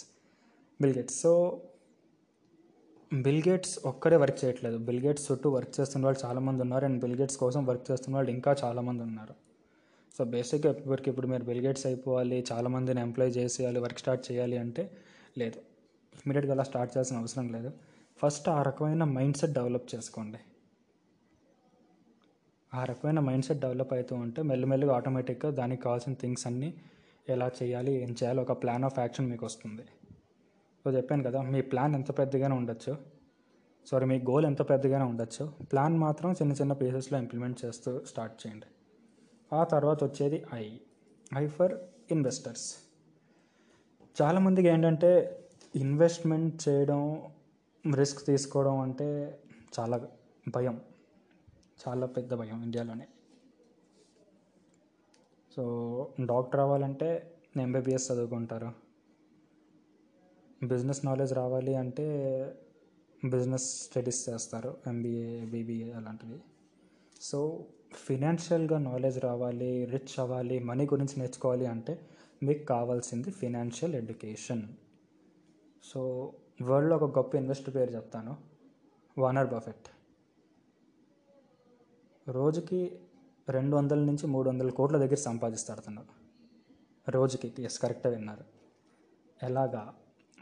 Bill 0.82 0.95
Gates. 0.97 1.18
So 1.24 1.32
Bill 3.26 3.41
Gates 3.47 3.74
ఒక్కడే 3.91 4.18
వర్క్ 4.24 4.39
చేయట్లేదు. 4.43 4.78
బిల్ 4.88 5.01
గేట్స్ 5.05 5.26
చుట్టూ 5.32 5.49
వర్క్ 5.57 5.74
చేస్తున్న 5.80 6.05
వాళ్ళు 6.07 6.22
చాలామంది 6.26 6.61
ఉన్నారు. 6.65 6.86
అండ్ 6.86 6.99
బిల్ 7.03 7.15
గేట్స్ 7.20 7.38
కోసం 7.43 7.61
వర్క్ 7.70 7.86
చేస్తున్న 7.91 8.15
వాళ్ళు 8.18 8.32
ఇంకా 8.38 8.51
చాలామంది 8.63 9.03
ఉన్నారు. 9.09 9.36
సో 10.18 10.24
బేసిక్గా 10.34 10.70
ఇప్పటికి 10.72 11.09
ఇప్పుడు 11.11 11.28
మీరు 11.32 11.43
బిల్ 11.49 11.61
గేట్స్ 11.65 11.86
అయిపోవాలి 11.86 12.38
చాలామందిని 12.51 13.01
ఎంప్లాయ్ 13.07 13.32
చేసేయాలి 13.38 13.80
వర్క్ 13.86 13.99
స్టార్ట్ 14.03 14.24
చేయాలి 14.32 14.57
అంటే 14.63 14.84
లేదు. 15.41 15.59
ఇమీడియట్గా 16.24 16.53
అలా 16.55 16.65
స్టార్ట్ 16.70 16.91
చేయాల్సిన 16.93 17.18
అవసరం 17.24 17.47
లేదు. 17.55 17.72
ఫస్ట్ 18.22 18.47
ఆ 18.49 18.59
రకమైన 18.68 19.03
మైండ్ 19.18 19.38
సెట్ 19.38 19.53
డెవలప్ 19.57 19.88
చేసుకోండి. 19.95 20.39
ఆ 22.74 22.84
రకమైన 22.84 23.20
మైండ్ 23.20 23.45
సెట్ 23.45 23.59
డెవలప్ 23.59 23.93
అవుతూ 23.93 24.15
ఉంటే 24.15 24.41
మెల్లమెల్లగా 24.41 24.95
ఆటోమేటిక్గా 24.95 25.51
దానికి 25.51 25.82
కావాల్సిన 25.82 26.13
థింగ్స్ 26.13 26.47
అన్నీ 26.47 26.74
ఎలా 27.30 27.51
చేయాలి 27.63 27.91
ఏం 27.91 28.09
చేయాలి 28.09 28.41
ఒక 28.41 28.51
ప్లాన్ 28.51 28.84
ఆఫ్ 28.84 28.99
యాక్షన్ 28.99 29.30
మీకు 29.30 29.45
వస్తుంది. 29.45 29.82
సో 30.84 30.91
చెప్పాను 30.91 31.24
కదా 31.24 31.41
మీ 31.41 31.61
ప్లాన్ 31.61 31.95
ఎంత 31.95 32.18
పెద్దగానే 32.18 32.55
ఉండొచ్చు. 32.55 32.97
సారీ 33.86 34.05
మీ 34.05 34.20
గోల్ 34.20 34.45
ఎంత 34.45 34.70
పెద్దగానే 34.70 35.03
ఉండొచ్చు. 35.03 35.45
ప్లాన్ 35.72 35.97
మాత్రం 35.97 36.32
చిన్న 36.32 36.53
చిన్న 36.53 36.74
పీసెస్లో 36.74 37.20
ఇంప్లిమెంట్ 37.20 37.65
చేస్తూ 37.65 38.01
స్టార్ట్ 38.03 38.47
చేయండి. 38.47 38.65
ఆ 39.55 39.63
తర్వాత 39.63 40.03
వచ్చేది 40.03 40.45
ఐ. 40.53 40.78
ఐ 41.38 41.47
ఫర్ 41.47 41.78
ఇన్వెస్టర్స్ 42.11 42.76
చాలామందికి 44.22 44.68
ఏంటంటే 44.68 45.39
ఇన్వెస్ట్మెంట్ 45.76 46.70
చేయడం 46.70 47.22
రిస్క్ 47.95 48.26
తీసుకోవడం 48.26 48.80
అంటే 48.80 49.39
చాలా 49.80 50.07
భయం. 50.49 50.82
చాలా 51.82 52.05
పెద్ద 52.07 52.34
భయం 52.34 52.63
ఇండియాలోనే. 52.63 53.07
సో 55.55 55.63
డాక్టర్ 56.25 56.59
అవ్వాలంటే 56.59 57.09
ఎంబీబీఎస్ 57.61 58.11
చదువుకుంటారు. 58.11 58.69
బిజినెస్ 60.63 61.05
నాలెడ్జ్ 61.05 61.34
రావాలి 61.34 61.75
అంటే 61.75 62.05
బిజినెస్ 63.25 63.67
స్టడీస్ 63.84 64.30
చేస్తారు 64.30 64.78
ఎంబీఏ 64.88 65.45
బీబీఏ 65.45 65.91
అలాంటివి. 65.91 66.39
సో 67.21 67.65
ఫినాన్షియల్గా 67.93 68.78
నాలెడ్జ్ 68.80 69.19
రావాలి 69.19 69.86
రిచ్ 69.86 70.19
అవ్వాలి 70.19 70.59
మనీ 70.59 70.86
గురించి 70.86 71.19
నేర్చుకోవాలి 71.19 71.65
అంటే 71.65 71.93
మీకు 72.43 72.63
కావాల్సింది 72.65 73.32
ఫినాన్షియల్ 73.32 73.95
ఎడ్యుకేషన్. 73.95 74.63
సో 75.84 76.01
వరల్డ్లో 76.61 76.95
ఒక 76.95 77.17
గొప్ప 77.17 77.36
ఇన్వెస్టర్ 77.36 77.75
పేరు 77.75 77.91
చెప్తాను 77.91 78.38
వానర్ 79.17 79.47
బఫెట్. 79.47 79.88
రోజుకి 82.30 82.99
రెండు 83.49 83.75
వందల 83.75 83.99
నుంచి 83.99 84.28
మూడు 84.28 84.49
వందల 84.49 84.69
కోట్ల 84.69 84.97
దగ్గర 84.97 85.15
సంపాదిస్తాడు 85.15 85.82
తను 85.82 86.03
రోజుకి 87.09 87.53
ఎస్ 87.59 87.80
కరెక్ట్గా 87.80 88.13
విన్నారు. 88.13 88.43
ఎలాగా? 89.43 89.93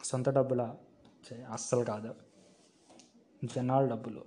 సొంత 0.04 0.30
డబ్బుల 0.30 0.76
అస్సలు 1.52 1.86
కాదు. 1.86 2.16
జనాల 3.44 3.88
డబ్బులు. 3.88 4.24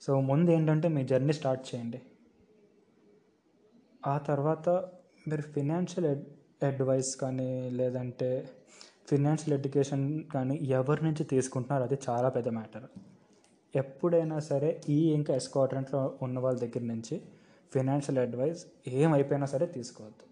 సో 0.00 0.20
ముందు 0.20 0.50
ఏంటంటే 0.50 0.88
మీ 0.88 1.04
జర్నీ 1.04 1.32
స్టార్ట్ 1.32 1.74
చేయండి. 1.74 2.02
ఆ 4.06 4.18
తర్వాత 4.18 4.68
మీరు 5.28 5.42
ఫినాన్షియల్ 5.42 6.22
అడ్వైస్ 6.64 7.16
కానీ 7.16 7.70
లేదంటే 7.70 8.48
ఫినాన్షియల్ 9.08 9.58
ఎడ్యుకేషన్ 9.58 10.24
కానీ 10.24 10.58
ఎవరి 10.62 11.04
నుంచి 11.04 11.24
తీసుకుంటున్నారు 11.24 11.82
అది 11.82 11.98
చాలా 12.08 12.28
పెద్ద 12.28 12.48
మ్యాటర్. 12.48 12.84
ఎప్పుడైనా 13.82 14.38
సరే 14.50 14.70
ఈ 14.96 14.98
ఇంకా 15.18 15.32
ఎస్క్వాడ్రెంట్లో 15.40 16.00
ఉన్న 16.26 16.36
వాళ్ళ 16.44 16.58
దగ్గర 16.64 16.84
నుంచి 16.92 17.16
ఫినాన్షియల్ 17.74 18.20
అడ్వైస్ 18.24 18.62
ఏమైపోయినా 19.00 19.46
సరే 19.54 19.66
తీసుకోవద్దు. 19.76 20.24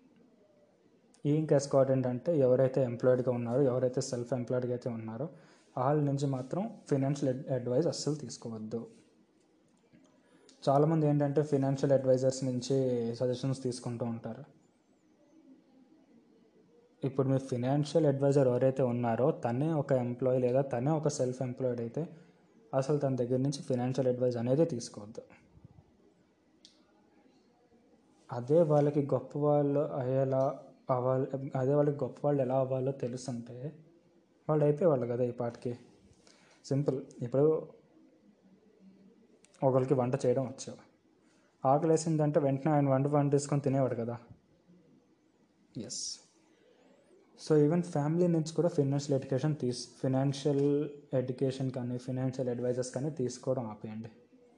ఈ 1.25 1.33
ఇంకా 1.43 1.55
ఎస్క్వాడ్రెంట్ 1.61 2.07
అంటే 2.13 2.33
ఎవరైతే 2.47 2.81
ఎంప్లాయిడ్గా 2.91 3.33
ఉన్నారో 3.39 3.61
ఎవరైతే 3.71 4.01
సెల్ఫ్ 4.11 4.33
ఎంప్లాయిడ్గా 4.39 4.75
అయితే 4.77 4.89
ఉన్నారో 4.99 5.27
వాళ్ళ 5.77 6.01
నుంచి 6.09 6.27
మాత్రం 6.37 6.63
ఫినాన్షియల్ 6.91 7.31
అడ్వైస్ 7.57 7.89
అస్సలు 7.93 8.17
తీసుకోవద్దు. 8.25 8.81
చాలామంది 10.67 11.05
ఏంటంటే 11.11 11.41
ఫినాన్షియల్ 11.53 11.95
అడ్వైజర్స్ 11.97 12.43
నుంచి 12.49 12.77
సజెషన్స్ 13.21 13.61
తీసుకుంటూ 13.65 14.05
ఉంటారు. 14.15 14.45
ఇప్పుడు 17.03 17.27
మీ 17.33 17.39
ఫినాన్షియల్ 17.51 18.07
అడ్వైజర్ 18.11 18.49
ఎవరైతే 18.53 18.83
ఉన్నారో 18.93 19.27
తనే 19.45 19.71
ఒక 19.81 19.91
ఎంప్లాయీ 20.05 20.39
లేదా 20.45 20.63
తనే 20.75 20.91
ఒక 21.01 21.09
సెల్ఫ్ 21.19 21.41
ఎంప్లాయిడ్ 21.49 21.83
అయితే 21.87 22.03
అసలు 22.75 22.99
తన 22.99 23.17
దగ్గర 23.17 23.37
నుంచి 23.37 23.63
ఫినాన్షియల్ 23.63 24.09
అడ్వైజ్ 24.09 24.37
అనేది 24.37 24.65
తీసుకోవద్దు. 24.65 25.23
అదే 28.33 28.63
వాళ్ళకి 28.63 29.09
గొప్ప 29.15 29.39
వాళ్ళు 29.39 29.81
అయ్యేలా 29.81 30.61
అవ్వాలి 30.91 31.27
అదే 31.59 31.75
వాళ్ళకి 31.75 32.05
గొప్ప 32.05 32.19
వాళ్ళు 32.25 32.43
ఎలా 32.43 32.59
అవ్వాలో 32.59 32.93
తెలుసుంటే 32.93 33.73
వాళ్ళు 34.49 34.65
అయిపోయేవాళ్ళు 34.65 35.07
కదా 35.07 35.25
ఈ 35.25 35.31
పాటికి. 35.31 35.79
సింపుల్ 36.65 37.03
ఇప్పుడు 37.23 37.69
ఒకరికి 39.63 39.95
వంట 39.95 40.15
చేయడం 40.27 40.47
వచ్చు. 40.47 40.77
ఆకలి 41.65 41.91
వేసిందంటే 41.91 42.41
వెంటనే 42.41 42.73
ఆయన 42.73 42.89
వంట 42.89 43.07
వంట 43.07 43.33
తీసుకొని 43.33 43.63
తినేవాడు 43.63 43.95
కదా. 43.95 44.19
ఎస్ 45.79 46.21
సో 47.39 47.57
ఈవెన్ 47.57 47.83
ఫ్యామిలీ 47.83 48.27
నుంచి 48.27 48.53
కూడా 48.53 48.69
ఫినాన్షియల్ 48.69 49.17
ఎడ్యుకేషన్ 49.17 49.57
తీస్ 49.57 49.81
ఫినాన్షియల్ 50.01 50.89
ఎడ్యుకేషన్ 51.15 51.71
కానీ 51.71 51.99
ఫినాన్షియల్ 51.99 52.49
అడ్వైజర్స్ 52.49 52.91
కానీ 52.91 53.11
తీసుకోవడం 53.11 53.67
ఆపేయండి. 53.67 54.11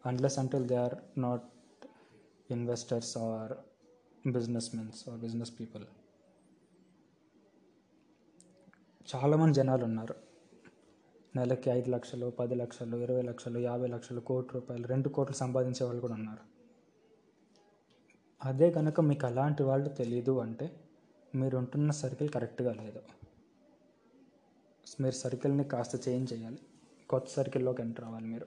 Unless 0.06 0.38
until 0.38 0.66
they 0.66 0.76
are 0.76 0.96
not 1.18 1.46
investors 2.50 3.18
or 3.18 3.54
business 4.26 4.68
mens 4.76 5.08
or 5.08 5.20
business 5.20 5.52
people 5.60 5.84
చాలామంది 9.14 9.54
జనాలు 9.54 9.84
ఉన్నారు. 9.84 10.14
నెలకి 11.36 11.70
ఐదు 11.70 11.90
లక్షలు 11.90 12.26
పది 12.30 12.54
లక్షలు 12.54 12.96
ఇరవై 12.96 13.22
లక్షలు 13.22 13.58
యాభై 13.58 13.86
లక్షలు 13.86 14.20
కోటి 14.20 14.48
రూపాయలు 14.54 14.86
రెండు 14.86 15.08
కోట్లు 15.08 15.36
సంపాదించే 15.36 15.84
వాళ్ళు 15.86 16.00
కూడా 16.00 16.14
ఉన్నారు. 16.14 16.44
అదే 18.44 18.70
కనుక 18.70 19.00
మీకు 19.00 19.26
అలాంటి 19.26 19.62
వాళ్ళు 19.62 19.88
తెలీదు 19.88 20.38
అంటే 20.38 20.66
మీరు 21.36 21.58
ఉంటున్న 21.58 21.90
సర్కిల్ 21.90 22.28
కరెక్ట్గా 22.28 22.72
లేదు. 22.72 23.00
మీరు 25.00 25.14
సర్కిల్ని 25.14 25.64
కాస్త 25.64 26.08
చేంజ్ 26.08 26.32
చేయాలి. 26.32 26.58
కొత్త 27.10 27.28
సర్కిల్లోకి 27.28 27.82
ఎంటర్ 27.82 28.04
అవ్వాలి 28.04 28.26
మీరు. 28.26 28.46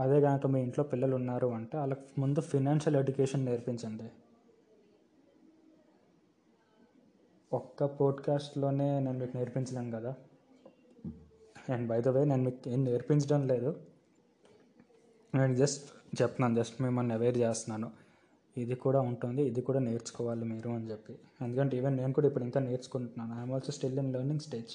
అదే 0.00 0.20
కనుక 0.20 0.46
మీ 0.46 0.60
ఇంట్లో 0.60 0.84
పిల్లలు 0.84 1.14
ఉన్నారు 1.14 1.46
అంటే 1.46 1.78
వాళ్ళకి 1.78 2.20
ముందు 2.20 2.40
ఫినాన్షియల్ 2.40 2.96
ఎడ్యుకేషన్ 2.96 3.44
నేర్పించండి. 3.44 4.10
ఒక్క 7.52 7.84
పోడ్కాస్ట్లోనే 7.84 9.00
నేను 9.00 9.18
మీకు 9.18 9.36
నేర్పించలేను 9.36 9.90
కదా. 9.90 10.14
అండ్ 11.68 11.88
బై 11.88 12.00
ద 12.00 12.08
వే 12.08 12.24
నేను 12.24 12.42
మీకు 12.42 12.68
ఏం 12.68 12.84
నేర్పించడం 12.84 13.46
లేదు. 13.46 13.80
నేను 15.34 15.54
జస్ట్ 15.54 15.90
చెప్తున్నాను 16.22 16.54
జస్ట్ 16.54 16.82
మిమ్మల్ని 16.82 17.14
అవేర్ 17.14 17.38
చేస్తున్నాను. 17.38 18.03
ఇది 18.62 18.74
కూడా 18.84 19.00
ఉంటుంది 19.10 19.42
ఇది 19.50 19.60
కూడా 19.68 19.80
నేర్చుకోవాలి 19.86 20.44
మీరు 20.50 20.70
అని 20.78 20.86
చెప్పి. 20.90 21.14
ఎందుకంటే 21.44 21.74
ఈవెన్ 21.78 21.96
నేను 22.00 22.12
కూడా 22.16 22.26
ఇప్పుడు 22.30 22.44
ఇంకా 22.48 22.60
నేర్చుకుంటున్నాను. 22.66 23.32
I'm 23.40 23.52
also 23.56 23.72
still 23.76 23.98
in 24.02 24.10
learning 24.16 24.44
stage 24.46 24.74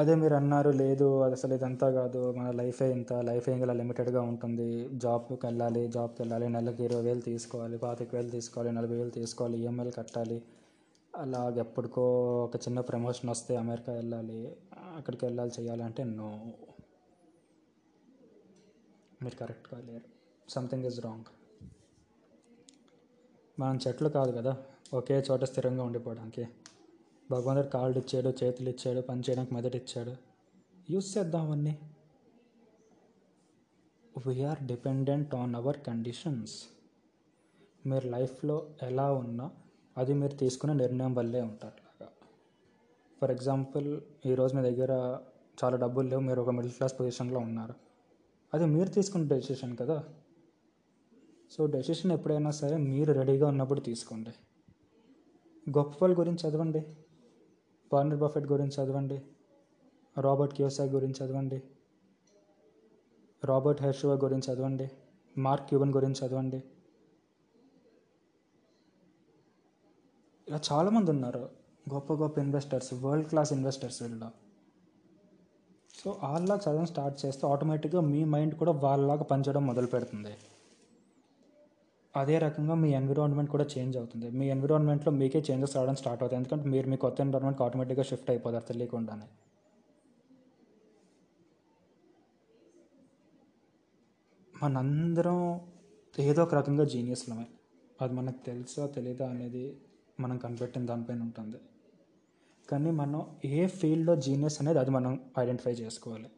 అదే 0.00 0.14
మీరు 0.22 0.34
అన్నారు 0.40 0.70
లేదు 0.80 1.08
అది 1.24 1.34
అసలు 1.38 1.52
ఇదంతా 1.58 1.88
కాదు. 1.98 2.20
మన 2.38 2.46
లైఫే 2.60 2.86
ఇంత 2.96 3.12
లైఫ్ 3.28 3.46
ఏం 3.52 3.58
ఇలా 3.64 3.74
లిమిటెడ్గా 3.80 4.22
ఉంటుంది. 4.30 4.68
జాబ్కి 5.04 5.38
వెళ్ళాలి 5.46 5.82
జాబ్కి 5.96 6.20
వెళ్ళాలి 6.22 6.46
నెలకి 6.56 6.82
ఇరవై 6.88 7.04
వేలు 7.08 7.22
తీసుకోవాలి 7.30 7.76
పాతిక 7.84 8.14
వేలు 8.16 8.30
తీసుకోవాలి 8.36 8.72
నలభై 8.78 8.96
వేలు 9.00 9.12
తీసుకోవాలి 9.18 9.58
ఈఎంఐలు 9.62 9.92
కట్టాలి. 9.98 10.38
అలాగ 11.14 11.54
ఎప్పటికో 11.66 12.04
ఒక 12.46 12.56
చిన్న 12.64 12.80
ప్రమోషన్ 12.90 13.30
వస్తే 13.34 13.52
అమెరికా 13.62 13.92
వెళ్ళాలి 14.00 14.40
అక్కడికి 14.98 15.24
వెళ్ళాలి 15.26 15.52
చేయాలంటే 15.58 16.04
నో 16.18 16.30
మీరు 19.22 19.36
కరెక్ట్గా 19.42 19.78
లేరు. 19.88 20.06
సంథింగ్ 20.48 20.86
ఇస్ 20.90 21.00
రాంగ్ 21.06 21.30
మనం 23.58 23.78
చెట్లు 23.88 24.08
కాదు 24.08 24.32
కదా 24.32 24.56
ఒకే 24.94 25.24
చోట 25.30 25.44
స్థిరంగా 25.44 25.84
ఉండిపోవడానికి. 25.84 26.48
భగవంతుడు 27.30 27.66
కాళ్ళు 27.66 27.98
ఇచ్చాడు 27.98 28.44
చేతులు 28.44 28.68
ఇచ్చాడు 28.68 29.00
పని 29.00 29.20
చేయడానికి 29.20 29.54
మెదడు 29.54 29.76
ఇచ్చాడు. 29.76 30.16
యూస్ 30.90 31.18
చేద్దాం 31.18 31.46
అవన్నీ. 31.46 31.78
We're 34.26 34.66
dependent 34.66 35.34
on 35.34 35.54
our 35.54 35.76
conditions 35.86 36.54
మీరు 37.86 38.06
లైఫ్లో 38.06 38.66
ఎలా 38.82 39.12
ఉన్నా 39.12 39.50
అది 39.98 40.12
మీరు 40.14 40.32
తీసుకునే 40.32 40.74
నిర్ణయం 40.74 41.14
వల్లే 41.14 41.40
ఉంటారు 41.40 42.06
ఫర్ 43.22 43.30
ఎగ్జాంపుల్ 43.30 44.00
ఈరోజు 44.26 44.54
మీ 44.54 44.62
దగ్గర 44.62 45.18
చాలా 45.64 45.76
డబ్బులు 45.76 46.08
లేవు 46.08 46.20
మీరు 46.20 46.40
ఒక 46.40 46.50
మిడిల్ 46.50 46.72
క్లాస్ 46.72 47.00
పొజిషన్లో 47.00 47.40
ఉన్నారు. 47.40 47.74
అది 48.54 48.66
మీరు 48.66 48.88
తీసుకున్న 48.88 49.28
డెసిషన్ 49.28 49.76
కదా. 49.76 50.04
సో 51.56 51.66
డెసిషన్ 51.66 52.12
ఎప్పుడైనా 52.12 52.50
సరే 52.50 52.76
మీరు 52.76 53.12
రెడీగా 53.12 53.46
ఉన్నప్పుడు 53.48 53.80
తీసుకోండి. 53.80 54.30
గొప్ప 55.70 55.98
వాళ్ళ 56.02 56.18
గురించి 56.18 56.50
చదవండి. 56.50 56.96
వార్నర్ 57.92 58.18
బఫెట్ 58.18 58.46
గురించి 58.46 58.84
చదవండి. 58.84 59.22
రాబర్ట్ 60.20 60.54
క్యూసాక్ 60.54 60.92
గురించి 60.92 61.26
చదవండి. 61.26 61.62
రాబర్ట్ 63.44 63.82
హెర్షువా 63.82 64.14
గురించి 64.14 64.54
చదవండి. 64.54 64.90
మార్క్ 65.38 65.68
క్యూబన్ 65.68 65.94
గురించి 65.94 66.26
చదవండి. 66.26 66.56
ఇలా 70.48 70.60
చాలామంది 70.72 71.10
ఉన్నారు. 71.10 71.50
గొప్ప 71.94 72.12
గొప్ప 72.12 72.38
ఇన్వెస్టర్స్ 72.38 72.94
వరల్డ్ 72.94 73.28
క్లాస్ 73.28 73.52
ఇన్వెస్టర్స్ 73.52 74.02
వీళ్ళు 74.02 74.26
సో 76.04 76.20
వాళ్ళలాగా 76.22 76.60
చదవడం 76.60 76.86
స్టార్ట్ 76.86 77.26
చేస్తే 77.26 77.46
ఆటోమేటిక్గా 77.46 78.00
మీ 78.00 78.24
మైండ్ 78.24 78.54
కూడా 78.54 78.72
వాళ్ళలాగా 78.72 79.22
పనిచేయడం 79.22 79.66
మొదలు 79.66 79.86
పెడుతుంది 79.86 80.36
అదే 82.16 82.38
రకంగా 82.38 82.74
మీ 82.74 82.88
ఎన్విరాన్మెంట్ 82.90 83.50
కూడా 83.50 83.64
చేంజ్ 83.78 83.96
అవుతుంది. 83.96 84.30
మీ 84.30 84.50
ఎన్విరాన్మెంట్లో 84.50 85.12
మీకే 85.12 85.40
చేంజెస్ 85.50 85.76
రావడం 85.76 85.94
స్టార్ట్ 85.94 86.22
అవుతాయి. 86.22 86.38
ఎందుకంటే 86.40 86.68
మీరు 86.68 86.88
మీ 86.88 86.96
కొత్త 86.96 87.20
ఎన్విరాన్మెంట్ 87.20 87.62
ఆటోమేటిక్గా 87.62 88.04
షిఫ్ట్ 88.04 88.30
అయిపోతారు 88.30 88.64
తెలియకుండానే 88.64 89.26
మనందరం 94.62 95.60
ఏదో 96.18 96.42
ఒక 96.42 96.54
రకంగా 96.54 96.84
జీనియస్లమే 96.84 97.46
అది 98.00 98.12
మనకు 98.14 98.40
తెలుసా 98.46 98.86
తెలీదా 98.86 99.26
అనేది 99.28 99.64
మనం 100.20 100.36
కనిపెట్టిన 100.38 100.86
దానిపైన 100.86 101.20
ఉంటుంది. 101.22 101.58
కానీ 102.70 102.90
మనం 102.90 103.20
ఏ 103.44 103.66
ఫీల్డ్లో 103.66 104.16
జీనియస్ 104.16 104.56
అనేది 104.60 104.78
అది 104.78 104.90
మనం 104.90 105.12
ఐడెంటిఫై 105.38 105.72
చేసుకోవాలి. 105.72 106.30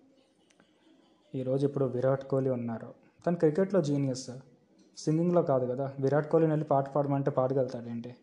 ఈరోజు 1.34 1.66
ఇప్పుడు 1.66 1.84
విరాట్ 1.84 2.24
కోహ్లీ 2.24 2.50
ఉన్నారు. 2.50 2.94
తను 3.26 3.36
క్రికెట్లో 3.36 3.82
జీనియస్ 3.82 4.30
సింగింగ్లో 4.96 5.42
కాదు 5.42 5.66
కదా. 5.66 5.94
విరాట్ 6.00 6.30
కోహ్లీని 6.30 6.52
వెళ్ళి 6.52 6.68
పాట 6.68 6.88
పాడమంటే 6.88 7.30
పాడగలుగుతాడేంటి 7.30 8.16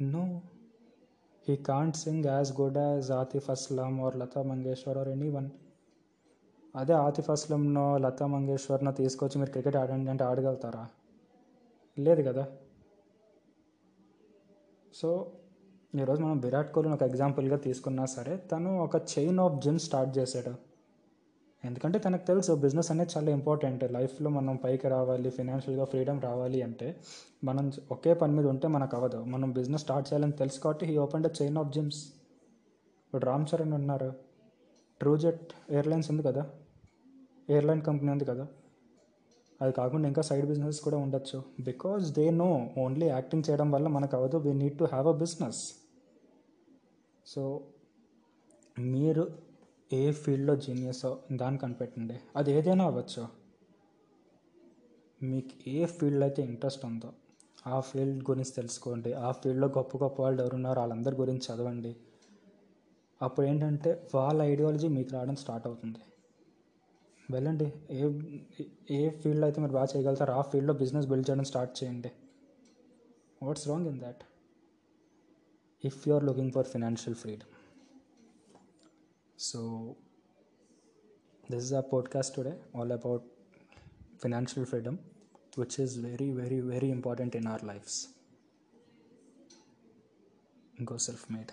no 0.00 0.40
he 1.48 1.56
can't 1.56 1.96
sing 1.96 2.24
as 2.24 2.60
good 2.60 2.78
as 2.78 3.10
Atif 3.10 3.50
Aslam 3.50 4.00
or 4.00 4.16
Lata 4.16 4.42
Mangeshkar 4.42 4.98
or 4.98 5.08
anyone 5.28 5.50
అదే 6.76 6.92
ఆతిఫ్ 6.92 7.30
అస్లంనో 7.30 7.98
లతా 7.98 8.26
మంగేశ్వర్నో 8.26 8.92
తీసుకొచ్చి 8.92 9.38
మీరు 9.38 9.50
క్రికెట్ 9.50 9.76
ఆడండి 9.76 10.10
అంటే 10.10 10.24
ఆడగలుగుతారా? 10.24 10.88
లేదు 11.98 12.22
కదా. 12.22 12.46
సో 14.94 15.32
ఈరోజు 16.00 16.22
మనం 16.22 16.38
విరాట్ 16.38 16.72
కోహ్లీని 16.72 16.94
ఒక 16.96 17.02
ఎగ్జాంపుల్గా 17.02 17.56
తీసుకున్నా 17.56 18.04
సరే 18.04 18.36
తను 18.36 18.78
ఒక 18.78 18.96
చైన్ 18.96 19.38
ఆఫ్ 19.38 19.62
జిమ్ 19.62 19.78
స్టార్ట్ 19.78 20.18
చేశాడు. 20.18 20.67
ఎందుకంటే 21.64 21.98
తనకు 21.98 22.26
తెలుసు 22.26 22.52
బిజినెస్ 22.52 22.90
అనేది 22.90 23.10
చాలా 23.16 23.30
ఇంపార్టెంట్. 23.30 23.92
లైఫ్లో 23.92 24.30
మనం 24.30 24.56
పైకి 24.56 24.88
రావాలి 24.88 25.30
ఫినాన్షియల్గా 25.30 25.84
ఫ్రీడమ్ 25.84 26.22
రావాలి 26.22 26.62
అంటే 26.62 26.96
మనం 27.44 27.72
ఒకే 27.92 28.14
పని 28.14 28.32
మీద 28.32 28.46
ఉంటే 28.46 28.68
మనకు 28.68 28.96
అవ్వదు. 28.96 29.24
మనం 29.24 29.52
బిజినెస్ 29.52 29.82
స్టార్ట్ 29.82 30.12
చేయాలని 30.12 30.32
తెలుసు 30.32 30.60
కాబట్టి 30.60 30.86
he 30.86 30.96
open 30.96 31.24
the 31.24 31.26
chain 31.42 31.58
of 31.58 31.72
gyms. 31.72 32.06
ఇప్పుడు 33.06 33.26
రామ్ 33.26 33.46
చరణ్ 33.54 33.72
ఉన్నారు. 33.72 34.12
ట్రూజెట్ 35.00 35.52
ఎయిర్లైన్స్ 35.70 36.10
ఉంది 36.10 36.22
కదా? 36.22 36.50
ఎయిర్లైన్ 37.50 37.82
కంపెనీ 37.82 38.12
ఉంది 38.12 38.24
కదా? 38.24 38.46
అది 39.62 39.72
కాకుండా 39.72 40.08
ఇంకా 40.08 40.22
సైడ్ 40.22 40.46
బిజినెస్ 40.46 40.80
కూడా 40.80 40.96
ఉండొచ్చు. 40.96 41.42
Because 41.60 42.12
they 42.12 42.30
know 42.30 42.70
only 42.78 43.06
acting 43.06 43.50
చేయడం 43.50 43.70
వల్ల 43.70 43.88
మనకు 43.88 44.16
అవ్వదు. 44.16 44.36
We 44.36 44.52
need 44.52 44.78
to 44.78 44.84
have 44.84 45.06
a 45.06 45.12
business. 45.12 45.72
So 47.26 47.60
మీరు 48.78 49.47
ఏ 49.92 50.12
ఫీల్డ్లో 50.12 50.56
జీనియసో 50.56 51.18
దాన్ని 51.32 51.60
కనిపెట్టండి. 51.60 52.20
అది 52.36 52.52
ఏదైనా 52.52 52.84
అవ్వచ్చు. 52.84 53.28
మీకు 55.22 55.68
ఏ 55.68 55.86
ఫీల్డ్ 55.86 56.22
అయితే 56.22 56.42
ఇంట్రెస్ట్ 56.42 56.84
ఉందో 56.84 57.12
ఆ 57.66 57.80
ఫీల్డ్ 57.80 58.30
గురించి 58.30 58.50
తెలుసుకోండి. 58.50 59.12
ఆ 59.12 59.32
ఫీల్డ్లో 59.32 59.68
గొప్ప 59.68 59.96
గొప్ప 59.96 60.22
వాళ్ళు 60.22 60.42
ఎవరున్నారో 60.42 60.80
వాళ్ళందరి 60.80 61.16
గురించి 61.16 61.54
చదవండి. 61.54 61.96
అప్పుడు 63.22 63.46
ఏంటంటే 63.46 64.08
వాళ్ళ 64.14 64.42
ఐడియాలజీ 64.42 64.88
మీకు 64.88 65.10
రావడం 65.12 65.36
స్టార్ట్ 65.36 65.66
అవుతుంది. 65.66 65.98
వెళ్ళండి. 67.30 67.72
ఏ 67.90 68.02
ఏ 68.90 69.10
ఫీల్డ్ 69.10 69.44
అయితే 69.44 69.60
మీరు 69.60 69.72
బాగా 69.72 69.86
చేయగలుగుతారో 69.96 70.34
ఆ 70.34 70.40
ఫీల్డ్లో 70.40 70.74
బిజినెస్ 70.74 71.06
బిల్డ్ 71.06 71.30
చేయడం 71.30 71.44
స్టార్ట్ 71.44 71.84
చేయండి. 71.84 72.12
What's 73.42 73.68
wrong 73.68 73.86
in 73.86 74.00
that 74.00 74.24
if 75.84 76.08
you 76.08 76.14
are 76.14 76.24
looking 76.24 76.52
for 76.52 76.66
financial 76.66 77.16
freedom 77.16 77.57
so 79.46 79.60
this 81.50 81.62
is 81.64 81.72
our 81.72 81.86
podcast 81.92 82.30
today 82.34 82.54
all 82.74 82.90
about 82.92 83.22
financial 84.22 84.64
freedom 84.64 84.98
which 85.54 85.78
is 85.78 85.92
very 86.06 86.30
very 86.30 86.58
very 86.60 86.90
important 86.90 87.34
in 87.34 87.46
our 87.46 87.58
lives. 87.58 88.08
Go 90.84 90.96
self-made 90.96 91.52